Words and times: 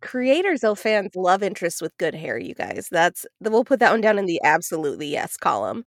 Creators 0.00 0.60
though 0.60 0.74
fans 0.74 1.16
love 1.16 1.42
interests 1.42 1.80
with 1.80 1.96
good 1.98 2.14
hair, 2.14 2.38
you 2.38 2.54
guys. 2.54 2.88
That's 2.90 3.26
we'll 3.40 3.64
put 3.64 3.80
that 3.80 3.92
one 3.92 4.00
down 4.00 4.18
in 4.18 4.26
the 4.26 4.40
absolutely 4.44 5.08
yes 5.08 5.36
column. 5.36 5.84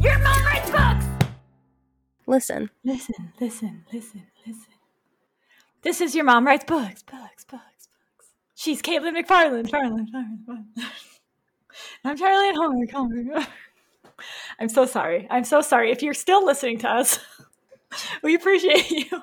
Your 0.00 0.18
mom 0.18 0.44
writes 0.44 0.70
books! 0.70 1.06
Listen, 2.26 2.70
Listen, 2.84 3.32
listen, 3.40 3.84
listen, 3.92 4.22
listen. 4.46 4.72
This 5.82 6.00
is 6.00 6.14
your 6.14 6.24
mom 6.24 6.46
writes 6.46 6.64
books, 6.64 7.02
books, 7.02 7.44
books, 7.44 7.44
books. 7.44 7.73
She's 8.54 8.80
Caitlin 8.80 9.16
McFarland, 9.20 9.70
Farland, 9.70 10.10
Farland, 10.10 10.38
Farland. 10.46 10.66
I'm 12.04 12.16
Charlie 12.16 12.48
at 12.48 12.54
Homework, 12.54 12.90
Homework. 12.90 13.48
I'm 14.60 14.68
so 14.68 14.86
sorry. 14.86 15.26
I'm 15.30 15.44
so 15.44 15.60
sorry. 15.60 15.90
If 15.90 16.02
you're 16.02 16.14
still 16.14 16.44
listening 16.44 16.78
to 16.78 16.88
us, 16.88 17.18
we 18.22 18.34
appreciate 18.34 18.90
you. 18.90 19.22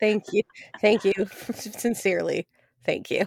thank 0.00 0.24
you. 0.32 0.42
Thank 0.80 1.04
you. 1.04 1.12
Sincerely. 1.54 2.46
Thank 2.84 3.10
you. 3.10 3.26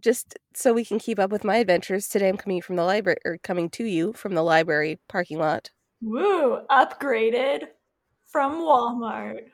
Just 0.00 0.38
so 0.54 0.74
we 0.74 0.84
can 0.84 0.98
keep 0.98 1.18
up 1.18 1.30
with 1.30 1.44
my 1.44 1.56
adventures, 1.56 2.08
today 2.08 2.28
I'm 2.28 2.36
coming 2.36 2.60
from 2.60 2.76
the 2.76 2.84
library 2.84 3.18
or 3.24 3.38
coming 3.38 3.70
to 3.70 3.84
you 3.84 4.12
from 4.12 4.34
the 4.34 4.42
library 4.42 4.98
parking 5.08 5.38
lot. 5.38 5.70
Woo, 6.02 6.60
upgraded 6.70 7.68
from 8.26 8.60
Walmart. 8.60 9.48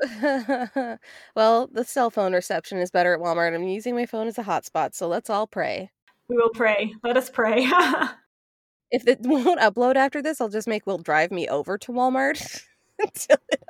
well, 1.34 1.68
the 1.72 1.84
cell 1.84 2.10
phone 2.10 2.32
reception 2.32 2.78
is 2.78 2.90
better 2.90 3.14
at 3.14 3.20
Walmart. 3.20 3.54
I'm 3.54 3.64
using 3.64 3.94
my 3.94 4.06
phone 4.06 4.28
as 4.28 4.38
a 4.38 4.44
hotspot, 4.44 4.94
so 4.94 5.08
let's 5.08 5.30
all 5.30 5.46
pray. 5.46 5.90
We 6.28 6.36
will 6.36 6.50
pray. 6.50 6.94
Let 7.02 7.16
us 7.16 7.30
pray. 7.30 7.70
If 8.90 9.06
it 9.06 9.20
won't 9.22 9.60
upload 9.60 9.96
after 9.96 10.22
this, 10.22 10.40
I'll 10.40 10.48
just 10.48 10.68
make 10.68 10.86
Will 10.86 10.98
drive 10.98 11.30
me 11.30 11.48
over 11.48 11.76
to 11.78 11.92
Walmart 11.92 12.62
until 12.98 13.36
it 13.50 13.62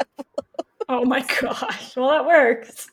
oh 0.88 1.04
my 1.04 1.24
gosh. 1.40 1.96
Well, 1.96 2.10
that 2.10 2.24
works. 2.24 2.88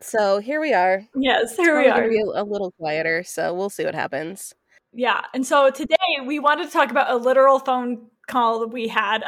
So 0.00 0.38
here 0.38 0.60
we 0.60 0.72
are. 0.72 1.04
Yes, 1.16 1.56
here 1.56 1.78
we 1.78 1.88
are. 1.88 2.08
be 2.08 2.20
a, 2.20 2.42
a 2.42 2.44
little 2.44 2.70
quieter, 2.72 3.24
so 3.24 3.52
we'll 3.52 3.70
see 3.70 3.84
what 3.84 3.94
happens. 3.94 4.54
Yeah. 4.92 5.22
And 5.34 5.44
so 5.44 5.70
today 5.70 5.96
we 6.24 6.38
wanted 6.38 6.66
to 6.66 6.72
talk 6.72 6.90
about 6.90 7.10
a 7.10 7.16
literal 7.16 7.58
phone 7.58 8.06
call 8.28 8.60
that 8.60 8.68
we 8.68 8.88
had 8.88 9.24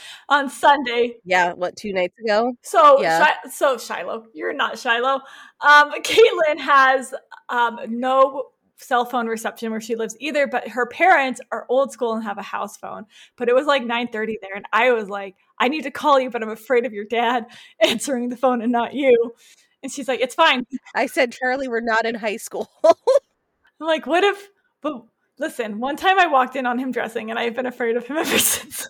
on 0.28 0.48
Sunday. 0.48 1.16
Yeah, 1.24 1.52
what 1.52 1.76
two 1.76 1.92
nights 1.92 2.18
ago? 2.18 2.54
So, 2.62 3.00
Yeah. 3.00 3.24
Shi- 3.24 3.50
so 3.50 3.78
Shiloh, 3.78 4.26
you're 4.34 4.52
not 4.52 4.78
Shiloh. 4.78 5.20
Um, 5.60 5.92
Caitlin 6.02 6.58
has 6.58 7.14
um, 7.48 7.78
no 7.88 8.50
cell 8.76 9.04
phone 9.04 9.26
reception 9.28 9.70
where 9.70 9.80
she 9.80 9.94
lives 9.96 10.16
either, 10.18 10.46
but 10.46 10.68
her 10.68 10.86
parents 10.86 11.40
are 11.52 11.66
old 11.68 11.92
school 11.92 12.14
and 12.14 12.24
have 12.24 12.38
a 12.38 12.42
house 12.42 12.76
phone. 12.76 13.06
But 13.36 13.48
it 13.48 13.54
was 13.54 13.66
like 13.66 13.82
9:30 13.82 14.34
there, 14.42 14.54
and 14.54 14.66
I 14.72 14.92
was 14.92 15.08
like, 15.08 15.36
I 15.58 15.68
need 15.68 15.82
to 15.84 15.90
call 15.90 16.18
you, 16.20 16.30
but 16.30 16.42
I'm 16.42 16.50
afraid 16.50 16.84
of 16.86 16.92
your 16.92 17.04
dad 17.04 17.46
answering 17.80 18.28
the 18.28 18.36
phone 18.36 18.62
and 18.62 18.72
not 18.72 18.94
you. 18.94 19.34
And 19.82 19.90
she's 19.90 20.08
like, 20.08 20.20
It's 20.20 20.34
fine. 20.34 20.66
I 20.94 21.06
said, 21.06 21.32
Charlie, 21.32 21.68
we're 21.68 21.80
not 21.80 22.06
in 22.06 22.14
high 22.14 22.36
school. 22.36 22.70
I'm 22.84 23.86
like, 23.86 24.06
What 24.06 24.24
if? 24.24 24.48
But 24.80 25.04
listen, 25.38 25.80
one 25.80 25.96
time 25.96 26.18
I 26.18 26.26
walked 26.26 26.56
in 26.56 26.66
on 26.66 26.78
him 26.78 26.92
dressing, 26.92 27.30
and 27.30 27.38
I've 27.38 27.54
been 27.54 27.66
afraid 27.66 27.96
of 27.96 28.06
him 28.06 28.16
ever 28.16 28.38
since. 28.38 28.88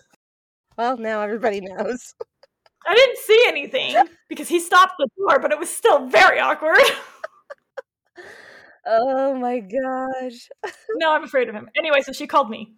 Well, 0.77 0.97
now 0.97 1.21
everybody 1.21 1.61
knows. 1.61 2.13
I 2.85 2.93
didn't 2.95 3.17
see 3.19 3.43
anything 3.47 3.95
because 4.27 4.49
he 4.49 4.59
stopped 4.59 4.95
the 4.99 5.07
door, 5.17 5.39
but 5.39 5.51
it 5.51 5.59
was 5.59 5.69
still 5.69 6.07
very 6.07 6.39
awkward. 6.39 6.79
Oh 8.85 9.33
my 9.35 9.59
gosh. 9.59 10.49
no, 10.95 11.13
I'm 11.13 11.23
afraid 11.23 11.47
of 11.49 11.55
him. 11.55 11.69
Anyway, 11.77 12.01
so 12.01 12.11
she 12.11 12.27
called 12.27 12.49
me. 12.49 12.73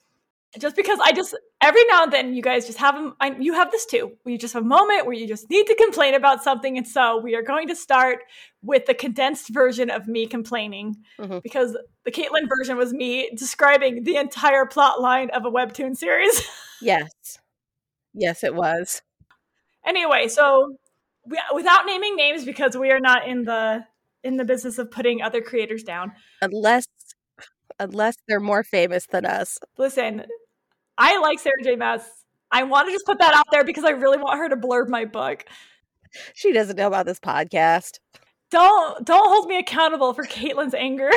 Just 0.59 0.75
because 0.77 0.99
I 1.03 1.11
just 1.11 1.35
every 1.59 1.83
now 1.89 2.03
and 2.03 2.13
then 2.13 2.33
you 2.33 2.41
guys 2.41 2.65
just 2.65 2.77
have 2.77 2.95
them. 2.95 3.15
I, 3.19 3.35
you 3.39 3.53
have 3.53 3.71
this 3.71 3.85
too. 3.85 4.11
Where 4.23 4.31
you 4.31 4.37
just 4.37 4.53
have 4.53 4.63
a 4.63 4.65
moment 4.67 5.05
where 5.05 5.15
you 5.15 5.27
just 5.27 5.49
need 5.49 5.65
to 5.67 5.75
complain 5.75 6.13
about 6.13 6.43
something, 6.43 6.77
and 6.77 6.87
so 6.87 7.17
we 7.17 7.35
are 7.35 7.41
going 7.41 7.67
to 7.67 7.75
start 7.75 8.19
with 8.61 8.85
the 8.85 8.93
condensed 8.93 9.49
version 9.49 9.89
of 9.89 10.07
me 10.07 10.27
complaining 10.27 10.95
Mhm. 11.19 11.43
because 11.43 11.75
the 12.05 12.11
Caitlin 12.11 12.47
version 12.47 12.77
was 12.77 12.93
me 12.93 13.31
describing 13.35 14.03
the 14.05 14.15
entire 14.15 14.65
plot 14.65 15.01
line 15.01 15.29
of 15.31 15.43
a 15.45 15.51
webtoon 15.51 15.95
series. 15.97 16.41
Yes. 16.81 17.39
Yes, 18.15 18.43
it 18.43 18.55
was. 18.55 19.01
anyway, 19.85 20.27
so 20.27 20.77
we, 21.25 21.39
without 21.53 21.85
naming 21.85 22.15
names 22.15 22.45
because 22.45 22.75
we 22.77 22.91
are 22.91 22.99
not 22.99 23.27
in 23.27 23.43
the 23.43 23.85
in 24.23 24.37
the 24.37 24.45
business 24.45 24.79
of 24.79 24.89
putting 24.89 25.21
other 25.21 25.41
creators 25.41 25.83
down. 25.83 26.13
Unless 26.41 26.87
unless 27.79 28.15
they're 28.27 28.39
more 28.39 28.63
famous 28.63 29.05
than 29.05 29.25
us. 29.25 29.59
Listen, 29.77 30.25
I 30.97 31.19
like 31.19 31.39
Sarah 31.39 31.61
J. 31.63 31.75
Maas. 31.75 32.03
I 32.51 32.63
want 32.63 32.87
to 32.87 32.91
just 32.93 33.05
put 33.05 33.19
that 33.19 33.33
out 33.33 33.47
there 33.51 33.63
because 33.63 33.83
I 33.83 33.89
really 33.89 34.17
want 34.17 34.37
her 34.39 34.49
to 34.49 34.55
blurb 34.55 34.87
my 34.87 35.05
book. 35.05 35.45
She 36.33 36.53
doesn't 36.53 36.77
know 36.77 36.87
about 36.87 37.05
this 37.05 37.19
podcast. 37.19 37.99
Don't 38.49 39.05
don't 39.05 39.27
hold 39.27 39.47
me 39.47 39.57
accountable 39.57 40.13
for 40.13 40.23
Caitlin's 40.23 40.73
anger. 40.73 41.09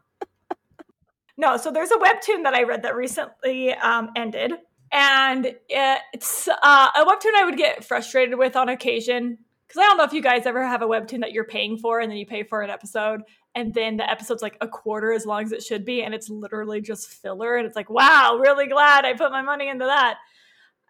no, 1.36 1.56
so 1.56 1.70
there's 1.70 1.90
a 1.90 1.96
webtoon 1.96 2.42
that 2.42 2.54
I 2.54 2.64
read 2.64 2.82
that 2.82 2.96
recently 2.96 3.72
um, 3.74 4.10
ended, 4.16 4.52
and 4.92 5.54
it's 5.68 6.48
uh, 6.48 6.88
a 6.94 7.04
webtoon 7.04 7.34
I 7.34 7.44
would 7.44 7.56
get 7.56 7.84
frustrated 7.84 8.38
with 8.38 8.56
on 8.56 8.68
occasion 8.68 9.38
because 9.66 9.80
I 9.80 9.84
don't 9.84 9.98
know 9.98 10.04
if 10.04 10.12
you 10.12 10.22
guys 10.22 10.46
ever 10.46 10.66
have 10.66 10.82
a 10.82 10.86
webtoon 10.86 11.20
that 11.20 11.32
you're 11.32 11.44
paying 11.44 11.78
for 11.78 12.00
and 12.00 12.10
then 12.10 12.18
you 12.18 12.26
pay 12.26 12.42
for 12.42 12.62
an 12.62 12.70
episode 12.70 13.22
and 13.54 13.72
then 13.72 13.96
the 13.96 14.10
episode's 14.10 14.42
like 14.42 14.56
a 14.60 14.68
quarter 14.68 15.12
as 15.12 15.26
long 15.26 15.44
as 15.44 15.52
it 15.52 15.62
should 15.62 15.84
be 15.84 16.02
and 16.02 16.14
it's 16.14 16.28
literally 16.28 16.80
just 16.80 17.08
filler 17.08 17.56
and 17.56 17.66
it's 17.66 17.76
like 17.76 17.90
wow 17.90 18.38
really 18.40 18.66
glad 18.66 19.04
i 19.04 19.12
put 19.12 19.30
my 19.30 19.42
money 19.42 19.68
into 19.68 19.84
that. 19.84 20.18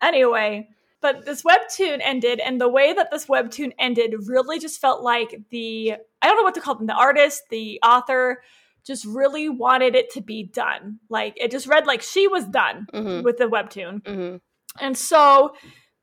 Anyway 0.02 0.68
but 1.02 1.24
this 1.24 1.42
webtoon 1.42 2.00
ended 2.02 2.40
and 2.40 2.60
the 2.60 2.68
way 2.68 2.92
that 2.92 3.10
this 3.10 3.26
webtoon 3.26 3.72
ended 3.78 4.14
really 4.26 4.58
just 4.58 4.80
felt 4.80 5.02
like 5.02 5.40
the 5.50 5.94
i 6.22 6.26
don't 6.26 6.36
know 6.36 6.42
what 6.42 6.54
to 6.54 6.60
call 6.60 6.74
them 6.74 6.86
the 6.86 6.94
artist 6.94 7.42
the 7.50 7.80
author 7.82 8.42
just 8.90 9.04
really 9.06 9.48
wanted 9.48 9.94
it 9.94 10.10
to 10.10 10.20
be 10.20 10.42
done 10.42 10.98
like 11.08 11.34
it 11.36 11.50
just 11.50 11.66
read 11.66 11.86
like 11.86 12.02
she 12.02 12.26
was 12.28 12.44
done 12.46 12.86
Mhm. 12.92 13.22
with 13.24 13.36
the 13.38 13.44
webtoon 13.54 13.94
hmm 14.06 14.36
and 14.84 14.96
so 14.96 15.54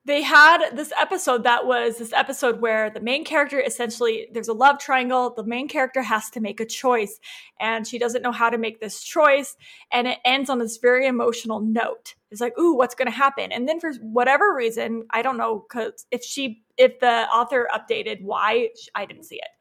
they 0.06 0.22
had 0.22 0.60
this 0.72 0.94
episode 0.98 1.44
that 1.44 1.66
was 1.66 1.98
this 1.98 2.14
episode 2.14 2.62
where 2.62 2.90
the 2.90 3.02
main 3.02 3.26
character 3.26 3.60
essentially 3.60 4.28
there's 4.34 4.48
a 4.48 4.54
love 4.54 4.80
triangle. 4.80 5.34
The 5.36 5.44
main 5.44 5.68
character 5.68 6.02
has 6.02 6.30
to 6.30 6.40
make 6.40 6.62
a 6.62 6.66
choice 6.66 7.20
and 7.60 7.86
she 7.86 8.00
doesn't 8.00 8.22
know 8.22 8.32
how 8.32 8.50
to 8.50 8.58
make 8.58 8.80
this 8.80 9.04
choice. 9.04 9.58
And 9.92 10.08
it 10.08 10.20
ends 10.24 10.50
on 10.50 10.60
this 10.60 10.78
very 10.78 11.08
emotional 11.08 11.60
note. 11.60 12.16
It's 12.32 12.40
like, 12.40 12.58
ooh, 12.58 12.74
what's 12.78 12.96
going 12.96 13.12
to 13.12 13.18
happen? 13.26 13.52
And 13.52 13.68
then 13.68 13.82
for 13.82 13.92
whatever 14.02 14.54
reason, 14.56 15.04
I 15.12 15.22
don't 15.22 15.36
know, 15.38 15.66
because 15.68 16.06
if 16.10 16.24
she, 16.24 16.64
if 16.78 17.02
the 17.02 17.28
author 17.28 17.68
updated 17.76 18.22
why, 18.22 18.70
I 18.96 19.06
didn't 19.06 19.26
see 19.26 19.42
it. 19.48 19.52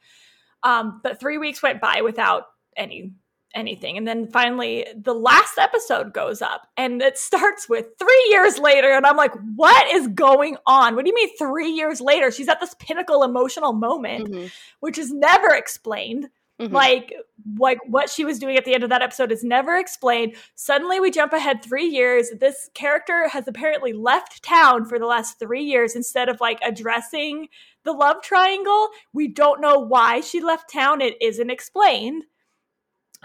Um, 0.62 1.00
but 1.02 1.18
three 1.18 1.38
weeks 1.38 1.60
went 1.60 1.80
by 1.80 2.02
without 2.02 2.44
any 2.76 3.12
anything. 3.54 3.96
And 3.96 4.06
then 4.06 4.26
finally, 4.28 4.86
the 4.94 5.14
last 5.14 5.56
episode 5.56 6.12
goes 6.12 6.42
up 6.42 6.68
and 6.76 7.00
it 7.00 7.16
starts 7.16 7.68
with 7.70 7.86
three 7.98 8.26
years 8.28 8.58
later. 8.58 8.90
And 8.92 9.06
I'm 9.06 9.16
like, 9.16 9.32
what 9.54 9.86
is 9.94 10.08
going 10.08 10.58
on? 10.66 10.94
What 10.94 11.04
do 11.06 11.08
you 11.10 11.14
mean 11.14 11.34
three 11.38 11.70
years 11.70 12.00
later? 12.02 12.30
She's 12.30 12.48
at 12.48 12.60
this 12.60 12.74
pinnacle 12.78 13.22
emotional 13.22 13.72
moment, 13.72 14.28
Mhm. 14.28 14.50
which 14.80 14.98
is 14.98 15.10
never 15.10 15.54
explained. 15.54 16.28
Mhm. 16.60 16.72
Like, 16.72 17.14
like 17.58 17.78
what 17.86 18.10
she 18.10 18.26
was 18.26 18.38
doing 18.38 18.56
at 18.58 18.66
the 18.66 18.74
end 18.74 18.82
of 18.84 18.90
that 18.90 19.02
episode 19.02 19.32
is 19.32 19.42
never 19.44 19.76
explained. 19.76 20.36
Suddenly, 20.54 21.00
we 21.00 21.10
jump 21.10 21.32
ahead 21.32 21.62
three 21.62 21.86
years. 21.86 22.30
This 22.38 22.68
character 22.74 23.28
has 23.28 23.48
apparently 23.48 23.94
left 23.94 24.42
town 24.42 24.84
for 24.84 24.98
the 24.98 25.06
last 25.06 25.38
three 25.38 25.62
years 25.62 25.96
instead 25.96 26.28
of 26.28 26.40
like 26.42 26.58
addressing 26.62 27.48
the 27.84 27.92
love 27.92 28.20
triangle. 28.22 28.88
We 29.14 29.28
don't 29.28 29.60
know 29.62 29.78
why 29.78 30.20
she 30.20 30.40
left 30.40 30.70
town. 30.70 31.00
It 31.00 31.16
isn't 31.22 31.50
explained. 31.50 32.24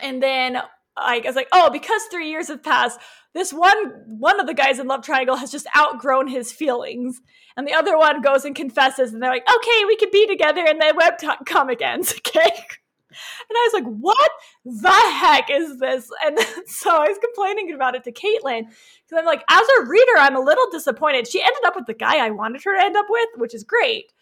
And 0.01 0.21
then 0.21 0.61
I 0.97 1.21
was 1.25 1.35
like, 1.35 1.47
oh, 1.53 1.69
because 1.69 2.01
three 2.11 2.29
years 2.29 2.47
have 2.49 2.63
passed, 2.63 2.99
this 3.33 3.53
one 3.53 3.93
one 4.07 4.39
of 4.39 4.47
the 4.47 4.53
guys 4.53 4.79
in 4.79 4.87
Love 4.87 5.03
Triangle 5.03 5.37
has 5.37 5.51
just 5.51 5.67
outgrown 5.75 6.27
his 6.27 6.51
feelings, 6.51 7.21
and 7.55 7.65
the 7.65 7.73
other 7.73 7.97
one 7.97 8.21
goes 8.21 8.43
and 8.43 8.55
confesses, 8.55 9.13
and 9.13 9.23
they're 9.23 9.31
like, 9.31 9.47
okay, 9.49 9.85
we 9.85 9.95
can 9.95 10.09
be 10.11 10.27
together, 10.27 10.65
and 10.67 10.81
then 10.81 10.97
webcomic 10.97 11.81
ends, 11.81 12.13
okay. 12.27 12.65
And 13.49 13.57
I 13.57 13.69
was 13.71 13.73
like, 13.73 13.93
what 13.99 14.31
the 14.65 14.89
heck 14.89 15.49
is 15.49 15.79
this? 15.79 16.09
And 16.25 16.37
so 16.67 16.91
I 16.91 17.07
was 17.07 17.17
complaining 17.17 17.73
about 17.73 17.95
it 17.95 18.03
to 18.05 18.11
Caitlin 18.11 18.63
because 18.63 19.17
I'm 19.17 19.25
like, 19.25 19.43
as 19.49 19.67
a 19.79 19.85
reader, 19.85 20.17
I'm 20.17 20.35
a 20.35 20.41
little 20.41 20.69
disappointed. 20.71 21.27
She 21.27 21.41
ended 21.41 21.63
up 21.65 21.75
with 21.75 21.87
the 21.87 21.93
guy 21.93 22.25
I 22.25 22.29
wanted 22.29 22.63
her 22.63 22.75
to 22.75 22.83
end 22.83 22.95
up 22.95 23.07
with, 23.09 23.29
which 23.35 23.53
is 23.53 23.63
great. 23.63 24.13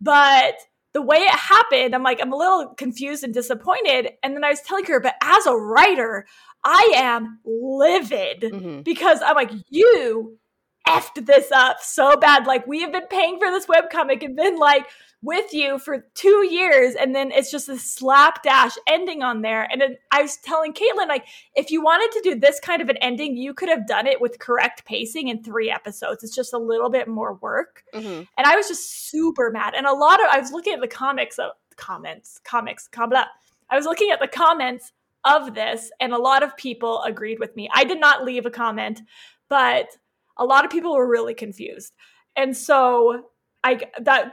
But 0.00 0.56
the 0.94 1.02
way 1.02 1.18
it 1.18 1.30
happened, 1.30 1.94
I'm 1.94 2.02
like, 2.02 2.20
I'm 2.22 2.32
a 2.32 2.36
little 2.36 2.68
confused 2.68 3.24
and 3.24 3.34
disappointed. 3.34 4.12
And 4.22 4.34
then 4.34 4.44
I 4.44 4.50
was 4.50 4.60
telling 4.60 4.84
her, 4.86 5.00
but 5.00 5.16
as 5.22 5.44
a 5.46 5.54
writer, 5.54 6.24
I 6.64 6.92
am 6.94 7.40
livid 7.44 8.40
Mhm. 8.42 8.84
because 8.84 9.20
I'm 9.20 9.34
like, 9.34 9.50
you 9.68 10.38
effed 10.86 11.26
this 11.26 11.50
up 11.52 11.78
so 11.80 12.16
bad. 12.16 12.46
Like, 12.46 12.66
we 12.66 12.80
have 12.82 12.92
been 12.92 13.06
paying 13.08 13.38
for 13.38 13.50
this 13.50 13.66
webcomic 13.66 14.22
and 14.22 14.36
been 14.36 14.58
like, 14.58 14.86
with 15.24 15.54
you 15.54 15.78
for 15.78 16.06
two 16.14 16.46
years 16.50 16.94
and 16.94 17.14
then 17.14 17.32
it's 17.32 17.50
just 17.50 17.66
a 17.70 17.78
slapdash 17.78 18.72
ending 18.86 19.22
on 19.22 19.40
there 19.40 19.66
and 19.72 19.82
i 20.12 20.20
was 20.20 20.36
telling 20.36 20.70
caitlin 20.74 21.08
like 21.08 21.24
if 21.54 21.70
you 21.70 21.82
wanted 21.82 22.12
to 22.12 22.20
do 22.28 22.38
this 22.38 22.60
kind 22.60 22.82
of 22.82 22.90
an 22.90 22.98
ending 22.98 23.34
you 23.34 23.54
could 23.54 23.70
have 23.70 23.86
done 23.86 24.06
it 24.06 24.20
with 24.20 24.38
correct 24.38 24.84
pacing 24.84 25.28
in 25.28 25.42
three 25.42 25.70
episodes 25.70 26.22
it's 26.22 26.34
just 26.34 26.52
a 26.52 26.58
little 26.58 26.90
bit 26.90 27.08
more 27.08 27.34
work 27.34 27.82
Mm-hmm. 27.94 28.06
and 28.36 28.46
i 28.46 28.54
was 28.54 28.68
just 28.68 29.08
super 29.10 29.50
mad 29.50 29.72
and 29.74 29.86
a 29.86 29.92
lot 29.94 30.20
of 30.20 30.26
i 30.30 30.38
was 30.38 30.52
looking 30.52 30.74
at 30.74 30.80
the 30.82 30.88
comics 30.88 31.38
of 31.38 31.52
comments 31.76 32.38
comics 32.44 32.86
com- 32.86 33.08
blah. 33.08 33.24
i 33.70 33.76
was 33.76 33.86
looking 33.86 34.10
at 34.10 34.20
the 34.20 34.28
comments 34.28 34.92
of 35.24 35.54
this 35.54 35.90
and 36.00 36.12
a 36.12 36.18
lot 36.18 36.42
of 36.42 36.54
people 36.58 37.02
agreed 37.04 37.38
with 37.38 37.56
me 37.56 37.66
i 37.72 37.82
did 37.82 37.98
not 37.98 38.24
leave 38.26 38.44
a 38.44 38.50
comment 38.50 39.00
but 39.48 39.86
a 40.36 40.44
lot 40.44 40.64
of 40.64 40.70
people 40.70 40.94
were 40.94 41.08
really 41.08 41.34
confused 41.34 41.94
and 42.36 42.56
so 42.56 43.26
I 43.64 43.80
that 44.02 44.32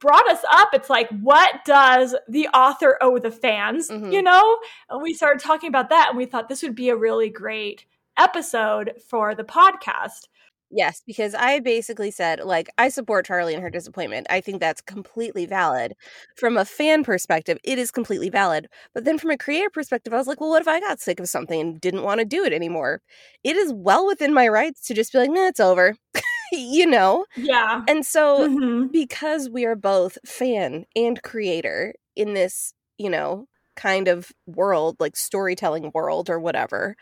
brought 0.00 0.28
us 0.28 0.40
up. 0.50 0.70
It's 0.72 0.90
like, 0.90 1.08
what 1.22 1.64
does 1.64 2.16
the 2.28 2.48
author 2.48 2.98
owe 3.00 3.18
the 3.18 3.30
fans? 3.30 3.88
Mhm. 3.88 4.12
You 4.12 4.22
know? 4.22 4.58
And 4.90 5.00
we 5.00 5.14
started 5.14 5.40
talking 5.40 5.68
about 5.68 5.88
that 5.90 6.08
and 6.08 6.18
we 6.18 6.26
thought 6.26 6.48
this 6.48 6.62
would 6.62 6.74
be 6.74 6.88
a 6.88 6.96
really 6.96 7.28
great 7.30 7.86
episode 8.18 8.94
for 9.08 9.36
the 9.36 9.44
podcast. 9.44 10.26
Yes, 10.74 11.02
because 11.06 11.34
I 11.34 11.60
basically 11.60 12.10
said, 12.10 12.40
like, 12.40 12.70
I 12.78 12.88
support 12.88 13.26
Charlie 13.26 13.52
and 13.52 13.62
her 13.62 13.68
disappointment. 13.68 14.26
I 14.30 14.40
think 14.40 14.58
that's 14.58 14.80
completely 14.80 15.44
valid. 15.44 15.94
From 16.36 16.56
a 16.56 16.64
fan 16.64 17.04
perspective, 17.04 17.58
it 17.62 17.78
is 17.78 17.90
completely 17.90 18.30
valid. 18.30 18.68
But 18.94 19.04
then 19.04 19.18
from 19.18 19.30
a 19.30 19.36
creator 19.36 19.68
perspective, 19.68 20.14
I 20.14 20.16
was 20.16 20.26
like, 20.26 20.40
well, 20.40 20.48
what 20.48 20.62
if 20.62 20.68
I 20.68 20.80
got 20.80 20.98
sick 20.98 21.20
of 21.20 21.28
something 21.28 21.60
and 21.60 21.80
didn't 21.80 22.04
want 22.04 22.20
to 22.20 22.24
do 22.24 22.42
it 22.44 22.54
anymore? 22.54 23.02
It 23.44 23.56
is 23.56 23.70
well 23.74 24.06
within 24.06 24.32
my 24.32 24.48
rights 24.48 24.86
to 24.86 24.94
just 24.94 25.12
be 25.12 25.18
like, 25.18 25.30
nah, 25.30 25.46
it's 25.48 25.60
over. 25.60 25.94
you 26.52 26.86
know? 26.86 27.26
Yeah. 27.36 27.82
And 27.86 28.06
so 28.06 28.48
Mhm. 28.48 28.92
because 28.92 29.50
we 29.50 29.64
are 29.66 29.76
both 29.76 30.18
fan 30.26 30.84
and 30.96 31.22
creator 31.22 31.94
in 32.16 32.34
this, 32.34 32.74
you 32.98 33.10
know, 33.10 33.46
kind 33.76 34.08
of 34.08 34.32
world, 34.46 34.96
like 35.00 35.16
storytelling 35.16 35.90
world 35.94 36.30
or 36.30 36.38
whatever. 36.40 36.96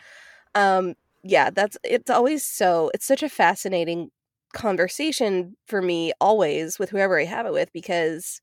Um, 0.54 0.94
yeah, 1.22 1.50
that's 1.50 1.76
it's 1.84 2.10
always 2.10 2.44
so 2.44 2.90
it's 2.94 3.06
such 3.06 3.22
a 3.22 3.28
fascinating 3.28 4.10
conversation 4.54 5.56
for 5.66 5.80
me 5.82 6.12
always 6.20 6.78
with 6.78 6.90
whoever 6.90 7.18
I 7.18 7.24
have 7.24 7.46
it 7.46 7.52
with 7.52 7.72
because 7.72 8.40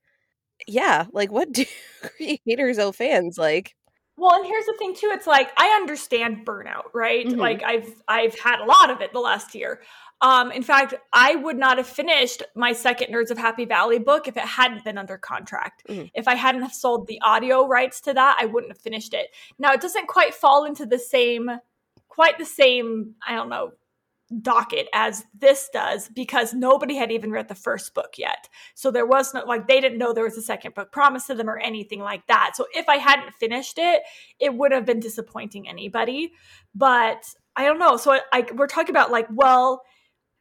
yeah, 0.67 1.05
like 1.13 1.31
what 1.31 1.51
do 1.53 1.65
creators 2.17 2.79
owe 2.79 2.91
fans 2.93 3.37
like? 3.37 3.75
Well, 4.19 4.33
and 4.33 4.45
here's 4.47 4.65
the 4.65 4.73
thing 4.79 4.95
too. 4.95 5.11
It's 5.13 5.27
like 5.27 5.51
I 5.57 5.67
understand 5.79 6.45
burnout, 6.45 6.85
right? 6.93 7.27
Mhm. 7.27 7.37
Like 7.37 7.61
I've 7.63 8.01
I've 8.07 8.37
had 8.39 8.59
a 8.59 8.65
lot 8.65 8.89
of 8.89 9.01
it 9.01 9.13
the 9.13 9.19
last 9.19 9.53
year. 9.53 9.81
Um, 10.21 10.51
in 10.51 10.63
fact, 10.63 10.95
I 11.13 11.35
would 11.35 11.57
not 11.57 11.77
have 11.77 11.85
finished 11.87 12.41
my 12.55 12.73
second 12.73 13.13
Nerds 13.13 13.29
of 13.29 13.37
Happy 13.37 13.65
Valley 13.65 13.99
book 13.99 14.27
if 14.27 14.35
it 14.35 14.43
hadn't 14.43 14.83
been 14.83 14.97
under 14.97 15.17
contract. 15.19 15.83
Mhm. 15.87 16.09
If 16.15 16.27
I 16.27 16.33
hadn't 16.33 16.63
have 16.63 16.73
sold 16.73 17.05
the 17.05 17.21
audio 17.21 17.67
rights 17.67 18.01
to 18.01 18.13
that, 18.15 18.37
I 18.39 18.45
wouldn't 18.47 18.71
have 18.71 18.81
finished 18.81 19.13
it. 19.13 19.27
Now 19.59 19.73
it 19.73 19.81
doesn't 19.81 20.07
quite 20.07 20.33
fall 20.33 20.65
into 20.65 20.87
the 20.87 20.97
same, 20.97 21.51
quite 22.17 22.39
the 22.39 22.45
same. 22.45 23.13
I 23.25 23.35
don't 23.35 23.49
know 23.49 23.73
docket 24.41 24.87
as 24.93 25.23
this 25.37 25.69
does 25.71 26.09
because 26.09 26.53
nobody 26.53 26.95
had 26.95 27.11
even 27.11 27.31
read 27.31 27.47
the 27.47 27.55
first 27.55 27.93
book 27.93 28.15
yet. 28.17 28.49
So 28.75 28.91
there 28.91 29.05
was 29.05 29.33
no 29.33 29.45
like 29.45 29.67
they 29.67 29.79
didn't 29.79 29.99
know 29.99 30.13
there 30.13 30.23
was 30.23 30.37
a 30.37 30.41
second 30.41 30.73
book 30.73 30.91
promised 30.91 31.27
to 31.27 31.35
them 31.35 31.49
or 31.49 31.57
anything 31.59 31.99
like 31.99 32.25
that. 32.27 32.53
So 32.55 32.65
if 32.73 32.89
I 32.89 32.97
hadn't 32.97 33.35
finished 33.35 33.75
it, 33.77 34.01
it 34.39 34.53
would 34.53 34.71
have 34.71 34.85
been 34.85 34.99
disappointing 34.99 35.69
anybody. 35.69 36.33
But 36.75 37.23
I 37.55 37.65
don't 37.65 37.79
know. 37.79 37.97
So 37.97 38.19
like 38.33 38.51
we're 38.55 38.67
talking 38.67 38.89
about 38.89 39.11
like, 39.11 39.27
well, 39.31 39.83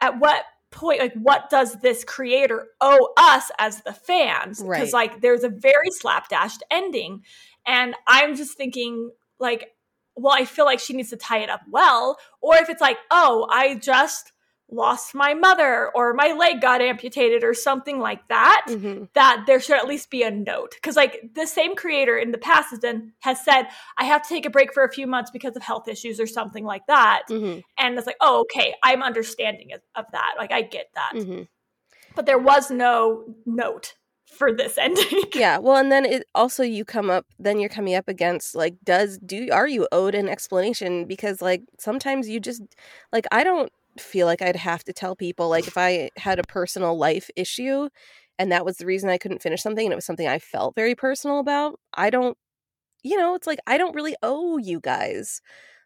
at 0.01 0.19
what 0.19 0.45
point 0.73 1.01
like 1.01 1.15
what 1.15 1.49
does 1.51 1.81
this 1.81 2.05
creator 2.05 2.69
owe 2.81 3.13
us 3.19 3.51
as 3.59 3.83
the 3.83 3.93
fans? 3.93 4.63
Right. 4.65 4.81
Because 4.81 4.95
like 4.95 5.21
there's 5.21 5.45
a 5.45 5.51
very 5.51 5.91
slapdashed 6.03 6.61
ending. 6.71 7.23
And 7.67 7.95
I'm 8.09 8.35
just 8.35 8.57
thinking 8.57 9.11
like 9.39 9.76
well, 10.17 10.35
I 10.35 10.45
feel 10.45 10.65
like 10.65 10.81
she 10.81 10.95
needs 10.95 11.11
to 11.11 11.17
tie 11.17 11.39
it 11.39 11.51
up 11.51 11.61
well. 11.71 12.19
Or 12.41 12.57
if 12.57 12.69
it's 12.69 12.81
like, 12.81 12.99
oh, 13.11 13.47
I 13.51 13.75
just 13.77 14.33
lost 14.69 15.15
my 15.15 15.33
mother 15.33 15.93
or 15.95 16.13
my 16.13 16.33
leg 16.33 16.61
got 16.61 16.81
amputated 16.81 17.45
or 17.45 17.55
something 17.55 18.01
like 18.01 18.27
that, 18.27 18.65
Mhm. 18.69 19.09
that 19.13 19.45
there 19.47 19.61
should 19.61 19.77
at 19.77 19.87
least 19.87 20.11
be 20.11 20.25
a 20.25 20.31
note. 20.31 20.73
Because 20.75 20.97
like 20.97 21.21
the 21.35 21.47
same 21.47 21.77
creator 21.77 22.19
in 22.19 22.33
the 22.33 22.39
past 22.39 22.71
has 22.71 22.81
done 22.81 23.13
has 23.21 23.45
said, 23.45 23.69
I 23.97 24.05
have 24.07 24.23
to 24.23 24.29
take 24.29 24.45
a 24.45 24.51
break 24.51 24.75
for 24.75 24.83
a 24.83 24.93
few 24.93 25.07
months 25.07 25.31
because 25.31 25.55
of 25.55 25.63
health 25.63 25.87
issues 25.87 26.19
or 26.19 26.27
something 26.27 26.65
like 26.65 26.85
that. 26.89 27.23
Mhm. 27.29 27.63
And 27.79 27.97
it's 27.97 28.09
like, 28.09 28.17
oh, 28.21 28.41
okay, 28.41 28.75
I'm 28.83 29.05
understanding 29.05 29.71
of, 29.95 30.07
that. 30.11 30.35
Like 30.37 30.51
I 30.51 30.63
get 30.63 30.89
that. 30.95 31.13
Mhm. 31.15 31.47
But 32.17 32.27
there 32.27 32.39
was 32.39 32.69
no 32.69 33.37
note 33.45 33.95
for 34.27 34.53
this 34.53 34.79
ending. 34.81 35.23
Yeah, 35.35 35.59
well, 35.59 35.77
and 35.77 35.91
then 35.91 36.05
it 36.05 36.25
also 36.35 36.63
you 36.63 36.85
come 36.85 37.11
up, 37.11 37.27
then 37.39 37.59
you're 37.59 37.69
coming 37.69 37.95
up 37.95 38.09
against 38.09 38.55
like, 38.55 38.77
does 38.85 39.19
do 39.19 39.49
are 39.53 39.69
you 39.69 39.89
owed 39.93 40.15
an 40.15 40.29
explanation? 40.29 41.05
Because 41.07 41.41
like 41.41 41.63
sometimes 41.79 42.29
you 42.29 42.41
just 42.41 42.63
like 43.13 43.27
I 43.33 43.45
don't 43.45 43.73
feel 43.99 44.27
like 44.27 44.43
I'd 44.43 44.57
have 44.57 44.85
to 44.85 44.93
tell 44.93 45.17
people 45.17 45.49
like 45.49 45.67
if 45.67 45.79
I 45.79 46.11
had 46.17 46.39
a 46.39 46.45
personal 46.45 46.99
life 46.99 47.31
issue 47.35 47.89
and 48.39 48.53
that 48.53 48.65
was 48.65 48.77
the 48.77 48.85
reason 48.85 49.09
I 49.09 49.17
couldn't 49.19 49.41
finish 49.41 49.63
something 49.63 49.87
and 49.87 49.93
it 49.93 49.97
was 49.97 50.05
something 50.05 50.29
I 50.29 50.39
felt 50.39 50.75
very 50.75 50.95
personal 50.95 51.39
about. 51.39 51.81
I 51.95 52.11
don't, 52.11 52.37
you 53.03 53.17
know, 53.17 53.35
it's 53.35 53.47
like 53.47 53.61
I 53.67 53.79
don't 53.79 53.95
really 53.95 54.15
owe 54.23 54.59
you 54.59 54.81
guys 54.81 55.41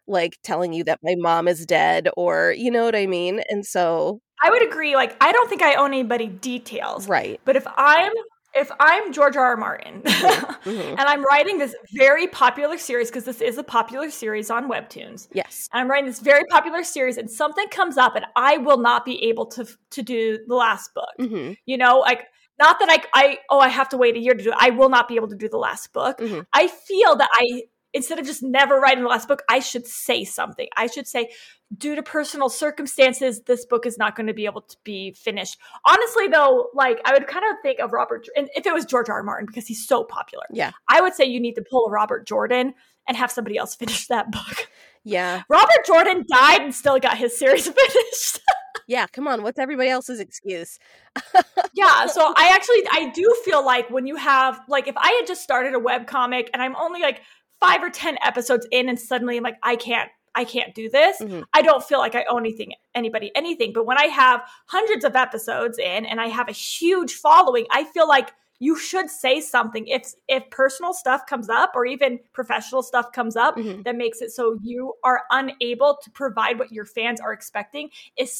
like 0.07 0.37
telling 0.43 0.73
you 0.73 0.83
that 0.83 0.99
my 1.03 1.15
mom 1.17 1.47
is 1.47 1.65
dead 1.65 2.09
or 2.17 2.53
you 2.57 2.69
know 2.71 2.83
what 2.83 2.95
I 2.95 3.07
mean. 3.07 3.41
And 3.49 3.65
so 3.65 4.21
I 4.43 4.49
would 4.49 4.63
agree. 4.67 4.95
Like, 4.95 5.15
I 5.21 5.31
don't 5.31 5.47
think 5.47 5.61
I 5.61 5.75
owe 5.75 5.85
anybody 5.85 6.27
details. 6.27 7.07
right, 7.07 7.39
But 7.45 7.55
if 7.55 7.67
I'm 7.77 8.11
if 8.53 8.69
I'm 8.79 9.11
George 9.13 9.35
R. 9.35 9.45
R. 9.45 9.57
Martin 9.57 10.01
Mhm. 10.05 10.89
and 10.91 10.99
I'm 10.99 11.23
writing 11.23 11.57
this 11.57 11.75
very 11.93 12.27
popular 12.27 12.77
series 12.77 13.09
because 13.09 13.23
this 13.25 13.41
is 13.41 13.57
a 13.57 13.63
popular 13.63 14.09
series 14.09 14.49
on 14.51 14.69
webtoons, 14.69 15.27
yes, 15.33 15.69
and 15.73 15.81
I'm 15.81 15.89
writing 15.89 16.05
this 16.07 16.19
very 16.19 16.43
popular 16.49 16.83
series, 16.83 17.17
and 17.17 17.29
something 17.29 17.67
comes 17.69 17.97
up, 17.97 18.15
and 18.15 18.25
I 18.35 18.57
will 18.57 18.77
not 18.77 19.05
be 19.05 19.23
able 19.25 19.45
to 19.47 19.65
to 19.91 20.01
do 20.01 20.39
the 20.47 20.55
last 20.55 20.93
book. 20.93 21.09
hmm 21.17 21.51
You 21.65 21.77
know, 21.77 21.99
like 21.99 22.27
not 22.59 22.79
that 22.79 22.89
I 22.89 23.03
I 23.13 23.37
oh 23.49 23.59
I 23.59 23.69
have 23.69 23.89
to 23.89 23.97
wait 23.97 24.15
a 24.15 24.19
year 24.19 24.33
to 24.33 24.43
do 24.43 24.51
it. 24.51 24.57
I 24.59 24.69
will 24.69 24.89
not 24.89 25.07
be 25.07 25.15
able 25.15 25.29
to 25.29 25.35
do 25.35 25.49
the 25.49 25.57
last 25.57 25.93
book. 25.93 26.19
Mhm. 26.19 26.45
I 26.53 26.67
feel 26.67 27.15
that 27.15 27.29
I 27.33 27.63
instead 27.93 28.19
of 28.19 28.25
just 28.25 28.43
never 28.43 28.79
writing 28.79 29.03
the 29.03 29.09
last 29.09 29.27
book, 29.27 29.43
I 29.49 29.59
should 29.59 29.85
say 29.85 30.23
something. 30.23 30.67
I 30.77 30.87
should 30.87 31.07
say, 31.07 31.29
due 31.77 31.95
to 31.95 32.03
personal 32.03 32.49
circumstances, 32.49 33.41
this 33.41 33.65
book 33.65 33.85
is 33.85 33.97
not 33.97 34.15
going 34.15 34.27
to 34.27 34.33
be 34.33 34.45
able 34.45 34.61
to 34.61 34.77
be 34.83 35.11
finished. 35.11 35.57
Honestly, 35.85 36.27
though, 36.27 36.67
like 36.73 36.99
I 37.05 37.13
would 37.13 37.27
kind 37.27 37.45
of 37.49 37.57
think 37.61 37.79
of 37.79 37.93
Robert, 37.93 38.27
and 38.35 38.49
if 38.55 38.65
it 38.65 38.73
was 38.73 38.85
George 38.85 39.09
R. 39.09 39.17
R. 39.17 39.23
Martin 39.23 39.45
because 39.45 39.67
he's 39.67 39.87
so 39.87 40.03
popular, 40.03 40.43
yeah, 40.51 40.71
I 40.89 41.01
would 41.01 41.13
say 41.13 41.25
you 41.25 41.39
need 41.39 41.55
to 41.55 41.63
pull 41.69 41.87
a 41.87 41.91
Robert 41.91 42.27
Jordan 42.27 42.73
and 43.07 43.17
have 43.17 43.31
somebody 43.31 43.57
else 43.57 43.75
finish 43.75 44.07
that 44.07 44.31
book. 44.31 44.69
yeah, 45.03 45.43
Robert 45.49 45.85
Jordan 45.85 46.25
died 46.31 46.61
and 46.61 46.73
still 46.73 46.99
got 46.99 47.17
his 47.17 47.37
series 47.37 47.67
finished. 47.67 48.39
yeah. 48.87 49.07
Come 49.07 49.27
on, 49.27 49.43
what's 49.43 49.59
everybody 49.59 49.89
else's 49.89 50.19
excuse? 50.19 50.79
yeah 51.73 52.05
so 52.05 52.33
i 52.37 52.51
actually 52.53 52.81
i 52.93 53.11
do 53.13 53.35
feel 53.43 53.65
like 53.65 53.89
when 53.89 54.07
you 54.07 54.15
have 54.15 54.61
like 54.69 54.87
if 54.87 54.95
i 54.95 55.09
had 55.19 55.27
just 55.27 55.43
started 55.43 55.73
a 55.73 55.79
web 55.79 56.07
comic 56.07 56.49
and 56.53 56.61
i'm 56.61 56.73
only 56.77 57.01
like 57.01 57.21
five 57.61 57.81
or 57.81 57.89
ten 57.89 58.17
episodes 58.25 58.67
in 58.71 58.89
and 58.89 58.99
suddenly 58.99 59.37
i'm 59.37 59.43
like 59.43 59.57
i 59.63 59.75
can't 59.77 60.09
i 60.35 60.43
can't 60.43 60.73
do 60.75 60.89
this 60.89 61.17
Mhm. 61.21 61.43
i 61.53 61.61
don't 61.61 61.83
feel 61.83 61.99
like 61.99 62.15
i 62.15 62.25
owe 62.29 62.37
anything 62.37 62.73
anybody 62.95 63.31
anything 63.35 63.71
but 63.73 63.85
when 63.85 63.97
i 63.97 64.05
have 64.05 64.41
hundreds 64.67 65.05
of 65.05 65.15
episodes 65.15 65.77
in 65.77 66.05
and 66.05 66.19
i 66.19 66.27
have 66.27 66.49
a 66.49 66.53
huge 66.53 67.13
following 67.13 67.65
i 67.71 67.83
feel 67.85 68.07
like 68.07 68.31
you 68.63 68.77
should 68.77 69.09
say 69.09 69.41
something 69.41 69.87
if 69.87 70.13
if 70.27 70.47
personal 70.51 70.93
stuff 70.93 71.25
comes 71.25 71.49
up 71.49 71.71
or 71.75 71.83
even 71.85 72.19
professional 72.33 72.83
stuff 72.83 73.11
comes 73.11 73.35
up 73.35 73.55
Mhm. 73.57 73.83
that 73.85 73.95
makes 73.95 74.21
it 74.21 74.31
so 74.31 74.57
you 74.61 74.93
are 75.03 75.21
unable 75.31 75.97
to 76.03 76.11
provide 76.11 76.59
what 76.59 76.71
your 76.71 76.85
fans 76.85 77.19
are 77.21 77.33
expecting 77.33 77.89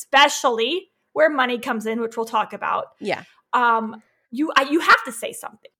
especially 0.05 0.89
where 1.13 1.29
money 1.29 1.59
comes 1.59 1.85
in 1.85 1.99
which 2.01 2.17
we'll 2.17 2.25
talk 2.25 2.53
about 2.53 2.85
Yeah. 2.99 3.23
um 3.53 4.01
you 4.31 4.51
I, 4.57 4.63
you 4.63 4.79
have 4.79 5.03
to 5.05 5.11
say 5.11 5.33
something 5.33 5.71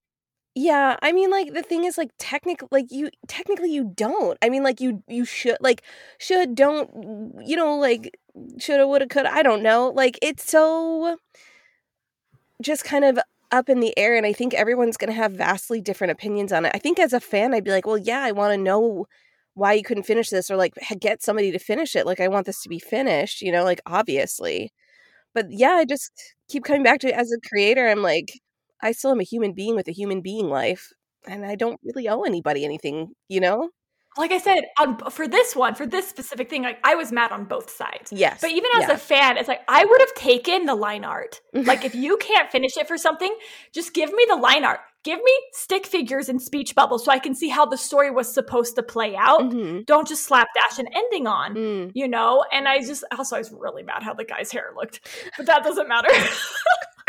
Yeah, 0.56 0.98
I 1.02 1.14
mean 1.14 1.30
like 1.32 1.54
the 1.54 1.62
thing 1.64 1.86
is 1.86 1.98
like 1.98 2.10
technically 2.18 2.68
like 2.72 2.92
you 2.92 3.10
technically 3.28 3.72
you 3.74 3.86
don't. 3.96 4.38
I 4.42 4.50
mean 4.50 4.64
like 4.64 4.82
you 4.82 5.02
you 5.08 5.24
should 5.24 5.56
like 5.62 5.82
should 6.18 6.56
don't 6.56 6.90
you 7.46 7.56
know 7.56 7.78
like 7.78 8.18
shoulda 8.60 8.86
woulda 8.88 9.08
coulda 9.08 9.34
I 9.34 9.44
don't 9.44 9.64
know. 9.64 9.90
Like 9.96 10.20
it's 10.22 10.50
so 10.50 11.18
just 12.62 12.84
kind 12.84 13.06
of 13.06 13.20
up 13.52 13.70
in 13.70 13.80
the 13.80 13.98
air 13.98 14.16
and 14.16 14.26
I 14.26 14.34
think 14.34 14.54
everyone's 14.54 14.98
going 14.98 15.10
to 15.10 15.16
have 15.16 15.34
vastly 15.34 15.82
different 15.82 16.12
opinions 16.12 16.52
on 16.54 16.66
it. 16.66 16.72
I 16.74 16.80
think 16.80 17.00
as 17.00 17.14
a 17.14 17.20
fan 17.20 17.54
I'd 17.54 17.64
be 17.64 17.72
like, 17.72 17.86
"Well, 17.86 17.98
yeah, 17.98 18.22
I 18.22 18.32
want 18.32 18.54
to 18.54 18.58
know 18.58 19.08
why 19.56 19.74
you 19.74 19.84
couldn't 19.84 20.04
finish 20.04 20.30
this 20.30 20.50
or 20.50 20.56
like 20.56 20.74
get 21.00 21.22
somebody 21.24 21.52
to 21.52 21.60
finish 21.60 21.96
it. 21.96 22.06
Like 22.06 22.20
I 22.20 22.28
want 22.30 22.46
this 22.46 22.62
to 22.64 22.70
be 22.70 22.80
finished, 22.80 23.42
you 23.42 23.52
know, 23.52 23.64
like 23.64 23.82
obviously." 23.86 24.72
But 25.36 25.48
yeah, 25.52 25.72
I 25.74 25.86
just 25.86 26.12
keep 26.50 26.64
coming 26.66 26.84
back 26.84 27.00
to 27.02 27.10
it 27.10 27.16
as 27.16 27.32
a 27.34 27.40
creator. 27.50 27.88
I'm 27.90 28.04
like, 28.04 28.34
I 28.82 28.92
still 28.92 29.12
am 29.12 29.20
a 29.20 29.24
human 29.24 29.54
being 29.54 29.76
with 29.76 29.88
a 29.88 29.94
human 29.94 30.22
being 30.22 30.50
life, 30.50 30.92
and 31.28 31.46
I 31.46 31.56
don't 31.56 31.80
really 31.84 32.08
owe 32.08 32.24
anybody 32.24 32.66
anything, 32.66 33.14
you 33.28 33.40
know? 33.40 33.70
like 34.18 34.32
I 34.32 34.40
said, 34.40 34.66
on 34.78 34.98
for 35.10 35.28
this 35.28 35.56
one, 35.56 35.76
for 35.76 35.86
this 35.86 36.08
specific 36.08 36.50
thing, 36.50 36.64
like 36.64 36.80
I 36.84 36.96
was 36.96 37.12
mad 37.12 37.32
on 37.32 37.46
both 37.46 37.70
sides. 37.70 38.12
Yes. 38.12 38.42
But 38.42 38.52
even 38.52 38.70
as 38.78 38.88
yeah. 38.88 38.94
a 38.94 38.98
fan, 38.98 39.38
it's 39.38 39.48
like 39.48 39.62
I 39.68 39.86
would 39.86 40.02
have 40.02 40.14
taken 40.16 40.66
the 40.66 40.76
line 40.76 41.06
art. 41.06 41.40
like 41.54 41.86
if 41.86 41.96
you 41.96 42.18
can't 42.18 42.52
finish 42.52 42.76
it 42.78 42.88
for 42.88 42.98
something, 42.98 43.34
just 43.74 43.94
give 43.94 44.12
me 44.12 44.26
the 44.30 44.36
line 44.36 44.66
art. 44.66 44.82
Give 45.04 45.18
me 45.18 45.32
stick 45.54 45.88
figures 45.88 46.30
and 46.30 46.40
speech 46.40 46.76
bubbles 46.76 47.06
so 47.06 47.12
I 47.12 47.18
can 47.18 47.34
see 47.34 47.50
how 47.50 47.66
the 47.66 47.78
story 47.78 48.12
was 48.12 48.32
supposed 48.32 48.76
to 48.76 48.84
play 48.84 49.16
out. 49.16 49.42
Mhm. 49.42 49.86
Don't 49.86 50.08
just 50.08 50.24
slapdash 50.24 50.78
an 50.78 50.88
ending 50.94 51.26
on. 51.26 51.56
Mm. 51.56 51.92
You 51.96 52.08
know, 52.08 52.44
and 52.52 52.68
I 52.68 52.80
just 52.80 53.04
also 53.18 53.38
I 53.38 53.40
was 53.40 53.52
really 53.52 53.84
mad 53.84 54.04
how 54.04 54.14
the 54.14 54.26
guy's 54.26 54.52
hair 54.52 54.74
looked, 54.76 55.00
but 55.38 55.46
that 55.46 55.64
doesn't 55.64 55.88
matter. 55.88 56.10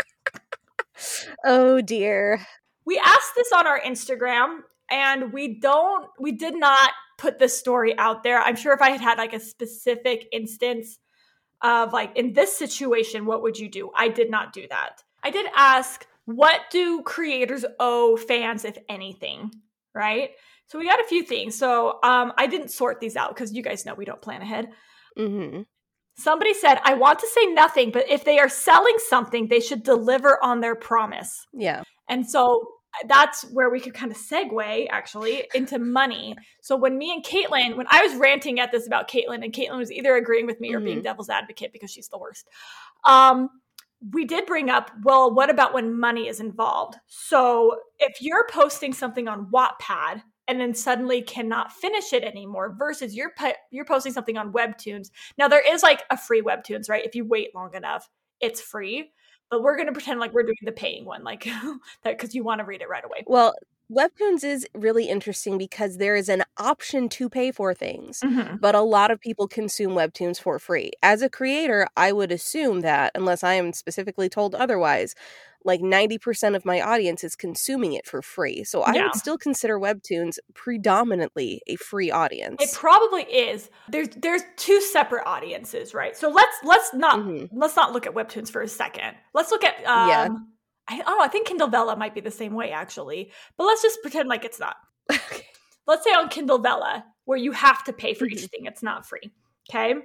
Oh 1.45 1.81
dear. 1.81 2.45
we 2.85 2.99
asked 2.99 3.33
this 3.35 3.51
on 3.51 3.65
our 3.67 3.79
Instagram 3.79 4.59
and 4.91 5.31
we 5.33 5.59
don't 5.59 6.07
we 6.19 6.31
did 6.33 6.55
not 6.55 6.91
put 7.17 7.39
this 7.39 7.57
story 7.57 7.97
out 7.97 8.23
there. 8.23 8.39
I'm 8.41 8.55
sure 8.55 8.73
if 8.73 8.81
I 8.81 8.89
had 8.89 9.01
had 9.01 9.17
like 9.17 9.33
a 9.33 9.39
specific 9.39 10.27
instance 10.31 10.99
of 11.61 11.93
like 11.93 12.15
in 12.17 12.33
this 12.33 12.55
situation 12.57 13.25
what 13.25 13.41
would 13.41 13.57
you 13.57 13.69
do? 13.69 13.91
I 13.95 14.09
did 14.09 14.29
not 14.29 14.51
do 14.53 14.67
that. 14.69 15.01
I 15.23 15.29
did 15.31 15.45
ask 15.55 16.05
what 16.25 16.61
do 16.71 17.01
creators 17.03 17.65
owe 17.79 18.17
fans 18.17 18.65
if 18.65 18.77
anything, 18.89 19.51
right? 19.93 20.31
So 20.67 20.79
we 20.79 20.85
got 20.85 20.99
a 21.01 21.07
few 21.07 21.23
things. 21.23 21.55
So 21.55 21.99
um 22.03 22.33
I 22.37 22.47
didn't 22.47 22.69
sort 22.71 22.99
these 22.99 23.15
out 23.15 23.35
cuz 23.35 23.53
you 23.53 23.61
guys 23.63 23.85
know 23.85 23.93
we 23.93 24.05
don't 24.05 24.21
plan 24.21 24.41
ahead. 24.41 24.69
hmm 25.17 25.61
Somebody 26.15 26.53
said, 26.53 26.79
I 26.83 26.93
want 26.93 27.19
to 27.19 27.27
say 27.27 27.45
nothing, 27.47 27.91
but 27.91 28.09
if 28.09 28.23
they 28.23 28.39
are 28.39 28.49
selling 28.49 28.95
something, 29.09 29.47
they 29.47 29.59
should 29.59 29.83
deliver 29.83 30.37
on 30.43 30.61
their 30.61 30.75
promise. 30.75 31.47
Yeah. 31.53 31.83
And 32.07 32.29
so 32.29 32.67
that's 33.07 33.43
where 33.51 33.71
we 33.71 33.79
could 33.79 33.95
kind 33.95 34.11
of 34.11 34.17
segue 34.17 34.87
actually 34.91 35.47
into 35.55 35.79
money. 35.79 36.35
So 36.61 36.75
when 36.75 36.97
me 36.97 37.11
and 37.11 37.25
Caitlin, 37.25 37.75
when 37.75 37.87
I 37.89 38.03
was 38.03 38.15
ranting 38.15 38.59
at 38.59 38.71
this 38.71 38.85
about 38.85 39.09
Caitlin, 39.09 39.43
and 39.43 39.51
Caitlin 39.51 39.77
was 39.77 39.91
either 39.91 40.15
agreeing 40.15 40.45
with 40.45 40.61
me 40.61 40.73
or 40.73 40.79
being 40.79 41.01
devil's 41.01 41.29
advocate 41.29 41.73
because 41.73 41.89
she's 41.89 42.09
the 42.09 42.19
worst. 42.19 42.47
Um, 43.05 43.49
we 44.11 44.25
did 44.25 44.45
bring 44.45 44.69
up, 44.69 44.91
well, 45.03 45.33
what 45.33 45.49
about 45.49 45.73
when 45.73 45.97
money 45.97 46.27
is 46.27 46.39
involved? 46.39 46.95
So 47.07 47.77
if 47.99 48.21
you're 48.21 48.45
posting 48.51 48.93
something 48.93 49.27
on 49.27 49.47
Wattpad 49.47 50.21
and 50.47 50.59
then 50.59 50.73
suddenly 50.73 51.21
cannot 51.21 51.71
finish 51.71 52.13
it 52.13 52.23
anymore 52.23 52.75
versus 52.77 53.15
you're 53.15 53.31
po- 53.37 53.53
you're 53.71 53.85
posting 53.85 54.11
something 54.11 54.37
on 54.37 54.51
Webtoons. 54.51 55.09
Now 55.37 55.47
there 55.47 55.63
is 55.65 55.83
like 55.83 56.03
a 56.09 56.17
free 56.17 56.41
Webtoons, 56.41 56.89
right? 56.89 57.05
If 57.05 57.15
you 57.15 57.25
wait 57.25 57.55
long 57.55 57.73
enough, 57.75 58.09
it's 58.39 58.61
free. 58.61 59.11
But 59.49 59.61
we're 59.61 59.77
gonna 59.77 59.91
pretend 59.91 60.19
like 60.19 60.33
we're 60.33 60.43
doing 60.43 60.55
the 60.63 60.71
paying 60.71 61.05
one, 61.05 61.23
like 61.23 61.43
that 62.03 62.17
because 62.17 62.33
you 62.33 62.43
want 62.43 62.59
to 62.59 62.65
read 62.65 62.81
it 62.81 62.89
right 62.89 63.05
away. 63.05 63.23
Well, 63.27 63.53
Webtoons 63.91 64.43
is 64.43 64.65
really 64.73 65.05
interesting 65.09 65.57
because 65.57 65.97
there 65.97 66.15
is 66.15 66.29
an 66.29 66.43
option 66.57 67.09
to 67.09 67.29
pay 67.29 67.51
for 67.51 67.73
things, 67.73 68.23
Mhm. 68.23 68.59
but 68.59 68.75
a 68.75 68.81
lot 68.81 69.11
of 69.11 69.19
people 69.19 69.47
consume 69.47 69.91
Webtoons 69.93 70.39
for 70.39 70.57
free. 70.57 70.91
As 71.03 71.21
a 71.21 71.29
creator, 71.29 71.87
I 71.97 72.11
would 72.11 72.31
assume 72.31 72.81
that, 72.81 73.11
unless 73.13 73.43
I 73.43 73.53
am 73.55 73.73
specifically 73.73 74.29
told 74.29 74.55
otherwise, 74.55 75.15
like 75.65 75.81
90% 75.81 76.55
of 76.55 76.65
my 76.65 76.81
audience 76.81 77.23
is 77.23 77.35
consuming 77.35 77.93
it 77.93 78.05
for 78.05 78.21
free. 78.21 78.63
So 78.63 78.81
I 78.83 78.93
Yeah. 78.93 79.03
would 79.03 79.15
still 79.15 79.37
consider 79.37 79.79
Webtoons 79.79 80.37
predominantly 80.53 81.61
a 81.67 81.75
free 81.77 82.11
audience. 82.11 82.61
It 82.61 82.71
probably 82.73 83.23
is. 83.23 83.69
There's 83.87 84.09
there's 84.09 84.41
two 84.57 84.81
separate 84.81 85.25
audiences, 85.25 85.93
right? 85.93 86.15
So 86.17 86.29
let's 86.29 86.57
let's 86.63 86.93
not 86.93 87.19
Mhm. 87.19 87.49
let's 87.51 87.75
not 87.75 87.93
look 87.93 88.05
at 88.07 88.13
webtoons 88.13 88.51
for 88.51 88.61
a 88.61 88.67
second. 88.67 89.15
Let's 89.33 89.51
look 89.51 89.63
at 89.63 89.77
um 89.85 90.07
Yeah. 90.07 90.27
I 90.87 90.97
don't 90.97 91.05
know, 91.05 91.21
I 91.21 91.27
think 91.29 91.47
Kindle 91.47 91.67
Vella 91.69 91.95
might 91.95 92.13
be 92.13 92.21
the 92.21 92.31
same 92.31 92.53
way 92.53 92.71
actually. 92.71 93.31
But 93.57 93.65
let's 93.65 93.81
just 93.81 94.01
pretend 94.01 94.29
like 94.29 94.45
it's 94.45 94.59
not. 94.59 94.75
Okay. 95.11 95.45
Let's 95.85 96.03
say 96.05 96.11
on 96.11 96.29
Kindle 96.29 96.59
Vella 96.59 97.03
where 97.25 97.37
you 97.37 97.51
have 97.51 97.83
to 97.85 97.93
pay 97.93 98.13
for 98.13 98.25
Mhm. 98.25 98.31
each 98.31 98.45
thing, 98.45 98.65
it's 98.65 98.81
not 98.83 99.05
free. 99.05 99.31
Okay? 99.69 99.95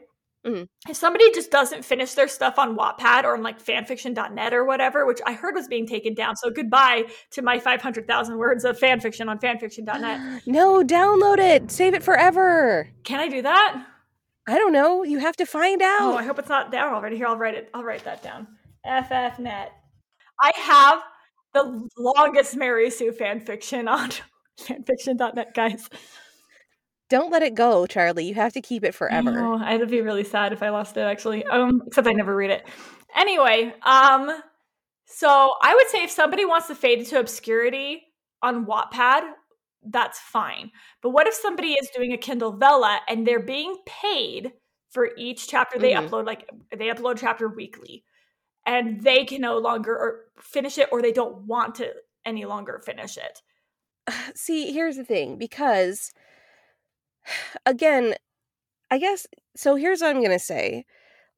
Mhm. 0.47 0.69
If 0.89 0.97
somebody 0.97 1.31
just 1.33 1.51
doesn't 1.51 1.85
finish 1.85 2.15
their 2.15 2.29
stuff 2.29 2.59
on 2.59 2.77
Wattpad 2.77 3.25
or 3.25 3.35
on 3.35 3.43
like 3.43 3.61
fanfiction.net 3.63 4.55
or 4.55 4.65
whatever, 4.65 5.05
which 5.07 5.21
I 5.27 5.33
heard 5.33 5.55
was 5.55 5.67
being 5.69 5.87
taken 5.87 6.15
down. 6.15 6.37
So 6.37 6.51
goodbye 6.51 7.07
to 7.33 7.43
my 7.43 7.59
500,000 7.59 8.39
words 8.39 8.65
of 8.65 8.79
fanfiction 8.79 9.29
on 9.29 9.39
fanfiction.net. 9.41 10.43
no, 10.47 10.83
download 10.85 11.39
it. 11.39 11.71
Save 11.71 11.95
it 11.95 12.03
forever. 12.05 12.89
Can 13.05 13.19
I 13.21 13.29
do 13.29 13.43
that? 13.43 13.85
I 14.49 14.55
don't 14.57 14.73
know. 14.73 15.03
You 15.05 15.19
have 15.19 15.37
to 15.37 15.47
find 15.47 15.83
out. 15.83 16.01
Oh. 16.01 16.17
I 16.17 16.23
hope 16.25 16.39
it's 16.39 16.49
not 16.49 16.71
down 16.73 16.93
already. 16.95 17.17
Here, 17.17 17.27
I'll 17.27 17.37
write 17.37 17.55
it. 17.55 17.69
I'll 17.75 17.85
write 17.85 18.05
that 18.05 18.23
down. 18.23 18.47
FFnet. 18.87 19.69
I 20.41 20.53
have 20.57 21.03
the 21.55 21.89
longest 21.97 22.57
Mary 22.57 22.91
Sue 22.91 23.13
fan 23.13 23.41
fiction 23.41 23.89
on 23.89 24.11
fanfiction.net, 24.61 25.55
guys. 25.55 25.89
Don't 27.11 27.31
let 27.33 27.43
it 27.43 27.55
go, 27.55 27.87
Charlie. 27.87 28.27
You 28.27 28.35
have 28.35 28.53
to 28.53 28.61
keep 28.61 28.85
it 28.85 28.95
forever. 28.95 29.39
Oh, 29.39 29.59
I'd 29.59 29.89
be 29.91 30.03
really 30.03 30.25
sad 30.25 30.53
if 30.53 30.63
I 30.63 30.69
lost 30.69 30.97
it 30.97 31.01
actually. 31.01 31.45
Um, 31.47 31.83
except 31.87 32.07
I 32.07 32.13
never 32.13 32.37
read 32.37 32.51
it. 32.51 32.67
Anyway, 33.17 33.75
um, 33.83 34.43
so 35.07 35.55
I 35.63 35.75
would 35.75 35.89
say 35.89 36.05
if 36.05 36.11
somebody 36.11 36.45
wants 36.45 36.67
to 36.67 36.75
fade 36.75 36.99
into 36.99 37.19
obscurity 37.19 38.03
on 38.43 38.67
Wattpad, 38.67 39.23
that's 39.91 40.19
fine. 40.19 40.71
But 41.03 41.11
what 41.11 41.27
if 41.27 41.33
somebody 41.35 41.69
is 41.69 41.89
doing 41.97 42.13
a 42.13 42.19
Kindle 42.19 42.53
Vella 42.53 43.01
and 43.09 43.27
they're 43.27 43.41
being 43.41 43.77
paid 43.87 44.53
for 44.91 45.11
each 45.17 45.49
chapter 45.49 45.79
they 45.79 45.93
Mhm. 45.93 46.09
upload, 46.11 46.27
like 46.27 46.49
they 46.77 46.89
upload 46.89 47.19
chapter 47.19 47.49
weekly, 47.49 48.05
and 48.69 49.03
they 49.03 49.25
can 49.25 49.41
no 49.41 49.57
longer 49.57 49.97
or 49.97 50.21
finish 50.39 50.77
it 50.77 50.91
or 50.93 51.01
they 51.01 51.11
don't 51.11 51.39
want 51.47 51.75
to 51.77 51.91
any 52.25 52.45
longer 52.45 52.81
finish 52.85 53.17
it. 53.17 53.41
See, 54.37 54.73
here's 54.73 54.97
the 54.97 55.05
thing 55.05 55.39
because 55.39 56.13
again, 57.67 58.15
I 58.91 58.99
guess 58.99 59.27
so 59.57 59.75
here's 59.75 60.03
what 60.03 60.11
I'm 60.11 60.23
going 60.23 60.31
to 60.31 60.39
say. 60.39 60.85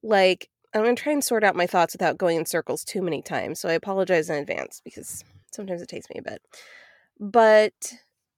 Like 0.03 0.51
I'm 0.75 0.83
going 0.83 0.97
to 0.97 1.03
try 1.03 1.13
and 1.13 1.23
sort 1.23 1.45
out 1.45 1.57
my 1.57 1.67
thoughts 1.69 1.95
without 1.95 2.19
going 2.19 2.37
in 2.37 2.47
circles 2.47 2.85
too 2.85 3.01
many 3.01 3.23
times. 3.23 3.61
So 3.61 3.69
I 3.69 3.73
apologize 3.75 4.29
in 4.29 4.37
advance 4.37 4.83
because 4.85 5.25
sometimes 5.53 5.83
it 5.83 5.89
takes 5.89 6.11
me 6.11 6.19
a 6.19 6.23
bit. 6.23 6.43
But 7.21 7.95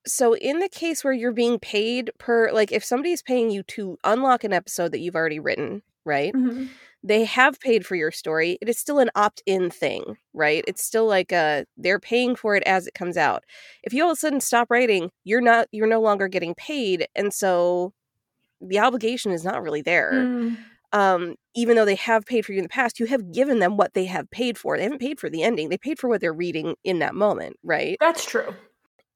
so 0.07 0.35
in 0.35 0.59
the 0.59 0.69
case 0.69 1.03
where 1.03 1.13
you're 1.15 1.33
being 1.33 1.59
paid 1.59 2.11
per 2.19 2.53
like 2.53 2.73
if 2.73 2.85
somebody's 2.85 3.23
paying 3.23 3.51
you 3.51 3.63
to 3.63 3.97
unlock 4.05 4.45
an 4.45 4.53
episode 4.53 4.93
that 4.93 5.01
you've 5.01 5.17
already 5.17 5.41
written, 5.41 5.83
right? 6.05 6.35
Mm-hmm. 6.35 6.67
They 7.05 7.25
have 7.25 7.59
paid 7.61 7.85
for 7.85 7.97
your 7.97 8.11
story 8.11 8.59
it 8.63 8.69
is 8.69 8.79
still 8.79 8.99
an 8.99 9.11
opt-in 9.15 9.71
thing 9.71 10.17
right 10.35 10.65
it's 10.67 10.83
still 10.85 11.07
like 11.07 11.33
a 11.33 11.65
they're 11.77 11.99
paying 11.99 12.37
for 12.37 12.55
it 12.55 12.63
as 12.65 12.87
it 12.87 12.95
comes 12.95 13.17
out 13.17 13.43
if 13.83 13.93
you 13.93 14.03
all 14.05 14.11
of 14.11 14.17
a 14.17 14.21
sudden 14.21 14.41
stop 14.41 14.71
writing 14.71 15.11
you're 15.25 15.41
not 15.41 15.67
you're 15.73 15.87
no 15.87 16.01
longer 16.01 16.29
getting 16.29 16.55
paid 16.55 17.07
and 17.17 17.33
so 17.35 17.93
the 18.61 18.79
obligation 18.79 19.33
is 19.33 19.45
not 19.45 19.63
really 19.63 19.83
there 19.83 20.13
Mm. 20.13 20.57
um 20.93 21.35
even 21.55 21.77
though 21.77 21.85
they 21.85 21.97
have 21.97 22.25
paid 22.25 22.47
for 22.47 22.53
you 22.53 22.59
in 22.59 22.65
the 22.65 22.69
past 22.69 23.01
you 23.01 23.07
have 23.07 23.33
given 23.33 23.59
them 23.59 23.77
what 23.77 23.95
they 23.95 24.05
have 24.05 24.31
paid 24.31 24.57
for 24.57 24.77
they 24.77 24.85
haven't 24.85 25.01
paid 25.01 25.19
for 25.19 25.29
the 25.29 25.43
ending 25.43 25.69
they 25.69 25.79
paid 25.79 25.99
for 25.99 26.09
what 26.09 26.21
they're 26.21 26.33
reading 26.33 26.77
in 26.85 27.01
that 27.01 27.15
moment 27.15 27.57
right 27.65 27.97
That's 28.01 28.25
true. 28.25 28.55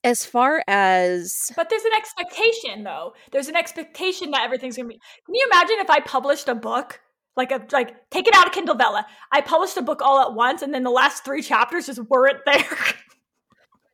as 0.04 0.24
far 0.24 0.62
as 0.66 1.50
But 1.56 1.68
there's 1.70 1.84
an 1.84 1.92
expectation, 1.96 2.84
though. 2.84 3.14
There's 3.32 3.48
an 3.48 3.56
expectation 3.56 4.30
that 4.32 4.42
everything's 4.44 4.76
gonna 4.76 4.88
be. 4.88 5.00
Can 5.24 5.34
you 5.34 5.46
imagine 5.50 5.76
if 5.80 5.90
I 5.90 5.98
published 6.00 6.48
a 6.48 6.54
book, 6.54 7.00
like 7.36 7.50
a 7.52 7.64
like 7.72 8.08
take 8.10 8.26
it 8.26 8.34
out 8.34 8.46
of 8.46 8.52
Kindle 8.52 8.74
Vella? 8.74 9.06
I 9.32 9.40
published 9.40 9.76
a 9.76 9.82
book 9.82 10.00
all 10.02 10.20
at 10.20 10.34
once, 10.34 10.62
and 10.62 10.72
then 10.74 10.82
the 10.84 10.90
last 10.90 11.24
three 11.24 11.42
chapters 11.42 11.86
just 11.86 12.00
weren't 12.10 12.44
there. 12.46 12.64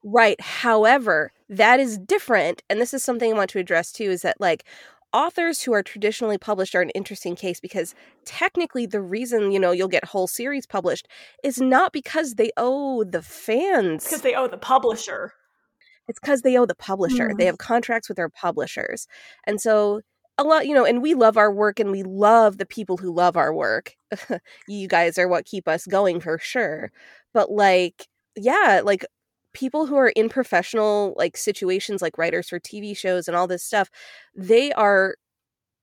Right. 0.04 0.40
However, 0.40 1.30
that 1.48 1.78
is 1.78 1.96
different. 1.96 2.62
And 2.68 2.80
this 2.80 2.92
is 2.92 3.04
something 3.04 3.32
I 3.32 3.36
want 3.36 3.50
to 3.50 3.60
address 3.60 3.92
too 3.92 4.10
is 4.10 4.22
that, 4.22 4.40
like, 4.40 4.64
authors 5.12 5.62
who 5.62 5.72
are 5.72 5.82
traditionally 5.82 6.38
published 6.38 6.74
are 6.74 6.80
an 6.80 6.90
interesting 6.90 7.36
case 7.36 7.60
because 7.60 7.94
technically 8.24 8.84
the 8.84 9.00
reason, 9.00 9.52
you 9.52 9.60
know, 9.60 9.70
you'll 9.70 9.86
get 9.86 10.06
whole 10.06 10.26
series 10.26 10.66
published 10.66 11.06
is 11.44 11.60
not 11.60 11.92
because 11.92 12.34
they 12.34 12.50
owe 12.56 13.04
the 13.04 13.22
fans. 13.22 14.02
because 14.04 14.22
they 14.22 14.34
owe 14.34 14.48
the 14.48 14.56
publisher. 14.58 15.34
It's 16.08 16.18
because 16.18 16.42
they 16.42 16.56
owe 16.56 16.66
the 16.66 16.74
publisher. 16.74 17.30
They 17.38 17.44
Mm. 17.44 17.46
have 17.46 17.58
contracts 17.58 18.08
with 18.08 18.16
their 18.16 18.28
publishers. 18.28 19.06
And 19.46 19.60
so 19.60 20.00
a 20.38 20.44
lot, 20.44 20.66
you 20.66 20.74
know, 20.74 20.84
and 20.84 21.02
we 21.02 21.14
love 21.14 21.36
our 21.36 21.52
work 21.52 21.78
and 21.80 21.90
we 21.90 22.02
love 22.02 22.58
the 22.58 22.66
people 22.66 22.96
who 22.96 23.12
love 23.12 23.36
our 23.36 23.52
work. 23.54 23.94
you 24.68 24.88
guys 24.88 25.18
are 25.18 25.28
what 25.28 25.44
keep 25.46 25.68
us 25.68 25.86
going 25.86 26.20
for 26.20 26.38
sure. 26.38 26.90
But 27.34 27.50
like, 27.50 28.08
yeah, 28.36 28.80
like 28.84 29.04
people 29.54 29.86
who 29.86 29.96
are 29.96 30.08
in 30.10 30.28
professional 30.30 31.14
like 31.16 31.36
situations 31.36 32.00
like 32.02 32.16
writers 32.18 32.48
for 32.48 32.58
TV 32.58 32.94
shows 32.94 33.28
and 33.28 33.36
all 33.36 33.46
this 33.46 33.62
stuff, 33.64 33.90
they 34.34 34.72
are 34.72 35.16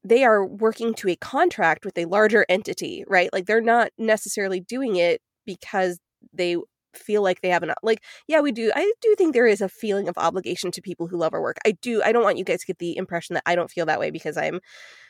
they 0.03 0.23
are 0.23 0.45
working 0.45 0.93
to 0.95 1.09
a 1.09 1.15
contract 1.17 1.85
with 1.85 1.97
a 1.97 2.05
larger 2.05 2.45
entity, 2.49 3.03
right? 3.07 3.29
Like 3.33 3.45
they're 3.45 3.61
not 3.61 3.91
necessarily 3.97 4.61
doing 4.61 4.95
it 4.95 5.21
because 5.45 5.99
they 6.33 6.57
feel 6.93 7.21
like 7.21 7.41
they 7.41 7.49
have 7.49 7.63
an 7.63 7.73
like 7.83 8.03
yeah 8.27 8.39
we 8.41 8.51
do 8.51 8.71
i 8.75 8.91
do 9.01 9.15
think 9.17 9.33
there 9.33 9.47
is 9.47 9.61
a 9.61 9.69
feeling 9.69 10.07
of 10.07 10.17
obligation 10.17 10.71
to 10.71 10.81
people 10.81 11.07
who 11.07 11.17
love 11.17 11.33
our 11.33 11.41
work. 11.41 11.57
I 11.65 11.71
do 11.81 12.01
i 12.03 12.11
don't 12.11 12.23
want 12.23 12.37
you 12.37 12.43
guys 12.43 12.61
to 12.61 12.67
get 12.67 12.79
the 12.79 12.97
impression 12.97 13.33
that 13.35 13.43
i 13.45 13.55
don't 13.55 13.71
feel 13.71 13.85
that 13.85 13.99
way 13.99 14.11
because 14.11 14.37
i'm 14.37 14.59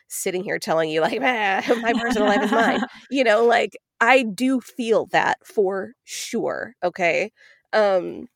sitting 0.08 0.44
here 0.44 0.60
telling 0.60 0.90
you 0.90 1.02
like 1.02 1.20
ah, 1.24 1.62
my 1.82 1.94
personal 1.94 2.28
life 2.28 2.44
is 2.44 2.52
mine. 2.52 2.82
You 3.12 3.24
know 3.24 3.46
like 3.46 3.78
i 4.02 4.24
do 4.24 4.62
feel 4.62 5.08
that 5.12 5.38
for 5.46 5.94
sure 6.04 6.74
okay? 6.84 7.32
Um 7.74 8.28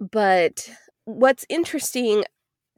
but 0.00 0.68
what's 1.04 1.44
interesting 1.48 2.24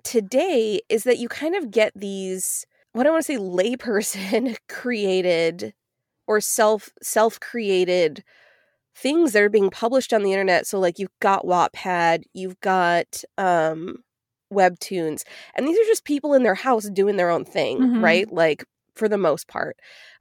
today 0.05 0.81
is 0.89 1.05
that 1.05 1.19
you 1.19 1.29
kind 1.29 1.55
of 1.55 1.71
get 1.71 1.93
these 1.95 2.67
what 2.93 3.07
I 3.07 3.11
want 3.11 3.25
to 3.25 3.33
say 3.33 3.39
layperson 3.39 4.57
created 4.69 5.75
or 6.27 6.41
self 6.41 6.91
self 7.03 7.41
created 7.41 8.25
things 8.95 9.33
that 9.33 9.43
are 9.43 9.49
being 9.49 9.71
published 9.71 10.13
on 10.13 10.23
the 10.23 10.33
internet. 10.33 10.67
So 10.67 10.79
like 10.79 10.99
you've 10.99 11.19
got 11.21 11.45
Wattpad, 11.45 12.25
you've 12.35 12.61
got 12.61 13.23
um 13.39 13.99
webtoons, 14.53 15.23
and 15.55 15.67
these 15.67 15.79
are 15.79 15.89
just 15.89 16.05
people 16.05 16.35
in 16.35 16.43
their 16.43 16.55
house 16.55 16.89
doing 16.91 17.17
their 17.17 17.31
own 17.31 17.45
thing, 17.45 17.79
Mhm. 17.81 18.03
right? 18.03 18.31
Like 18.33 18.65
for 18.95 19.09
the 19.09 19.17
most 19.19 19.49
part. 19.49 19.77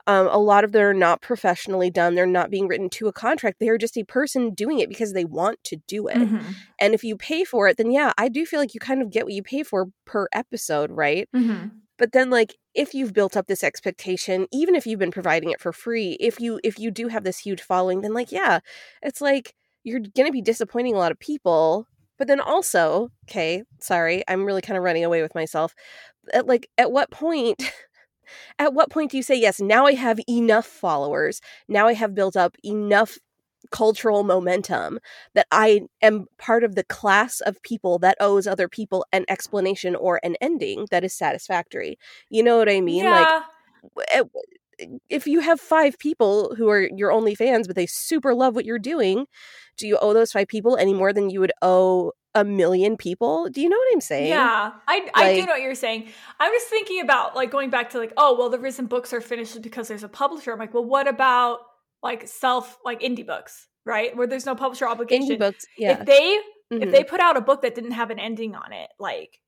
Um, 0.07 0.27
a 0.29 0.37
lot 0.37 0.63
of 0.63 0.71
them 0.71 0.81
are 0.83 0.93
not 0.93 1.21
professionally 1.21 1.91
done. 1.91 2.15
They're 2.15 2.25
not 2.25 2.49
being 2.49 2.67
written 2.67 2.89
to 2.91 3.07
a 3.07 3.13
contract. 3.13 3.59
They 3.59 3.67
are 3.69 3.77
just 3.77 3.97
a 3.97 4.03
person 4.03 4.53
doing 4.53 4.79
it 4.79 4.89
because 4.89 5.13
they 5.13 5.25
want 5.25 5.61
to 5.65 5.75
do 5.87 6.07
it. 6.07 6.15
Mhm. 6.17 6.41
And 6.79 6.93
if 6.95 7.03
you 7.03 7.17
pay 7.17 7.43
for 7.43 7.67
it, 7.67 7.77
then 7.77 7.91
yeah, 7.91 8.13
I 8.17 8.29
do 8.29 8.45
feel 8.45 8.59
like 8.59 8.73
you 8.73 8.79
kind 8.79 9.01
of 9.01 9.11
get 9.11 9.25
what 9.25 9.33
you 9.33 9.43
pay 9.43 9.61
for 9.63 9.89
per 10.05 10.27
episode, 10.33 10.89
right? 10.91 11.27
Mhm. 11.35 11.71
But 12.01 12.13
then 12.13 12.31
like 12.31 12.57
if 12.73 12.95
you've 12.95 13.13
built 13.13 13.37
up 13.37 13.45
this 13.45 13.63
expectation, 13.63 14.47
even 14.51 14.73
if 14.73 14.87
you've 14.87 14.97
been 14.97 15.11
providing 15.11 15.51
it 15.51 15.61
for 15.61 15.71
free, 15.71 16.17
if 16.19 16.39
you 16.39 16.59
if 16.63 16.79
you 16.79 16.89
do 16.89 17.09
have 17.09 17.23
this 17.23 17.37
huge 17.37 17.61
following, 17.61 18.01
then 18.01 18.15
like 18.15 18.31
yeah, 18.31 18.61
it's 19.03 19.21
like 19.21 19.53
you're 19.83 19.99
going 19.99 20.25
to 20.25 20.31
be 20.31 20.41
disappointing 20.41 20.95
a 20.95 20.97
lot 20.97 21.11
of 21.11 21.19
people. 21.19 21.85
But 22.17 22.27
then 22.27 22.39
also, 22.39 23.09
okay, 23.29 23.61
sorry, 23.79 24.23
I'm 24.27 24.45
really 24.45 24.63
kind 24.63 24.79
of 24.79 24.83
running 24.83 25.05
away 25.05 25.21
with 25.21 25.35
myself. 25.35 25.75
At 26.33 26.47
like 26.47 26.67
at 26.75 26.91
what 26.91 27.11
point 27.11 27.71
at 28.59 28.73
what 28.73 28.89
point 28.89 29.11
do 29.11 29.17
you 29.17 29.23
say 29.23 29.35
yes, 29.39 29.61
now 29.61 29.85
I 29.85 29.93
have 29.93 30.19
enough 30.27 30.65
followers. 30.65 31.39
Now 31.67 31.87
I 31.87 31.93
have 31.93 32.15
built 32.15 32.35
up 32.35 32.55
enough 32.65 33.19
cultural 33.69 34.23
momentum 34.23 34.99
that 35.33 35.47
I 35.51 35.81
am 36.01 36.25
part 36.37 36.63
of 36.63 36.75
the 36.75 36.83
class 36.83 37.41
of 37.41 37.61
people 37.61 37.99
that 37.99 38.17
owes 38.19 38.47
other 38.47 38.67
people 38.67 39.05
an 39.11 39.25
explanation 39.29 39.95
or 39.95 40.19
an 40.23 40.35
ending 40.41 40.87
that 40.91 41.03
is 41.03 41.13
satisfactory. 41.13 41.97
You 42.29 42.43
know 42.43 42.57
what 42.57 42.69
I 42.69 42.81
mean? 42.81 43.05
Like 43.05 43.27
yeah. 43.27 43.43
w- 43.95 44.05
eh, 44.13 44.87
if 45.09 45.27
you 45.27 45.41
have 45.41 45.59
five 45.59 45.97
people 45.99 46.55
who 46.55 46.69
are 46.69 46.89
your 46.95 47.11
only 47.11 47.35
fans, 47.35 47.67
but 47.67 47.75
they 47.75 47.85
super 47.85 48.33
love 48.33 48.55
what 48.55 48.65
you're 48.65 48.79
doing, 48.79 49.27
do 49.77 49.87
you 49.87 49.97
owe 50.01 50.13
those 50.13 50.31
five 50.31 50.47
people 50.47 50.75
any 50.77 50.93
more 50.93 51.13
than 51.13 51.29
you 51.29 51.39
would 51.39 51.53
owe 51.61 52.13
a 52.33 52.43
million 52.43 52.97
people? 52.97 53.49
Do 53.49 53.61
you 53.61 53.69
know 53.69 53.77
what 53.77 53.93
I'm 53.93 54.01
saying? 54.01 54.29
Yeah, 54.29 54.71
I, 54.87 55.09
I 55.13 55.35
do 55.35 55.45
know 55.45 55.53
what 55.53 55.61
you're 55.61 55.75
saying. 55.75 56.07
I 56.39 56.49
was 56.49 56.63
thinking 56.63 57.01
about 57.01 57.35
like 57.35 57.51
going 57.51 57.69
back 57.69 57.89
to 57.91 57.99
like, 57.99 58.13
oh, 58.17 58.35
well, 58.37 58.49
the 58.49 58.59
reason 58.59 58.85
books 58.85 59.13
are 59.13 59.21
finished 59.21 59.55
is 59.55 59.61
because 59.61 59.87
there's 59.87 60.03
a 60.03 60.09
publisher. 60.09 60.51
I'm 60.51 60.59
like, 60.59 60.73
well, 60.73 60.85
what 60.85 61.07
about 61.07 61.59
like 62.03 62.27
self 62.27 62.77
like 62.85 63.01
indie 63.01 63.25
books, 63.25 63.67
right? 63.85 64.15
Where 64.15 64.27
there's 64.27 64.45
no 64.45 64.55
publisher 64.55 64.87
obligation. 64.87 65.29
Indie 65.29 65.39
books. 65.39 65.65
Yeah. 65.77 65.99
If 65.99 66.05
they 66.05 66.39
Mhm. 66.71 66.83
if 66.83 66.91
they 66.91 67.03
put 67.03 67.19
out 67.19 67.35
a 67.37 67.41
book 67.41 67.61
that 67.63 67.75
didn't 67.75 67.91
have 67.91 68.11
an 68.11 68.19
ending 68.19 68.55
on 68.55 68.71
it, 68.73 68.89
like, 68.99 69.39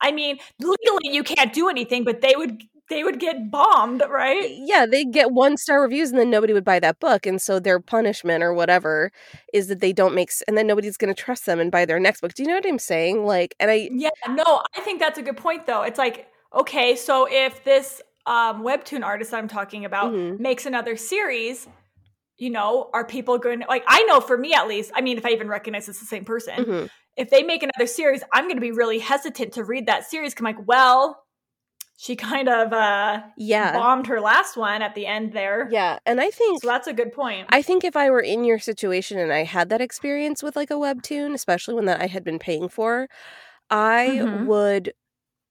I 0.00 0.12
mean, 0.12 0.38
legally 0.58 1.14
you 1.14 1.22
can't 1.22 1.52
do 1.52 1.68
anything, 1.68 2.04
but 2.04 2.20
they 2.22 2.34
would 2.36 2.62
they 2.88 3.04
would 3.04 3.20
get 3.20 3.52
bombed, 3.52 4.02
right? 4.08 4.50
yeah, 4.50 4.84
they 4.84 5.04
get 5.04 5.30
one 5.30 5.56
star 5.56 5.80
reviews 5.82 6.10
and 6.10 6.18
then 6.18 6.28
nobody 6.28 6.52
would 6.52 6.64
buy 6.64 6.80
that 6.80 6.98
book. 6.98 7.24
And 7.24 7.40
so 7.40 7.60
their 7.60 7.78
punishment 7.78 8.42
or 8.42 8.52
whatever 8.52 9.12
is 9.52 9.68
that 9.68 9.78
they 9.80 9.92
don't 9.92 10.12
make, 10.14 10.32
and 10.48 10.58
then 10.58 10.66
nobody's 10.66 10.96
going 10.96 11.14
to 11.14 11.22
trust 11.22 11.46
them 11.46 11.60
and 11.60 11.70
buy 11.70 11.84
their 11.84 12.00
next 12.00 12.20
book. 12.20 12.34
Do 12.34 12.42
you 12.42 12.48
know 12.48 12.56
what 12.56 12.66
I'm 12.66 12.80
saying? 12.80 13.24
Like, 13.26 13.54
and 13.60 13.70
I, 13.70 13.90
Yeah, 13.92 14.08
no, 14.30 14.64
I 14.76 14.80
think 14.80 14.98
that's 14.98 15.18
a 15.18 15.22
good 15.22 15.36
point 15.36 15.66
though. 15.66 15.82
It's 15.82 15.98
like, 15.98 16.26
okay, 16.52 16.96
so 16.96 17.28
if 17.30 17.62
this 17.62 18.02
um, 18.26 18.62
webtoon 18.62 19.04
artist 19.04 19.34
I'm 19.34 19.48
talking 19.48 19.84
about 19.84 20.12
Mhm. 20.12 20.38
makes 20.38 20.66
another 20.66 20.96
series, 20.96 21.68
you 22.38 22.50
know, 22.50 22.90
are 22.94 23.06
people 23.06 23.38
going 23.38 23.60
to 23.60 23.66
like 23.68 23.84
I 23.88 24.02
know 24.04 24.20
for 24.20 24.38
me 24.38 24.54
at 24.54 24.68
least, 24.68 24.92
I 24.94 25.00
mean 25.02 25.18
if 25.18 25.26
I 25.26 25.30
even 25.30 25.48
recognize 25.48 25.88
it's 25.88 26.00
the 26.00 26.06
same 26.06 26.24
person, 26.24 26.66
Mhm. 26.66 26.90
if 27.16 27.30
they 27.30 27.42
make 27.42 27.62
another 27.62 27.86
series, 27.86 28.22
I'm 28.32 28.44
going 28.44 28.56
to 28.56 28.60
be 28.62 28.72
really 28.72 28.98
hesitant 28.98 29.52
to 29.54 29.64
read 29.64 29.86
that 29.86 30.04
series 30.06 30.34
I'm 30.38 30.44
like, 30.44 30.66
well, 30.66 31.24
she 31.98 32.16
kind 32.16 32.48
of 32.48 32.72
uh 32.72 33.22
yeah. 33.36 33.72
bombed 33.72 34.06
her 34.08 34.20
last 34.20 34.56
one 34.56 34.82
at 34.82 34.94
the 34.94 35.06
end 35.06 35.32
there. 35.34 35.68
Yeah. 35.70 35.98
And 36.06 36.20
I 36.20 36.30
think, 36.30 36.62
So 36.62 36.68
that's 36.68 36.86
a 36.86 36.92
good 36.92 37.12
point. 37.12 37.46
I 37.50 37.62
think 37.62 37.84
if 37.84 37.96
I 37.96 38.10
were 38.10 38.20
in 38.20 38.44
your 38.44 38.58
situation 38.58 39.18
and 39.18 39.32
I 39.32 39.44
had 39.44 39.68
that 39.70 39.80
experience 39.80 40.42
with 40.42 40.56
like 40.56 40.70
a 40.70 40.74
webtoon, 40.74 41.34
especially 41.34 41.74
one 41.74 41.86
that 41.86 42.00
I 42.00 42.06
had 42.06 42.24
been 42.24 42.38
paying 42.38 42.68
for, 42.68 43.08
I 43.70 44.22
Mhm. 44.24 44.46
would 44.46 44.92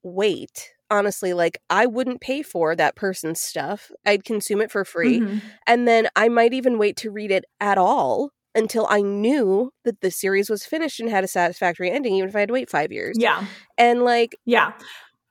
wait. 0.03 0.73
Honestly, 0.91 1.33
like 1.33 1.59
I 1.69 1.85
wouldn't 1.85 2.21
pay 2.21 2.41
for 2.41 2.75
that 2.75 2.95
person's 2.95 3.39
stuff. 3.41 3.91
I'd 4.05 4.23
consume 4.23 4.61
it 4.61 4.71
for 4.71 4.83
free. 4.83 5.23
Mhm. 5.23 5.59
And 5.67 5.87
then 5.87 6.07
I 6.15 6.29
might 6.29 6.53
even 6.53 6.79
wait 6.79 6.95
to 6.97 7.11
read 7.11 7.31
it 7.31 7.45
at 7.59 7.77
all 7.77 8.31
until 8.55 8.87
I 8.89 9.01
knew 9.01 9.71
that 9.85 10.01
the 10.01 10.09
series 10.09 10.49
was 10.49 10.65
finished 10.65 10.99
and 10.99 11.09
had 11.09 11.23
a 11.23 11.27
satisfactory 11.27 11.91
ending, 11.91 12.15
even 12.15 12.29
if 12.29 12.35
I 12.35 12.39
had 12.41 12.49
to 12.49 12.53
wait 12.53 12.69
five 12.71 12.91
years. 12.91 13.17
Yeah. 13.17 13.45
And 13.77 14.03
like, 14.03 14.37
Yeah. 14.45 14.73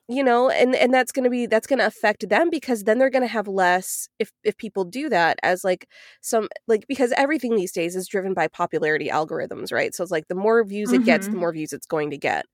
you 0.08 0.24
know, 0.24 0.48
and 0.50 0.74
and 0.74 0.92
that's 0.94 1.12
gonna 1.12 1.28
be 1.30 1.46
that's 1.46 1.66
gonna 1.66 1.84
affect 1.86 2.28
them 2.30 2.48
because 2.50 2.84
then 2.84 2.98
they're 2.98 3.10
gonna 3.10 3.26
have 3.26 3.46
less 3.46 4.08
if 4.18 4.32
if 4.42 4.56
people 4.56 4.84
do 4.84 5.08
that 5.10 5.38
as 5.42 5.64
like 5.64 5.86
some 6.22 6.48
like 6.66 6.86
because 6.88 7.12
everything 7.16 7.56
these 7.56 7.72
days 7.72 7.94
is 7.94 8.08
driven 8.08 8.32
by 8.34 8.48
popularity 8.48 9.08
algorithms, 9.08 9.70
right? 9.72 9.94
So 9.94 10.02
it's 10.02 10.10
like 10.12 10.28
the 10.28 10.34
more 10.34 10.64
views 10.64 10.92
it 10.94 11.04
gets, 11.04 11.28
the 11.28 11.36
Mhm. 11.36 11.38
more 11.38 11.52
views 11.52 11.72
it's 11.74 11.86
going 11.86 12.10
to 12.10 12.18
get. 12.18 12.46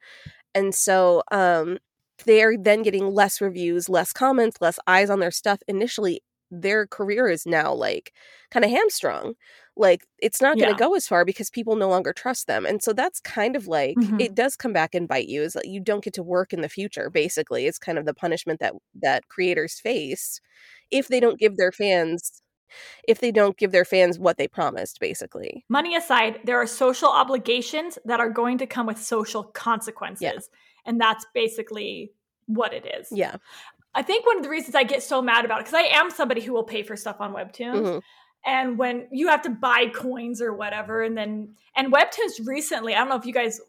And 0.55 0.75
so 0.75 1.23
um 1.33 1.79
they're 2.25 2.57
then 2.59 2.83
getting 2.83 3.13
less 3.13 3.41
reviews, 3.41 3.89
less 3.89 4.13
comments, 4.13 4.61
less 4.61 4.79
eyes 4.87 5.11
on 5.11 5.21
their 5.21 5.31
stuff. 5.31 5.61
Initially, 5.69 6.23
their 6.51 6.87
career 6.87 7.29
is 7.29 7.47
now 7.47 7.73
like 7.73 8.13
kind 8.51 8.65
of 8.65 8.71
hamstrung. 8.71 9.35
Like 9.77 10.07
it's 10.21 10.41
not 10.41 10.59
going 10.59 10.69
to 10.69 10.75
Yeah. 10.75 10.79
go 10.79 10.95
as 10.95 11.09
far 11.09 11.25
because 11.25 11.51
people 11.51 11.75
no 11.77 11.89
longer 11.89 12.13
trust 12.13 12.47
them. 12.47 12.65
And 12.65 12.83
so 12.83 12.93
that's 12.93 13.19
kind 13.21 13.57
of 13.57 13.67
like 13.67 13.97
Mhm. 13.97 14.19
it 14.19 14.35
does 14.35 14.55
come 14.57 14.73
back 14.73 14.95
and 14.95 15.09
bite 15.09 15.27
you 15.29 15.43
is 15.43 15.55
that 15.55 15.67
you 15.69 15.81
don't 15.81 16.05
get 16.05 16.15
to 16.15 16.23
work 16.23 16.53
in 16.53 16.61
the 16.61 16.69
future 16.69 17.11
basically. 17.11 17.67
It's 17.67 17.79
kind 17.79 17.99
of 17.99 18.05
the 18.07 18.15
punishment 18.15 18.61
that 18.61 18.75
that 19.03 19.27
creators 19.29 19.81
face 19.81 20.41
if 20.91 21.09
they 21.09 21.21
don't 21.21 21.39
give 21.41 21.57
their 21.57 21.73
fans 21.73 22.43
if 23.09 23.21
they 23.21 23.33
don't 23.33 23.57
give 23.59 23.73
their 23.73 23.85
fans 23.85 24.19
what 24.19 24.39
they 24.39 24.49
promised 24.49 25.01
basically. 25.01 25.65
money 25.69 25.97
aside, 25.97 26.41
there 26.45 26.59
are 26.61 26.67
social 26.67 27.09
obligations 27.09 27.99
that 28.05 28.21
are 28.21 28.31
going 28.31 28.59
to 28.59 28.67
come 28.67 28.87
with 28.87 28.99
social 28.99 29.45
consequences. 29.45 30.49
And 30.87 31.01
that's 31.01 31.25
basically 31.35 32.13
what 32.47 32.73
it 32.75 32.87
is. 32.99 33.09
Yeah. 33.11 33.37
I 33.95 34.03
think 34.03 34.27
one 34.27 34.37
of 34.37 34.43
the 34.43 34.49
reasons 34.51 34.75
I 34.75 34.83
get 34.85 35.03
so 35.03 35.23
mad 35.23 35.45
about 35.45 35.61
it, 35.61 35.67
because 35.67 35.79
I 35.81 35.97
am 35.97 36.11
somebody 36.11 36.41
who 36.41 36.53
will 36.53 36.65
pay 36.65 36.83
for 36.83 36.97
stuff 36.97 37.21
on 37.21 37.33
Webtoons. 37.33 37.83
Mhm. 37.83 38.03
And 38.47 38.77
when 38.79 39.09
you 39.11 39.29
have 39.29 39.41
to 39.43 39.51
buy 39.51 39.87
coins 39.95 40.43
or 40.43 40.53
whatever, 40.53 41.03
and 41.03 41.17
then, 41.17 41.55
and 41.77 41.93
Webtoons 41.93 42.45
recently, 42.47 42.95
I 42.95 42.99
don't 42.99 43.09
know 43.09 43.17
if 43.17 43.25
you 43.25 43.33
guys 43.33 43.61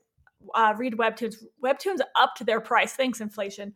uh, 0.53 0.73
read 0.77 0.93
Webtoons, 0.93 1.37
Webtoons 1.63 2.01
up 2.15 2.35
to 2.35 2.43
their 2.43 2.61
price, 2.61 2.93
thanks 2.93 3.19
inflation, 3.19 3.73